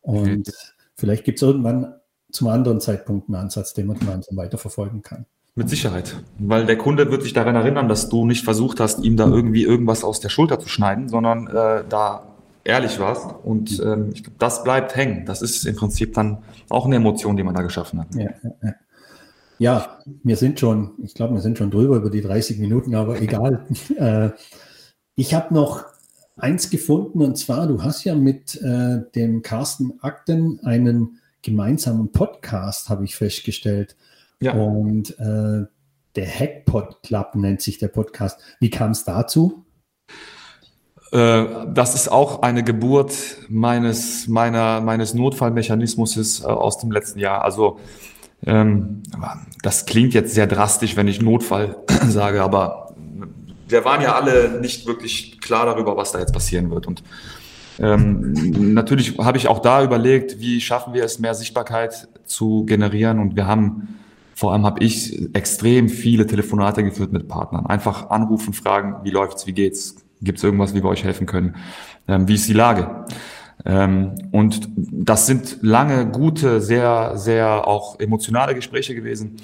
Und 0.00 0.48
mhm. 0.48 0.52
vielleicht 0.96 1.24
gibt 1.24 1.38
es 1.38 1.42
irgendwann 1.42 1.94
zum 2.30 2.48
anderen 2.48 2.80
Zeitpunkt 2.80 3.28
einen 3.28 3.36
Ansatz, 3.36 3.74
den 3.74 3.86
man 3.86 3.98
gemeinsam 3.98 4.36
weiterverfolgen 4.36 5.02
kann. 5.02 5.26
Mit 5.54 5.68
Sicherheit. 5.68 6.16
Weil 6.38 6.66
der 6.66 6.76
Kunde 6.76 7.12
wird 7.12 7.22
sich 7.22 7.32
daran 7.32 7.54
erinnern, 7.54 7.88
dass 7.88 8.08
du 8.08 8.26
nicht 8.26 8.42
versucht 8.42 8.80
hast, 8.80 9.04
ihm 9.04 9.16
da 9.16 9.26
irgendwie 9.26 9.62
irgendwas 9.62 10.02
aus 10.02 10.18
der 10.18 10.28
Schulter 10.28 10.58
zu 10.58 10.68
schneiden, 10.68 11.08
sondern 11.08 11.46
äh, 11.46 11.84
da 11.88 12.33
ehrlich 12.64 12.98
warst. 12.98 13.26
Und 13.44 13.80
ähm, 13.80 14.10
ich 14.12 14.24
glaube, 14.24 14.38
das 14.38 14.64
bleibt 14.64 14.96
hängen. 14.96 15.26
Das 15.26 15.42
ist 15.42 15.64
im 15.66 15.76
Prinzip 15.76 16.14
dann 16.14 16.38
auch 16.70 16.86
eine 16.86 16.96
Emotion, 16.96 17.36
die 17.36 17.42
man 17.42 17.54
da 17.54 17.62
geschaffen 17.62 18.00
hat. 18.00 18.14
Ja, 18.14 18.30
ja, 18.42 18.50
ja. 18.62 18.74
Ja, 19.58 19.98
wir 20.24 20.36
sind 20.36 20.58
schon, 20.58 20.94
ich 21.02 21.14
glaube, 21.14 21.34
wir 21.34 21.40
sind 21.40 21.58
schon 21.58 21.70
drüber 21.70 21.96
über 21.96 22.10
die 22.10 22.20
30 22.20 22.58
Minuten, 22.58 22.94
aber 22.96 23.20
egal. 23.20 23.64
äh, 23.96 24.30
ich 25.14 25.32
habe 25.32 25.54
noch 25.54 25.84
eins 26.36 26.70
gefunden 26.70 27.22
und 27.22 27.36
zwar, 27.38 27.68
du 27.68 27.82
hast 27.82 28.02
ja 28.04 28.16
mit 28.16 28.60
äh, 28.62 29.02
dem 29.14 29.42
Carsten 29.42 30.00
Akten 30.00 30.58
einen 30.64 31.20
gemeinsamen 31.42 32.10
Podcast, 32.10 32.88
habe 32.88 33.04
ich 33.04 33.14
festgestellt. 33.14 33.96
Ja. 34.40 34.54
Und 34.54 35.16
äh, 35.20 35.66
der 36.16 36.26
Hackpot 36.26 37.02
Club 37.02 37.34
nennt 37.34 37.60
sich 37.60 37.78
der 37.78 37.88
Podcast. 37.88 38.40
Wie 38.58 38.70
kam 38.70 38.90
es 38.90 39.04
dazu? 39.04 39.64
Äh, 41.14 41.66
das 41.72 41.94
ist 41.94 42.10
auch 42.10 42.42
eine 42.42 42.64
Geburt 42.64 43.14
meines, 43.48 44.26
meiner, 44.26 44.80
meines 44.80 45.14
Notfallmechanismus 45.14 46.42
äh, 46.42 46.46
aus 46.46 46.78
dem 46.78 46.90
letzten 46.90 47.20
Jahr. 47.20 47.42
Also 47.44 47.78
ähm, 48.44 49.02
das 49.62 49.86
klingt 49.86 50.12
jetzt 50.12 50.34
sehr 50.34 50.48
drastisch, 50.48 50.96
wenn 50.96 51.06
ich 51.06 51.22
Notfall 51.22 51.76
sage, 52.08 52.42
aber 52.42 52.94
wir 53.68 53.84
waren 53.84 54.02
ja 54.02 54.16
alle 54.16 54.60
nicht 54.60 54.86
wirklich 54.86 55.40
klar 55.40 55.66
darüber, 55.66 55.96
was 55.96 56.10
da 56.10 56.18
jetzt 56.18 56.32
passieren 56.32 56.70
wird. 56.70 56.88
Und 56.88 57.04
ähm, 57.78 58.74
natürlich 58.74 59.16
habe 59.18 59.38
ich 59.38 59.46
auch 59.46 59.60
da 59.60 59.84
überlegt, 59.84 60.40
wie 60.40 60.60
schaffen 60.60 60.94
wir 60.94 61.04
es, 61.04 61.20
mehr 61.20 61.34
Sichtbarkeit 61.34 62.08
zu 62.24 62.64
generieren. 62.64 63.20
Und 63.20 63.36
wir 63.36 63.46
haben, 63.46 64.00
vor 64.34 64.52
allem 64.52 64.66
habe 64.66 64.82
ich 64.82 65.32
extrem 65.34 65.88
viele 65.88 66.26
Telefonate 66.26 66.82
geführt 66.82 67.12
mit 67.12 67.28
Partnern. 67.28 67.66
Einfach 67.66 68.10
anrufen, 68.10 68.52
fragen, 68.52 68.96
wie 69.04 69.10
läuft's, 69.10 69.46
wie 69.46 69.52
geht's, 69.52 69.96
gibt 70.20 70.38
es 70.38 70.44
irgendwas, 70.44 70.74
wie 70.74 70.82
wir 70.82 70.88
euch 70.88 71.04
helfen 71.04 71.26
können, 71.26 71.56
ähm, 72.08 72.28
wie 72.28 72.34
ist 72.34 72.48
die 72.48 72.54
Lage. 72.54 73.04
Ähm, 73.64 74.14
und 74.32 74.68
das 74.76 75.26
sind 75.26 75.58
lange, 75.62 76.06
gute, 76.06 76.60
sehr, 76.60 77.16
sehr 77.16 77.66
auch 77.66 77.98
emotionale 78.00 78.54
Gespräche 78.54 78.94
gewesen, 78.94 79.36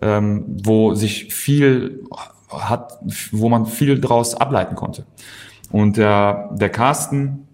ähm, 0.00 0.44
wo 0.64 0.94
sich 0.94 1.32
viel 1.32 2.02
hat, 2.48 2.98
wo 3.30 3.48
man 3.48 3.66
viel 3.66 3.98
daraus 3.98 4.34
ableiten 4.34 4.74
konnte. 4.74 5.06
Und 5.70 5.96
der, 5.96 6.50
der 6.52 6.68
Carsten 6.68 7.48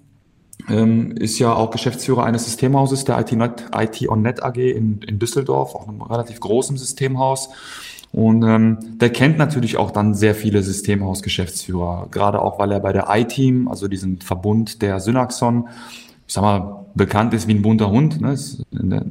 ähm, 0.69 1.13
ist 1.13 1.39
ja 1.39 1.53
auch 1.53 1.71
Geschäftsführer 1.71 2.25
eines 2.25 2.45
Systemhauses, 2.45 3.05
der 3.05 3.19
IT, 3.21 3.33
Net, 3.33 3.67
IT 3.77 4.09
on 4.09 4.23
Net 4.23 4.43
AG 4.43 4.57
in, 4.57 5.01
in 5.03 5.19
Düsseldorf, 5.19 5.75
auch 5.75 5.87
einem 5.87 6.03
relativ 6.03 6.41
großen 6.41 6.77
Systemhaus. 6.77 7.51
Und 8.13 8.43
ähm, 8.43 8.79
der 8.99 9.11
kennt 9.11 9.39
natürlich 9.39 9.77
auch 9.77 9.91
dann 9.91 10.15
sehr 10.15 10.35
viele 10.35 10.63
Systemhausgeschäftsführer, 10.63 12.09
gerade 12.11 12.41
auch, 12.41 12.59
weil 12.59 12.73
er 12.73 12.81
bei 12.81 12.93
der 12.93 13.07
iTeam, 13.11 13.69
also 13.69 13.87
diesem 13.87 14.21
Verbund 14.21 14.81
der 14.81 14.99
Synaxon, 15.01 15.69
ich 16.27 16.35
sag 16.35 16.43
mal, 16.43 16.87
bekannt 16.95 17.35
ist 17.35 17.49
wie 17.49 17.55
ein 17.55 17.63
bunter 17.63 17.91
Hund, 17.91 18.21
ne? 18.21 18.33
Es 18.33 18.63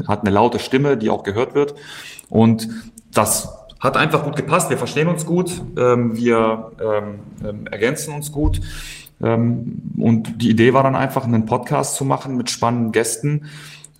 hat 0.07 0.21
eine 0.21 0.29
laute 0.29 0.59
Stimme, 0.59 0.97
die 0.97 1.09
auch 1.09 1.23
gehört 1.23 1.55
wird. 1.55 1.75
Und 2.29 2.69
das 3.13 3.49
hat 3.79 3.97
einfach 3.97 4.23
gut 4.23 4.35
gepasst. 4.35 4.69
Wir 4.69 4.77
verstehen 4.77 5.07
uns 5.07 5.25
gut, 5.25 5.61
ähm, 5.77 6.15
wir 6.15 6.71
ähm, 6.79 7.19
ähm, 7.47 7.67
ergänzen 7.67 8.13
uns 8.13 8.31
gut. 8.31 8.61
Ähm, 9.21 9.81
und 9.97 10.41
die 10.41 10.49
Idee 10.49 10.73
war 10.73 10.83
dann 10.83 10.95
einfach, 10.95 11.25
einen 11.25 11.45
Podcast 11.45 11.95
zu 11.95 12.05
machen 12.05 12.37
mit 12.37 12.49
spannenden 12.49 12.91
Gästen, 12.91 13.45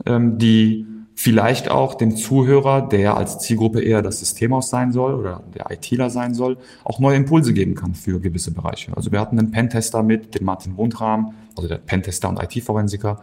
ähm, 0.06 0.38
die 0.38 0.86
vielleicht 1.20 1.72
auch 1.72 1.96
dem 1.96 2.16
Zuhörer, 2.16 2.88
der 2.88 3.18
als 3.18 3.40
Zielgruppe 3.40 3.82
eher 3.82 4.04
das 4.04 4.20
Systemhaus 4.20 4.70
sein 4.70 4.92
soll 4.92 5.16
oder 5.16 5.42
der 5.56 5.72
ITler 5.72 6.12
sein 6.12 6.36
soll, 6.36 6.60
auch 6.84 7.00
neue 7.00 7.16
Impulse 7.16 7.54
geben 7.54 7.74
kann 7.74 7.96
für 7.96 8.20
gewisse 8.20 8.52
Bereiche. 8.52 8.96
Also 8.96 9.12
wir 9.12 9.20
hatten 9.20 9.40
einen 9.40 9.50
Pentester 9.50 10.04
mit, 10.04 10.36
den 10.36 10.46
Martin 10.46 10.78
Wundram, 10.78 11.34
also 11.56 11.68
der 11.68 11.80
Pentester 11.80 12.30
und 12.30 12.40
IT-Forensiker, 12.40 13.20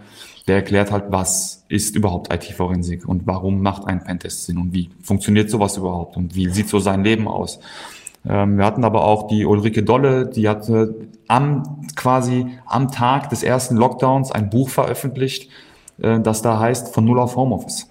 der 0.49 0.57
erklärt 0.57 0.91
halt, 0.91 1.05
was 1.11 1.67
ist 1.69 1.95
überhaupt 1.95 2.35
IT-Forensik 2.35 3.09
und 3.09 3.29
warum 3.29 3.63
macht 3.63 3.87
ein 3.87 4.03
Pentest 4.03 4.47
Sinn 4.47 4.59
und 4.59 4.73
wie 4.75 4.91
funktioniert 5.01 5.49
sowas 5.49 5.77
überhaupt 5.77 6.17
und 6.17 6.35
wie 6.35 6.51
sieht 6.51 6.69
so 6.69 6.81
sein 6.81 7.05
Leben 7.05 7.29
aus. 7.29 7.61
Ähm, 8.27 8.59
wir 8.59 8.65
hatten 8.65 8.83
aber 8.83 9.05
auch 9.05 9.29
die 9.29 9.45
Ulrike 9.45 9.85
Dolle, 9.85 10.27
die 10.27 10.49
hatte 10.49 10.97
am 11.29 11.87
quasi 11.95 12.47
am 12.67 12.91
Tag 12.91 13.31
des 13.31 13.45
ersten 13.45 13.77
Lockdowns 13.77 14.33
ein 14.33 14.51
Buch 14.51 14.69
veröffentlicht, 14.69 15.49
äh, 16.01 16.21
das 16.21 16.43
da 16.43 16.59
heißt 16.59 16.95
von 16.95 17.05
Null 17.05 17.19
auf 17.19 17.37
Homeoffice. 17.37 17.89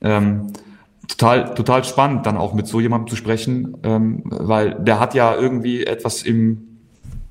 Ähm, 0.00 0.52
total, 1.08 1.54
total 1.54 1.84
spannend, 1.84 2.26
dann 2.26 2.36
auch 2.36 2.54
mit 2.54 2.66
so 2.66 2.80
jemandem 2.80 3.08
zu 3.08 3.16
sprechen, 3.16 3.76
ähm, 3.82 4.22
weil 4.24 4.74
der 4.74 5.00
hat 5.00 5.14
ja 5.14 5.34
irgendwie 5.34 5.84
etwas 5.84 6.22
im, 6.22 6.78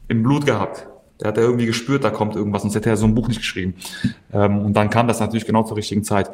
im 0.07 0.23
Blut 0.23 0.45
gehabt. 0.45 0.87
Der 1.19 1.29
hat 1.29 1.37
ja 1.37 1.43
irgendwie 1.43 1.67
gespürt, 1.67 2.03
da 2.03 2.09
kommt 2.09 2.35
irgendwas, 2.35 2.63
sonst 2.63 2.75
hätte 2.75 2.89
er 2.89 2.97
so 2.97 3.05
ein 3.05 3.13
Buch 3.13 3.27
nicht 3.27 3.39
geschrieben. 3.39 3.75
Ähm, 4.33 4.59
und 4.59 4.73
dann 4.73 4.89
kam 4.89 5.07
das 5.07 5.19
natürlich 5.19 5.45
genau 5.45 5.63
zur 5.63 5.77
richtigen 5.77 6.03
Zeit. 6.03 6.31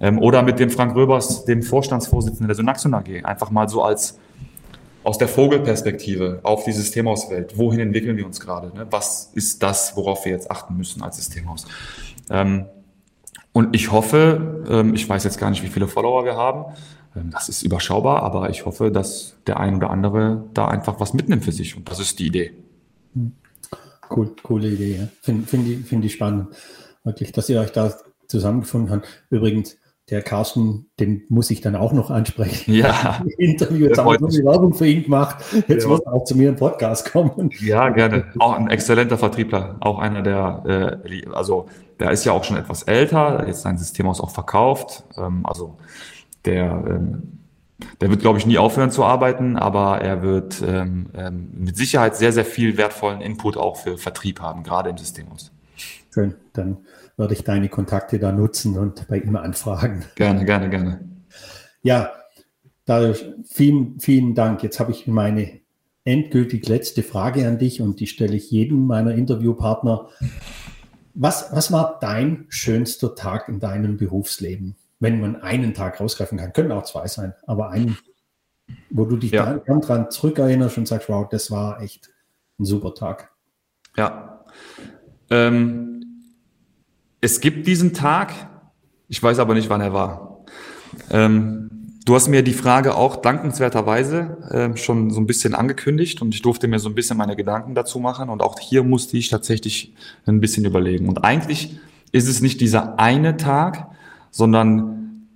Ähm, 0.00 0.18
oder 0.18 0.42
mit 0.42 0.60
dem 0.60 0.70
Frank 0.70 0.94
Röbers, 0.94 1.44
dem 1.44 1.62
Vorstandsvorsitzenden 1.62 2.46
der 2.46 2.54
Synaxon 2.54 2.94
AG, 2.94 3.24
einfach 3.24 3.50
mal 3.50 3.68
so 3.68 3.82
als 3.82 4.18
aus 5.02 5.18
der 5.18 5.28
Vogelperspektive 5.28 6.40
auf 6.42 6.64
die 6.64 6.72
Systemhauswelt. 6.72 7.56
Wohin 7.56 7.80
entwickeln 7.80 8.16
wir 8.16 8.26
uns 8.26 8.40
gerade? 8.40 8.68
Ne? 8.76 8.86
Was 8.90 9.30
ist 9.34 9.62
das, 9.62 9.96
worauf 9.96 10.24
wir 10.24 10.32
jetzt 10.32 10.50
achten 10.50 10.76
müssen 10.76 11.02
als 11.02 11.16
Systemhaus? 11.16 11.66
Ähm, 12.30 12.66
und 13.52 13.74
ich 13.74 13.90
hoffe, 13.90 14.64
ähm, 14.68 14.94
ich 14.94 15.08
weiß 15.08 15.24
jetzt 15.24 15.38
gar 15.38 15.50
nicht, 15.50 15.62
wie 15.62 15.68
viele 15.68 15.88
Follower 15.88 16.24
wir 16.24 16.36
haben. 16.36 16.74
Ähm, 17.16 17.30
das 17.30 17.48
ist 17.48 17.62
überschaubar, 17.62 18.22
aber 18.22 18.50
ich 18.50 18.66
hoffe, 18.66 18.90
dass 18.90 19.36
der 19.46 19.58
ein 19.58 19.76
oder 19.76 19.90
andere 19.90 20.44
da 20.54 20.68
einfach 20.68 21.00
was 21.00 21.14
mitnimmt 21.14 21.44
für 21.44 21.52
sich. 21.52 21.76
Und 21.76 21.90
das 21.90 22.00
ist 22.00 22.18
die 22.18 22.26
Idee. 22.26 22.52
Cool, 24.10 24.34
coole 24.42 24.68
Idee. 24.68 24.96
Ja. 24.96 25.08
Finde 25.20 25.46
find 25.46 25.68
ich, 25.68 25.86
find 25.86 26.04
ich 26.04 26.12
spannend. 26.12 26.48
Wirklich, 27.04 27.32
dass 27.32 27.48
ihr 27.48 27.60
euch 27.60 27.72
da 27.72 27.94
zusammengefunden 28.26 28.90
habt. 28.90 29.08
Übrigens, 29.30 29.76
der 30.10 30.22
Carsten, 30.22 30.86
den 30.98 31.24
muss 31.28 31.50
ich 31.50 31.60
dann 31.60 31.76
auch 31.76 31.92
noch 31.92 32.10
ansprechen. 32.10 32.72
Ja. 32.72 33.22
Interview, 33.38 33.88
jetzt 33.88 33.98
haben 33.98 34.08
wir 34.08 34.16
eine 34.16 34.44
Werbung 34.44 34.72
für 34.72 34.86
ihn 34.86 35.02
gemacht. 35.04 35.44
Jetzt 35.68 35.82
ja. 35.82 35.88
muss 35.88 36.00
er 36.00 36.14
auch 36.14 36.24
zu 36.24 36.36
mir 36.36 36.48
im 36.48 36.56
Podcast 36.56 37.12
kommen. 37.12 37.50
Ja, 37.60 37.90
gerne. 37.90 38.24
Auch 38.38 38.54
ein 38.54 38.70
exzellenter 38.70 39.18
Vertriebler. 39.18 39.76
Auch 39.80 39.98
einer 39.98 40.22
der, 40.22 41.02
äh, 41.04 41.26
also 41.32 41.66
der 41.98 42.10
ist 42.10 42.24
ja 42.24 42.32
auch 42.32 42.44
schon 42.44 42.56
etwas 42.56 42.84
älter, 42.84 43.46
jetzt 43.46 43.62
sein 43.62 43.78
Systemhaus 43.78 44.20
auch 44.20 44.30
verkauft. 44.30 45.04
Ähm, 45.16 45.44
also 45.44 45.78
der 46.44 46.84
ähm, 46.88 47.38
Der 48.00 48.10
wird, 48.10 48.20
glaube 48.20 48.38
ich, 48.38 48.46
nie 48.46 48.58
aufhören 48.58 48.90
zu 48.90 49.04
arbeiten, 49.04 49.56
aber 49.56 50.00
er 50.00 50.22
wird 50.22 50.62
ähm, 50.66 51.10
ähm, 51.14 51.50
mit 51.54 51.76
Sicherheit 51.76 52.16
sehr, 52.16 52.32
sehr 52.32 52.44
viel 52.44 52.76
wertvollen 52.76 53.20
Input 53.20 53.56
auch 53.56 53.76
für 53.76 53.98
Vertrieb 53.98 54.40
haben, 54.40 54.64
gerade 54.64 54.90
im 54.90 54.98
System 54.98 55.28
aus. 55.32 55.52
Schön, 56.12 56.34
dann 56.54 56.78
werde 57.16 57.34
ich 57.34 57.44
deine 57.44 57.68
Kontakte 57.68 58.18
da 58.18 58.32
nutzen 58.32 58.76
und 58.78 59.06
bei 59.06 59.18
ihm 59.18 59.36
anfragen. 59.36 60.04
Gerne, 60.16 60.44
gerne, 60.44 60.70
gerne. 60.70 61.00
Ja, 61.82 62.10
dadurch 62.84 63.24
vielen, 63.44 64.00
vielen 64.00 64.34
Dank. 64.34 64.64
Jetzt 64.64 64.80
habe 64.80 64.90
ich 64.90 65.06
meine 65.06 65.60
endgültig 66.04 66.66
letzte 66.68 67.04
Frage 67.04 67.46
an 67.46 67.58
dich 67.58 67.80
und 67.80 68.00
die 68.00 68.08
stelle 68.08 68.34
ich 68.34 68.50
jedem 68.50 68.86
meiner 68.86 69.14
Interviewpartner. 69.14 70.08
Was, 71.20 71.52
was 71.52 71.72
war 71.72 71.98
dein 72.00 72.46
schönster 72.48 73.16
Tag 73.16 73.48
in 73.48 73.58
deinem 73.58 73.96
Berufsleben? 73.96 74.76
Wenn 75.00 75.20
man 75.20 75.42
einen 75.42 75.74
Tag 75.74 75.98
rausgreifen 75.98 76.38
kann, 76.38 76.52
können 76.52 76.70
auch 76.70 76.84
zwei 76.84 77.08
sein, 77.08 77.34
aber 77.44 77.70
einen, 77.70 77.98
wo 78.90 79.04
du 79.04 79.16
dich 79.16 79.32
ja. 79.32 79.56
dann 79.56 79.80
dran 79.80 80.10
zurückerinnerst 80.12 80.78
und 80.78 80.86
sagst, 80.86 81.08
wow, 81.08 81.28
das 81.28 81.50
war 81.50 81.82
echt 81.82 82.10
ein 82.60 82.64
super 82.64 82.94
Tag. 82.94 83.32
Ja. 83.96 84.44
Ähm, 85.28 86.04
es 87.20 87.40
gibt 87.40 87.66
diesen 87.66 87.94
Tag, 87.94 88.32
ich 89.08 89.20
weiß 89.20 89.40
aber 89.40 89.54
nicht, 89.54 89.68
wann 89.68 89.80
er 89.80 89.92
war. 89.92 90.44
Ähm, 91.10 91.77
Du 92.08 92.14
hast 92.14 92.28
mir 92.28 92.42
die 92.42 92.54
Frage 92.54 92.94
auch 92.94 93.16
dankenswerterweise 93.16 94.38
äh, 94.50 94.76
schon 94.78 95.10
so 95.10 95.20
ein 95.20 95.26
bisschen 95.26 95.54
angekündigt 95.54 96.22
und 96.22 96.34
ich 96.34 96.40
durfte 96.40 96.66
mir 96.66 96.78
so 96.78 96.88
ein 96.88 96.94
bisschen 96.94 97.18
meine 97.18 97.36
Gedanken 97.36 97.74
dazu 97.74 97.98
machen 97.98 98.30
und 98.30 98.40
auch 98.40 98.58
hier 98.58 98.82
musste 98.82 99.18
ich 99.18 99.28
tatsächlich 99.28 99.92
ein 100.24 100.40
bisschen 100.40 100.64
überlegen. 100.64 101.06
Und 101.06 101.22
eigentlich 101.22 101.78
ist 102.10 102.26
es 102.26 102.40
nicht 102.40 102.62
dieser 102.62 102.98
eine 102.98 103.36
Tag, 103.36 103.88
sondern 104.30 105.26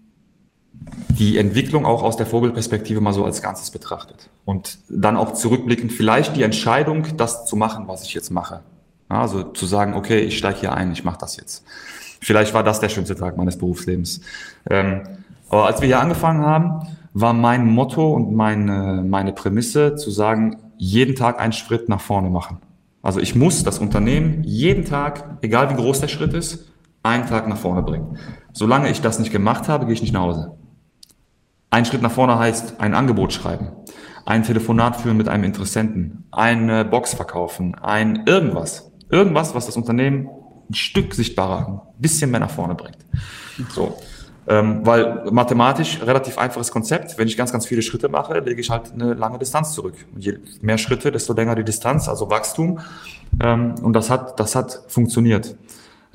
die 1.10 1.36
Entwicklung 1.36 1.84
auch 1.84 2.02
aus 2.02 2.16
der 2.16 2.24
Vogelperspektive 2.24 3.02
mal 3.02 3.12
so 3.12 3.26
als 3.26 3.42
Ganzes 3.42 3.70
betrachtet. 3.70 4.30
Und 4.46 4.78
dann 4.88 5.18
auch 5.18 5.34
zurückblickend 5.34 5.92
vielleicht 5.92 6.36
die 6.36 6.42
Entscheidung, 6.42 7.06
das 7.18 7.44
zu 7.44 7.54
machen, 7.54 7.86
was 7.86 8.04
ich 8.04 8.14
jetzt 8.14 8.30
mache. 8.30 8.62
Also 9.10 9.42
zu 9.42 9.66
sagen, 9.66 9.92
okay, 9.92 10.20
ich 10.20 10.38
steige 10.38 10.60
hier 10.60 10.72
ein, 10.72 10.90
ich 10.92 11.04
mache 11.04 11.18
das 11.18 11.36
jetzt. 11.36 11.66
Vielleicht 12.22 12.54
war 12.54 12.62
das 12.62 12.80
der 12.80 12.88
schönste 12.88 13.14
Tag 13.14 13.36
meines 13.36 13.58
Berufslebens. 13.58 14.22
Ähm, 14.70 15.02
aber 15.52 15.66
als 15.66 15.82
wir 15.82 15.86
hier 15.86 16.00
angefangen 16.00 16.44
haben, 16.44 16.86
war 17.12 17.34
mein 17.34 17.66
Motto 17.66 18.14
und 18.14 18.32
meine, 18.32 19.04
meine 19.06 19.34
Prämisse 19.34 19.96
zu 19.96 20.10
sagen, 20.10 20.56
jeden 20.78 21.14
Tag 21.14 21.38
einen 21.38 21.52
Schritt 21.52 21.90
nach 21.90 22.00
vorne 22.00 22.30
machen. 22.30 22.58
Also 23.02 23.20
ich 23.20 23.34
muss 23.34 23.62
das 23.62 23.78
Unternehmen 23.78 24.44
jeden 24.44 24.86
Tag, 24.86 25.38
egal 25.42 25.68
wie 25.68 25.74
groß 25.74 26.00
der 26.00 26.08
Schritt 26.08 26.32
ist, 26.32 26.72
einen 27.02 27.26
Tag 27.26 27.48
nach 27.48 27.58
vorne 27.58 27.82
bringen. 27.82 28.16
Solange 28.54 28.90
ich 28.90 29.02
das 29.02 29.18
nicht 29.18 29.30
gemacht 29.30 29.68
habe, 29.68 29.84
gehe 29.84 29.92
ich 29.92 30.00
nicht 30.00 30.14
nach 30.14 30.22
Hause. 30.22 30.56
Ein 31.68 31.84
Schritt 31.84 32.00
nach 32.00 32.12
vorne 32.12 32.38
heißt 32.38 32.80
ein 32.80 32.94
Angebot 32.94 33.34
schreiben, 33.34 33.72
ein 34.24 34.44
Telefonat 34.44 34.96
führen 34.96 35.18
mit 35.18 35.28
einem 35.28 35.44
Interessenten, 35.44 36.24
eine 36.30 36.86
Box 36.86 37.12
verkaufen, 37.12 37.74
ein 37.74 38.22
irgendwas. 38.24 38.90
Irgendwas, 39.10 39.54
was 39.54 39.66
das 39.66 39.76
Unternehmen 39.76 40.30
ein 40.70 40.74
Stück 40.74 41.12
sichtbarer, 41.12 41.68
ein 41.68 42.00
bisschen 42.00 42.30
mehr 42.30 42.40
nach 42.40 42.50
vorne 42.50 42.74
bringt. 42.74 43.04
So. 43.68 43.98
Ähm, 44.48 44.80
weil 44.84 45.30
mathematisch 45.30 46.00
relativ 46.02 46.36
einfaches 46.36 46.72
Konzept. 46.72 47.16
Wenn 47.16 47.28
ich 47.28 47.36
ganz, 47.36 47.52
ganz 47.52 47.64
viele 47.64 47.80
Schritte 47.80 48.08
mache, 48.08 48.40
lege 48.40 48.60
ich 48.60 48.70
halt 48.70 48.92
eine 48.92 49.14
lange 49.14 49.38
Distanz 49.38 49.72
zurück. 49.72 49.94
Und 50.14 50.24
je 50.24 50.38
mehr 50.60 50.78
Schritte, 50.78 51.12
desto 51.12 51.32
länger 51.32 51.54
die 51.54 51.64
Distanz, 51.64 52.08
also 52.08 52.28
Wachstum. 52.28 52.80
Ähm, 53.40 53.76
und 53.82 53.92
das 53.92 54.10
hat, 54.10 54.40
das 54.40 54.56
hat 54.56 54.82
funktioniert. 54.88 55.54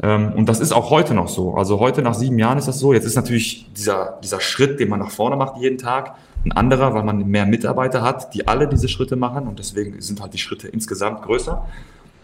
Ähm, 0.03 0.33
und 0.33 0.47
das 0.47 0.59
ist 0.59 0.73
auch 0.73 0.89
heute 0.89 1.13
noch 1.13 1.29
so. 1.29 1.55
Also 1.55 1.79
heute 1.79 2.01
nach 2.01 2.13
sieben 2.13 2.37
Jahren 2.37 2.57
ist 2.57 2.67
das 2.67 2.79
so. 2.79 2.93
Jetzt 2.93 3.05
ist 3.05 3.15
natürlich 3.15 3.71
dieser, 3.73 4.19
dieser 4.21 4.41
Schritt, 4.41 4.79
den 4.79 4.89
man 4.89 4.99
nach 4.99 5.09
vorne 5.09 5.37
macht 5.37 5.57
jeden 5.57 5.77
Tag, 5.77 6.15
ein 6.45 6.51
anderer, 6.51 6.93
weil 6.93 7.03
man 7.03 7.25
mehr 7.27 7.45
Mitarbeiter 7.45 8.01
hat, 8.01 8.33
die 8.33 8.47
alle 8.47 8.67
diese 8.67 8.89
Schritte 8.89 9.15
machen. 9.15 9.47
Und 9.47 9.59
deswegen 9.59 9.99
sind 10.01 10.21
halt 10.21 10.33
die 10.33 10.37
Schritte 10.37 10.67
insgesamt 10.67 11.23
größer. 11.23 11.65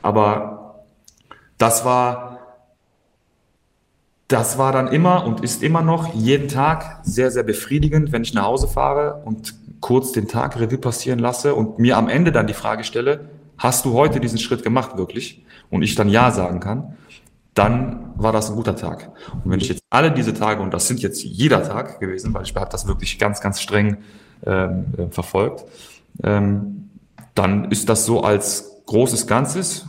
Aber 0.01 0.83
das 1.57 1.85
war, 1.85 2.32
das 4.33 4.57
war 4.57 4.71
dann 4.71 4.87
immer 4.87 5.27
und 5.27 5.41
ist 5.41 5.61
immer 5.61 5.83
noch 5.83 6.15
jeden 6.15 6.47
Tag 6.47 7.01
sehr, 7.03 7.29
sehr 7.29 7.43
befriedigend, 7.43 8.11
wenn 8.11 8.23
ich 8.23 8.33
nach 8.33 8.45
Hause 8.45 8.67
fahre 8.67 9.21
und 9.25 9.53
kurz 9.79 10.11
den 10.11 10.27
Tag 10.27 10.59
Revue 10.59 10.79
passieren 10.79 11.19
lasse 11.19 11.53
und 11.53 11.77
mir 11.77 11.97
am 11.97 12.09
Ende 12.09 12.31
dann 12.31 12.47
die 12.47 12.55
Frage 12.55 12.83
stelle, 12.83 13.29
hast 13.59 13.85
du 13.85 13.93
heute 13.93 14.19
diesen 14.19 14.39
Schritt 14.39 14.63
gemacht 14.63 14.97
wirklich? 14.97 15.45
Und 15.69 15.83
ich 15.83 15.93
dann 15.93 16.09
Ja 16.09 16.31
sagen 16.31 16.59
kann, 16.59 16.97
dann 17.53 18.11
war 18.15 18.31
das 18.31 18.49
ein 18.49 18.55
guter 18.55 18.75
Tag. 18.75 19.11
Und 19.43 19.51
wenn 19.51 19.59
ich 19.59 19.69
jetzt 19.69 19.83
alle 19.91 20.11
diese 20.11 20.33
Tage, 20.33 20.63
und 20.63 20.73
das 20.73 20.87
sind 20.87 20.99
jetzt 20.99 21.23
jeder 21.23 21.61
Tag 21.61 21.99
gewesen, 21.99 22.33
weil 22.33 22.41
ich 22.41 22.55
habe 22.55 22.71
das 22.71 22.87
wirklich 22.87 23.19
ganz, 23.19 23.39
ganz 23.39 23.61
streng 23.61 23.97
ähm, 24.47 24.85
äh, 24.97 25.11
verfolgt, 25.11 25.63
ähm, 26.23 26.89
dann 27.35 27.69
ist 27.69 27.87
das 27.87 28.07
so 28.07 28.23
als 28.23 28.81
großes 28.87 29.27
Ganzes 29.27 29.85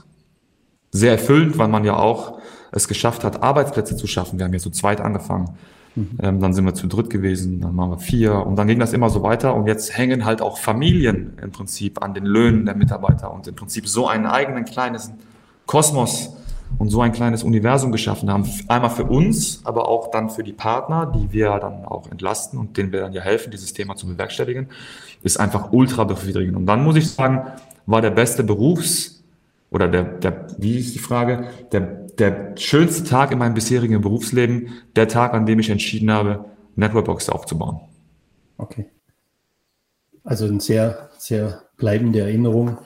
sehr 0.90 1.12
erfüllend, 1.12 1.56
weil 1.56 1.68
man 1.68 1.84
ja 1.84 1.96
auch 1.96 2.40
es 2.74 2.88
geschafft 2.88 3.24
hat, 3.24 3.42
Arbeitsplätze 3.42 3.96
zu 3.96 4.06
schaffen. 4.06 4.38
Wir 4.38 4.44
haben 4.44 4.52
ja 4.52 4.58
zu 4.58 4.70
zweit 4.70 5.00
angefangen. 5.00 5.50
Mhm. 5.94 6.18
Ähm, 6.20 6.40
dann 6.40 6.52
sind 6.52 6.64
wir 6.64 6.74
zu 6.74 6.88
dritt 6.88 7.08
gewesen, 7.08 7.60
dann 7.60 7.76
waren 7.76 7.90
wir 7.90 7.98
vier 7.98 8.34
und 8.34 8.56
dann 8.56 8.66
ging 8.66 8.80
das 8.80 8.92
immer 8.92 9.10
so 9.10 9.22
weiter 9.22 9.54
und 9.54 9.68
jetzt 9.68 9.96
hängen 9.96 10.24
halt 10.24 10.42
auch 10.42 10.58
Familien 10.58 11.34
im 11.40 11.52
Prinzip 11.52 12.02
an 12.02 12.14
den 12.14 12.24
Löhnen 12.24 12.66
der 12.66 12.74
Mitarbeiter 12.74 13.32
und 13.32 13.46
im 13.46 13.54
Prinzip 13.54 13.86
so 13.86 14.08
einen 14.08 14.26
eigenen 14.26 14.64
kleines 14.64 15.12
Kosmos 15.66 16.36
und 16.78 16.90
so 16.90 17.00
ein 17.00 17.12
kleines 17.12 17.44
Universum 17.44 17.92
geschaffen 17.92 18.28
haben. 18.28 18.44
Einmal 18.66 18.90
für 18.90 19.04
uns, 19.04 19.60
aber 19.64 19.88
auch 19.88 20.10
dann 20.10 20.30
für 20.30 20.42
die 20.42 20.52
Partner, 20.52 21.06
die 21.14 21.32
wir 21.32 21.56
dann 21.60 21.84
auch 21.84 22.10
entlasten 22.10 22.58
und 22.58 22.76
denen 22.76 22.90
wir 22.90 23.00
dann 23.00 23.12
ja 23.12 23.22
helfen, 23.22 23.52
dieses 23.52 23.72
Thema 23.72 23.94
zu 23.94 24.08
bewerkstelligen, 24.08 24.66
ist 25.22 25.38
einfach 25.38 25.72
ultra 25.72 26.02
befriedigend. 26.02 26.56
Und 26.56 26.66
dann 26.66 26.82
muss 26.82 26.96
ich 26.96 27.08
sagen, 27.08 27.46
war 27.86 28.02
der 28.02 28.10
beste 28.10 28.42
Berufs- 28.42 29.22
oder 29.70 29.88
der, 29.88 30.04
der, 30.04 30.46
wie 30.58 30.78
ist 30.78 30.94
die 30.94 30.98
Frage, 30.98 31.48
der 31.70 32.03
der 32.18 32.54
schönste 32.56 33.04
Tag 33.04 33.32
in 33.32 33.38
meinem 33.38 33.54
bisherigen 33.54 34.00
Berufsleben, 34.00 34.68
der 34.96 35.08
Tag, 35.08 35.34
an 35.34 35.46
dem 35.46 35.58
ich 35.58 35.70
entschieden 35.70 36.10
habe, 36.10 36.44
Networkbox 36.76 37.28
aufzubauen. 37.28 37.80
Okay. 38.56 38.86
Also 40.22 40.46
eine 40.46 40.60
sehr, 40.60 41.10
sehr 41.18 41.64
bleibende 41.76 42.20
Erinnerung. 42.20 42.78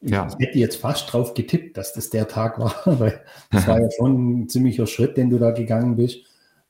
Ja. 0.00 0.28
Ich 0.28 0.46
hätte 0.46 0.58
jetzt 0.58 0.76
fast 0.76 1.12
drauf 1.12 1.34
getippt, 1.34 1.76
dass 1.76 1.92
das 1.92 2.10
der 2.10 2.28
Tag 2.28 2.58
war, 2.58 2.74
weil 3.00 3.20
das 3.50 3.66
war 3.66 3.80
ja 3.80 3.88
schon 3.90 4.42
ein 4.42 4.48
ziemlicher 4.48 4.86
Schritt, 4.86 5.16
den 5.16 5.30
du 5.30 5.38
da 5.38 5.50
gegangen 5.50 5.96
bist. 5.96 6.18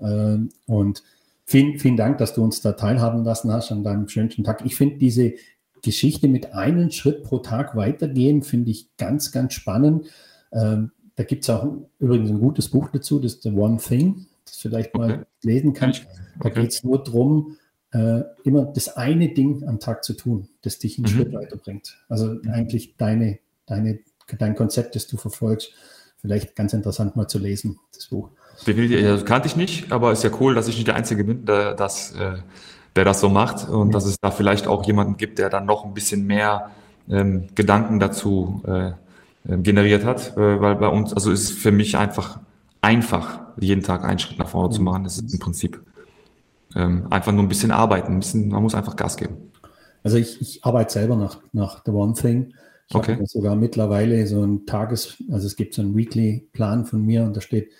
Ähm, 0.01 0.51
und 0.67 1.03
vielen, 1.45 1.79
vielen 1.79 1.97
Dank, 1.97 2.19
dass 2.19 2.35
du 2.35 2.43
uns 2.43 2.61
da 2.61 2.73
teilhaben 2.73 3.25
lassen 3.25 3.53
hast 3.53 3.73
an 3.73 3.85
deinem 3.85 4.09
schönsten 4.09 4.45
Tag. 4.45 4.63
Ich 4.65 4.77
finde 4.77 4.97
diese 4.97 5.35
Geschichte 5.83 6.29
mit 6.29 6.55
einem 6.55 6.91
Schritt 6.91 7.23
pro 7.23 7.39
Tag 7.39 7.77
weitergehen, 7.77 8.43
finde 8.43 8.71
ich 8.71 8.97
ganz, 8.97 9.33
ganz 9.33 9.55
spannend. 9.55 10.07
Ähm, 10.53 10.93
da 11.17 11.25
gibt 11.25 11.45
es 11.45 11.51
auch 11.51 11.67
übrigens 11.99 12.31
ein 12.31 12.41
gutes 12.41 12.69
Buch 12.69 12.89
dazu, 12.93 13.19
das 13.19 13.35
ist 13.35 13.43
The 13.43 13.51
One 13.51 13.79
Thing, 13.79 14.27
das 14.45 14.57
vielleicht 14.57 14.95
mal 14.95 15.13
okay. 15.13 15.25
lesen 15.43 15.73
kannst. 15.73 16.07
Da 16.39 16.49
okay. 16.49 16.61
geht 16.63 16.73
es 16.73 16.85
nur 16.85 17.03
darum, 17.03 17.57
äh, 17.93 18.23
immer 18.45 18.67
das 18.67 18.97
eine 18.97 19.29
Ding 19.33 19.67
am 19.67 19.81
Tag 19.81 20.05
zu 20.05 20.13
tun, 20.13 20.49
das 20.63 20.79
dich 20.79 20.99
einen 20.99 21.07
mhm. 21.07 21.17
Schritt 21.17 21.33
weiterbringt. 21.33 21.97
Also 22.09 22.27
mhm. 22.27 22.51
eigentlich 22.53 22.97
deine, 22.97 23.39
deine, 23.65 24.01
dein 24.39 24.55
Konzept, 24.55 24.95
das 24.95 25.07
du 25.07 25.17
verfolgst, 25.17 25.73
vielleicht 26.19 26.55
ganz 26.55 26.75
interessant 26.75 27.17
mal 27.17 27.29
zu 27.29 27.39
lesen, 27.39 27.79
das 27.95 28.07
Buch. 28.07 28.29
Definitiv, 28.67 29.01
das 29.01 29.25
kannte 29.25 29.49
ich 29.49 29.57
nicht, 29.57 29.93
aber 29.93 30.13
ist 30.13 30.25
ja 30.25 30.31
cool, 30.41 30.55
dass 30.55 30.69
ich 30.69 30.77
nicht 30.77 30.89
der 30.89 30.97
Einzige 30.97 31.25
bin, 31.25 31.47
der 31.47 31.75
das, 31.75 32.13
äh, 32.13 32.39
der 32.95 33.05
das 33.05 33.21
so 33.21 33.29
macht 33.31 33.69
und 33.69 33.89
ja. 33.89 33.93
dass 33.93 34.05
es 34.05 34.17
da 34.21 34.31
vielleicht 34.31 34.67
auch 34.67 34.87
jemanden 34.87 35.17
gibt, 35.17 35.39
der 35.39 35.49
dann 35.49 35.65
noch 35.65 35.85
ein 35.85 35.95
bisschen 35.95 36.27
mehr 36.27 36.71
ähm, 37.09 37.49
Gedanken 37.55 38.01
dazu 38.01 38.63
äh, 38.67 38.93
generiert 39.63 40.05
hat, 40.05 40.37
äh, 40.37 40.61
weil 40.61 40.77
bei 40.77 40.89
uns, 40.89 41.13
also 41.13 41.31
ist 41.31 41.53
für 41.53 41.73
mich 41.73 41.97
einfach 41.97 42.41
einfach, 42.81 43.41
jeden 43.59 43.83
Tag 43.83 44.05
einen 44.05 44.19
Schritt 44.19 44.39
nach 44.39 44.49
vorne 44.49 44.75
zu 44.75 44.83
machen. 44.83 45.05
Das 45.05 45.19
ist 45.19 45.33
im 45.33 45.41
Prinzip 45.41 45.83
ähm, 46.75 47.07
einfach 47.11 47.33
nur 47.33 47.43
ein 47.43 47.49
bisschen 47.49 47.71
arbeiten, 47.71 48.13
ein 48.13 48.21
bisschen, 48.21 48.49
man 48.49 48.63
muss 48.63 48.75
einfach 48.75 48.97
Gas 48.97 49.17
geben. 49.17 49.37
Also 50.03 50.19
ich, 50.19 50.41
ich 50.41 50.65
arbeite 50.65 50.93
selber 50.93 51.17
nach, 51.17 51.41
nach 51.53 51.83
The 51.85 51.91
One 51.91 52.15
Thing. 52.15 52.55
Ich 52.89 52.95
okay. 52.95 53.15
habe 53.15 53.27
sogar 53.27 53.57
mittlerweile 53.57 54.25
so 54.27 54.45
ein 54.45 54.67
Tages, 54.67 55.21
also 55.33 55.47
es 55.47 55.57
gibt 55.57 55.75
so 55.75 55.83
einen 55.83 55.97
Weekly-Plan 55.97 56.85
von 56.85 57.05
mir 57.05 57.25
und 57.25 57.37
da 57.37 57.41
steht 57.41 57.71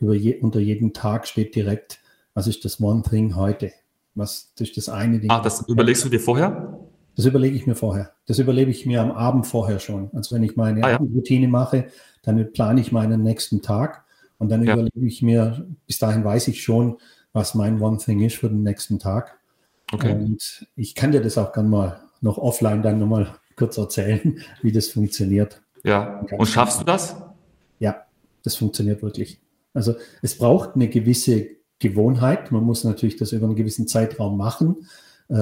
über 0.00 0.14
je, 0.14 0.38
unter 0.40 0.60
jedem 0.60 0.94
Tag 0.94 1.26
steht 1.26 1.54
direkt, 1.54 2.00
was 2.32 2.46
ist 2.46 2.64
das 2.64 2.80
One 2.80 3.02
Thing 3.02 3.36
heute? 3.36 3.72
Was 4.14 4.52
ist 4.58 4.76
das 4.76 4.88
eine 4.88 5.18
Ding? 5.18 5.30
Ach, 5.30 5.42
das 5.42 5.68
überlegst 5.68 6.04
du 6.04 6.08
dir 6.08 6.20
vorher? 6.20 6.78
Das 7.16 7.26
überlege 7.26 7.56
ich 7.56 7.66
mir 7.66 7.74
vorher. 7.74 8.12
Das 8.26 8.38
überlege 8.38 8.70
ich 8.70 8.86
mir 8.86 9.00
am 9.00 9.12
Abend 9.12 9.46
vorher 9.46 9.78
schon. 9.78 10.10
Also 10.14 10.34
wenn 10.34 10.42
ich 10.42 10.56
meine 10.56 10.82
ah, 10.84 10.90
ja. 10.92 10.96
Routine 10.96 11.48
mache, 11.48 11.86
dann 12.22 12.52
plane 12.52 12.80
ich 12.80 12.92
meinen 12.92 13.22
nächsten 13.22 13.62
Tag 13.62 14.04
und 14.38 14.48
dann 14.50 14.64
ja. 14.64 14.74
überlege 14.74 15.06
ich 15.06 15.22
mir, 15.22 15.66
bis 15.86 15.98
dahin 15.98 16.24
weiß 16.24 16.48
ich 16.48 16.62
schon, 16.62 16.98
was 17.32 17.54
mein 17.54 17.80
One 17.80 17.98
Thing 17.98 18.20
ist 18.20 18.36
für 18.36 18.48
den 18.48 18.62
nächsten 18.62 18.98
Tag. 18.98 19.38
Okay. 19.92 20.12
Und 20.12 20.66
ich 20.76 20.94
kann 20.94 21.12
dir 21.12 21.20
das 21.20 21.38
auch 21.38 21.52
gerne 21.52 21.68
mal 21.68 22.00
noch 22.20 22.38
offline 22.38 22.82
dann 22.82 22.98
nochmal 22.98 23.36
kurz 23.56 23.76
erzählen, 23.76 24.38
wie 24.62 24.72
das 24.72 24.88
funktioniert. 24.88 25.62
Ja. 25.84 26.20
Und 26.36 26.46
schaffst 26.46 26.80
du 26.80 26.84
das? 26.84 27.16
Ja, 27.78 28.04
das 28.42 28.56
funktioniert 28.56 29.02
wirklich. 29.02 29.40
Also 29.74 29.94
es 30.22 30.38
braucht 30.38 30.74
eine 30.74 30.88
gewisse 30.88 31.48
Gewohnheit. 31.78 32.50
Man 32.50 32.64
muss 32.64 32.84
natürlich 32.84 33.16
das 33.16 33.32
über 33.32 33.46
einen 33.46 33.56
gewissen 33.56 33.86
Zeitraum 33.86 34.38
machen. 34.38 34.86
Äh, 35.28 35.34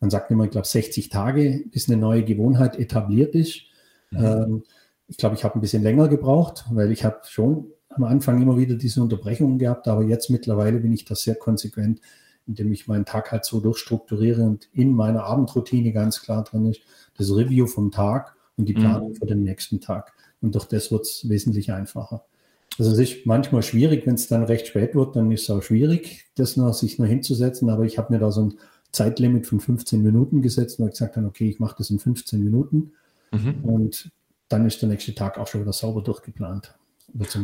man 0.00 0.10
sagt 0.10 0.30
immer, 0.30 0.44
ich 0.44 0.50
glaube, 0.50 0.66
60 0.66 1.08
Tage, 1.08 1.64
bis 1.70 1.88
eine 1.88 1.98
neue 1.98 2.24
Gewohnheit 2.24 2.78
etabliert 2.78 3.34
ist. 3.34 3.62
Mhm. 4.10 4.24
Ähm, 4.24 4.62
ich 5.08 5.16
glaube, 5.16 5.36
ich 5.36 5.44
habe 5.44 5.56
ein 5.56 5.60
bisschen 5.60 5.82
länger 5.82 6.08
gebraucht, 6.08 6.64
weil 6.70 6.90
ich 6.90 7.04
habe 7.04 7.20
schon 7.28 7.66
am 7.90 8.04
Anfang 8.04 8.40
immer 8.42 8.58
wieder 8.58 8.74
diese 8.74 9.02
Unterbrechungen 9.02 9.58
gehabt, 9.58 9.88
aber 9.88 10.02
jetzt 10.02 10.30
mittlerweile 10.30 10.80
bin 10.80 10.92
ich 10.92 11.04
das 11.04 11.22
sehr 11.22 11.36
konsequent, 11.36 12.00
indem 12.46 12.72
ich 12.72 12.86
meinen 12.86 13.04
Tag 13.04 13.32
halt 13.32 13.44
so 13.44 13.60
durchstrukturiere 13.60 14.42
und 14.42 14.68
in 14.72 14.92
meiner 14.92 15.24
Abendroutine 15.24 15.92
ganz 15.92 16.22
klar 16.22 16.44
drin 16.44 16.66
ist, 16.66 16.80
das 17.16 17.34
Review 17.34 17.66
vom 17.66 17.90
Tag 17.90 18.34
und 18.56 18.68
die 18.68 18.74
mhm. 18.74 18.80
Planung 18.80 19.08
mhm. 19.10 19.14
für 19.14 19.26
den 19.26 19.42
nächsten 19.42 19.80
Tag. 19.80 20.12
Und 20.40 20.54
durch 20.54 20.66
das 20.66 20.92
wird 20.92 21.02
es 21.02 21.28
wesentlich 21.28 21.72
einfacher. 21.72 22.24
Also 22.78 22.92
es 22.92 22.98
ist 22.98 23.24
manchmal 23.26 23.62
schwierig, 23.62 24.06
wenn 24.06 24.16
es 24.16 24.28
dann 24.28 24.44
recht 24.44 24.66
spät 24.66 24.94
wird, 24.94 25.16
dann 25.16 25.30
ist 25.30 25.44
es 25.44 25.50
auch 25.50 25.62
schwierig, 25.62 26.26
das 26.34 26.56
noch, 26.56 26.74
sich 26.74 26.98
noch 26.98 27.06
hinzusetzen, 27.06 27.70
aber 27.70 27.84
ich 27.84 27.96
habe 27.96 28.12
mir 28.12 28.18
da 28.18 28.30
so 28.30 28.42
ein 28.42 28.54
Zeitlimit 28.92 29.46
von 29.46 29.60
15 29.60 30.02
Minuten 30.02 30.42
gesetzt 30.42 30.80
und 30.80 30.90
gesagt 30.90 31.16
dann, 31.16 31.26
okay, 31.26 31.48
ich 31.48 31.60
mache 31.60 31.76
das 31.78 31.90
in 31.90 31.98
15 31.98 32.42
Minuten 32.42 32.92
mhm. 33.32 33.56
und 33.62 34.10
dann 34.48 34.66
ist 34.66 34.80
der 34.80 34.88
nächste 34.88 35.14
Tag 35.14 35.38
auch 35.38 35.46
schon 35.46 35.62
wieder 35.62 35.72
sauber 35.72 36.02
durchgeplant. 36.02 36.74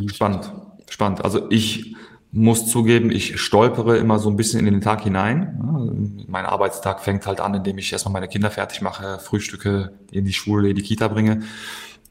Spannend, 0.09 0.53
spannend. 0.89 1.25
Also 1.25 1.51
ich 1.51 1.97
muss 2.33 2.67
zugeben, 2.67 3.11
ich 3.11 3.39
stolpere 3.39 3.99
immer 3.99 4.19
so 4.19 4.31
ein 4.31 4.37
bisschen 4.37 4.67
in 4.67 4.73
den 4.73 4.81
Tag 4.81 5.03
hinein. 5.03 6.25
Mein 6.27 6.47
Arbeitstag 6.47 7.01
fängt 7.01 7.27
halt 7.27 7.41
an, 7.41 7.55
indem 7.55 7.77
ich 7.79 7.93
erstmal 7.93 8.15
meine 8.15 8.29
Kinder 8.29 8.51
fertig 8.51 8.81
mache, 8.81 9.19
Frühstücke 9.19 9.93
in 10.11 10.25
die 10.25 10.33
Schule, 10.33 10.71
in 10.71 10.77
die 10.77 10.83
Kita 10.83 11.09
bringe 11.09 11.43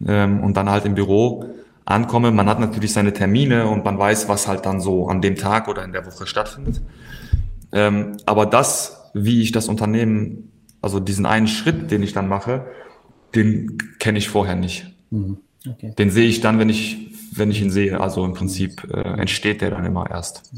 ähm, 0.05 0.43
und 0.43 0.55
dann 0.57 0.69
halt 0.69 0.85
im 0.85 0.93
Büro 0.93 1.45
ankomme. 1.85 2.31
Man 2.31 2.47
hat 2.47 2.59
natürlich 2.59 2.93
seine 2.93 3.13
Termine 3.13 3.67
und 3.67 3.83
man 3.83 3.97
weiß, 3.97 4.29
was 4.29 4.47
halt 4.47 4.65
dann 4.65 4.79
so 4.79 5.07
an 5.07 5.21
dem 5.21 5.35
Tag 5.35 5.67
oder 5.67 5.83
in 5.83 5.91
der 5.91 6.05
Woche 6.05 6.27
stattfindet. 6.27 6.81
Ähm, 7.71 8.17
aber 8.25 8.45
das, 8.45 9.00
wie 9.13 9.41
ich 9.41 9.51
das 9.51 9.67
Unternehmen, 9.67 10.51
also 10.81 10.99
diesen 10.99 11.25
einen 11.25 11.47
Schritt, 11.47 11.91
den 11.91 12.03
ich 12.03 12.13
dann 12.13 12.27
mache, 12.27 12.65
den 13.35 13.77
kenne 13.99 14.17
ich 14.17 14.29
vorher 14.29 14.55
nicht. 14.55 14.93
Mhm. 15.09 15.37
Okay. 15.67 15.93
Den 15.97 16.09
sehe 16.09 16.27
ich 16.27 16.41
dann, 16.41 16.57
wenn 16.57 16.69
ich 16.69 17.11
wenn 17.31 17.51
ich 17.51 17.61
ihn 17.61 17.71
sehe. 17.71 17.99
Also 17.99 18.25
im 18.25 18.33
Prinzip 18.33 18.83
äh, 18.93 19.19
entsteht 19.19 19.61
der 19.61 19.71
dann 19.71 19.85
immer 19.85 20.09
erst. 20.09 20.51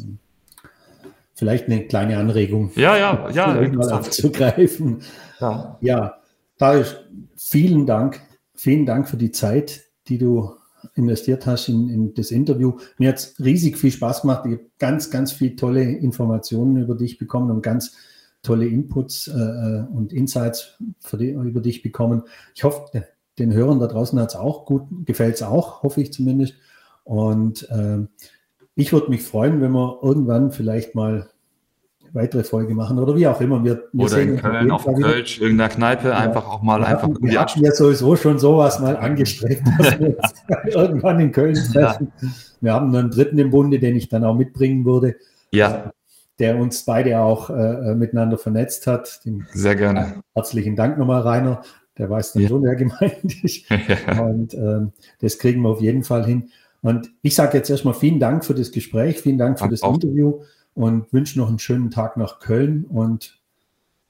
Vielleicht 1.35 1.67
eine 1.67 1.85
kleine 1.87 2.17
Anregung. 2.17 2.71
Ja, 2.75 2.97
ja, 2.97 3.29
ja. 3.33 3.69
Mal 3.69 3.91
aufzugreifen. 3.91 5.01
Ja. 5.39 5.77
ja, 5.81 6.17
Darius, 6.57 6.95
vielen 7.35 7.85
Dank. 7.85 8.21
Vielen 8.55 8.85
Dank 8.85 9.09
für 9.09 9.17
die 9.17 9.31
Zeit, 9.31 9.81
die 10.07 10.17
du 10.17 10.53
investiert 10.95 11.45
hast 11.45 11.69
in, 11.69 11.89
in 11.89 12.13
das 12.13 12.31
Interview. 12.31 12.77
Mir 12.97 13.09
hat 13.09 13.17
es 13.17 13.35
riesig 13.39 13.77
viel 13.77 13.91
Spaß 13.91 14.21
gemacht. 14.21 14.45
Ich 14.45 14.53
habe 14.53 14.65
ganz, 14.79 15.09
ganz 15.09 15.31
viele 15.31 15.55
tolle 15.55 15.83
Informationen 15.83 16.81
über 16.81 16.95
dich 16.95 17.17
bekommen 17.17 17.51
und 17.51 17.61
ganz 17.61 17.95
tolle 18.43 18.67
Inputs 18.67 19.27
äh, 19.27 19.31
äh 19.31 19.83
und 19.91 20.13
Insights 20.13 20.77
die, 21.13 21.31
über 21.31 21.61
dich 21.61 21.81
bekommen. 21.81 22.23
Ich 22.53 22.63
hoffe, 22.63 23.03
den 23.39 23.53
Hörern 23.53 23.79
da 23.79 23.87
draußen 23.87 24.19
hat 24.19 24.29
es 24.29 24.35
auch 24.35 24.65
gut, 24.65 24.83
gefällt 25.05 25.35
es 25.35 25.43
auch, 25.43 25.81
hoffe 25.81 26.01
ich 26.01 26.13
zumindest. 26.13 26.55
Und 27.03 27.67
äh, 27.71 28.05
ich 28.75 28.93
würde 28.93 29.09
mich 29.09 29.23
freuen, 29.23 29.61
wenn 29.61 29.71
wir 29.71 29.99
irgendwann 30.01 30.51
vielleicht 30.51 30.93
mal 30.93 31.29
weitere 32.13 32.43
Folge 32.43 32.75
machen 32.75 32.99
oder 32.99 33.15
wie 33.15 33.27
auch 33.27 33.41
immer. 33.41 33.63
Wir, 33.63 33.83
wir 33.91 34.05
oder 34.05 34.21
in 34.21 34.37
Köln, 34.37 34.71
auf 34.71 34.85
Kölsch, 34.85 35.41
irgendeiner 35.41 35.69
Kneipe, 35.69 36.09
ja. 36.09 36.17
einfach 36.17 36.47
auch 36.47 36.61
mal 36.61 36.83
einfach. 36.83 37.09
Hatten, 37.09 37.23
wir 37.23 37.39
hatten 37.39 37.63
ja 37.63 37.71
sowieso 37.71 38.15
schon 38.15 38.37
sowas 38.37 38.79
mal 38.79 38.95
angestrebt, 38.97 39.63
dass 39.79 39.99
wir 39.99 40.17
uns 40.17 40.33
irgendwann 40.75 41.19
in 41.19 41.31
Köln 41.31 41.55
treffen. 41.55 42.11
Ja. 42.21 42.29
Wir 42.61 42.73
haben 42.73 42.95
einen 42.95 43.09
dritten 43.09 43.39
im 43.39 43.49
Bunde, 43.49 43.79
den 43.79 43.95
ich 43.95 44.09
dann 44.09 44.23
auch 44.23 44.35
mitbringen 44.35 44.85
würde. 44.85 45.15
Ja. 45.51 45.91
Der 46.39 46.57
uns 46.57 46.83
beide 46.83 47.19
auch 47.19 47.49
äh, 47.49 47.53
äh 47.53 47.95
miteinander 47.95 48.37
vernetzt 48.37 48.87
hat. 48.87 49.21
Sehr 49.51 49.75
gerne. 49.75 50.23
Herzlichen 50.33 50.75
Dank 50.75 50.97
nochmal, 50.97 51.21
Rainer. 51.21 51.61
Der 51.97 52.09
weiß 52.09 52.33
dann 52.33 52.43
ja. 52.43 52.49
schon, 52.49 52.63
wer 52.63 52.75
gemeint 52.75 53.43
ist. 53.43 53.65
Und 54.19 54.53
ähm, 54.55 54.93
das 55.19 55.37
kriegen 55.37 55.61
wir 55.61 55.69
auf 55.69 55.81
jeden 55.81 56.03
Fall 56.03 56.25
hin. 56.25 56.49
Und 56.81 57.11
ich 57.21 57.35
sage 57.35 57.57
jetzt 57.57 57.69
erstmal 57.69 57.93
vielen 57.93 58.19
Dank 58.19 58.43
für 58.43 58.53
das 58.53 58.71
Gespräch, 58.71 59.19
vielen 59.21 59.37
Dank 59.37 59.57
für 59.57 59.63
Dank 59.63 59.71
das 59.71 59.83
auch. 59.83 59.93
Interview 59.93 60.41
und 60.73 61.11
wünsche 61.13 61.39
noch 61.39 61.49
einen 61.49 61.59
schönen 61.59 61.91
Tag 61.91 62.17
nach 62.17 62.39
Köln 62.39 62.85
und 62.85 63.39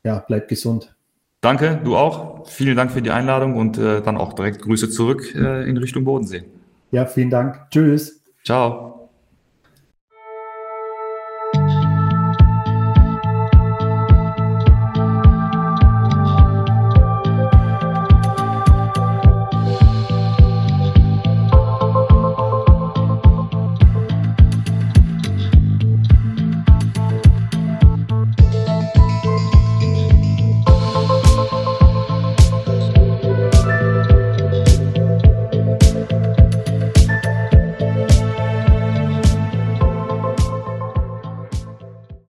ja, 0.03 0.23
bleib 0.25 0.47
gesund. 0.47 0.95
Danke, 1.41 1.79
du 1.83 1.97
auch. 1.97 2.47
Vielen 2.47 2.77
Dank 2.77 2.91
für 2.91 3.01
die 3.01 3.11
Einladung 3.11 3.57
und 3.57 3.77
äh, 3.77 4.01
dann 4.01 4.17
auch 4.17 4.33
direkt 4.33 4.61
Grüße 4.61 4.89
zurück 4.89 5.35
äh, 5.35 5.69
in 5.69 5.77
Richtung 5.77 6.05
Bodensee. 6.05 6.45
Ja, 6.91 7.05
vielen 7.05 7.29
Dank. 7.29 7.69
Tschüss. 7.69 8.23
Ciao. 8.43 9.02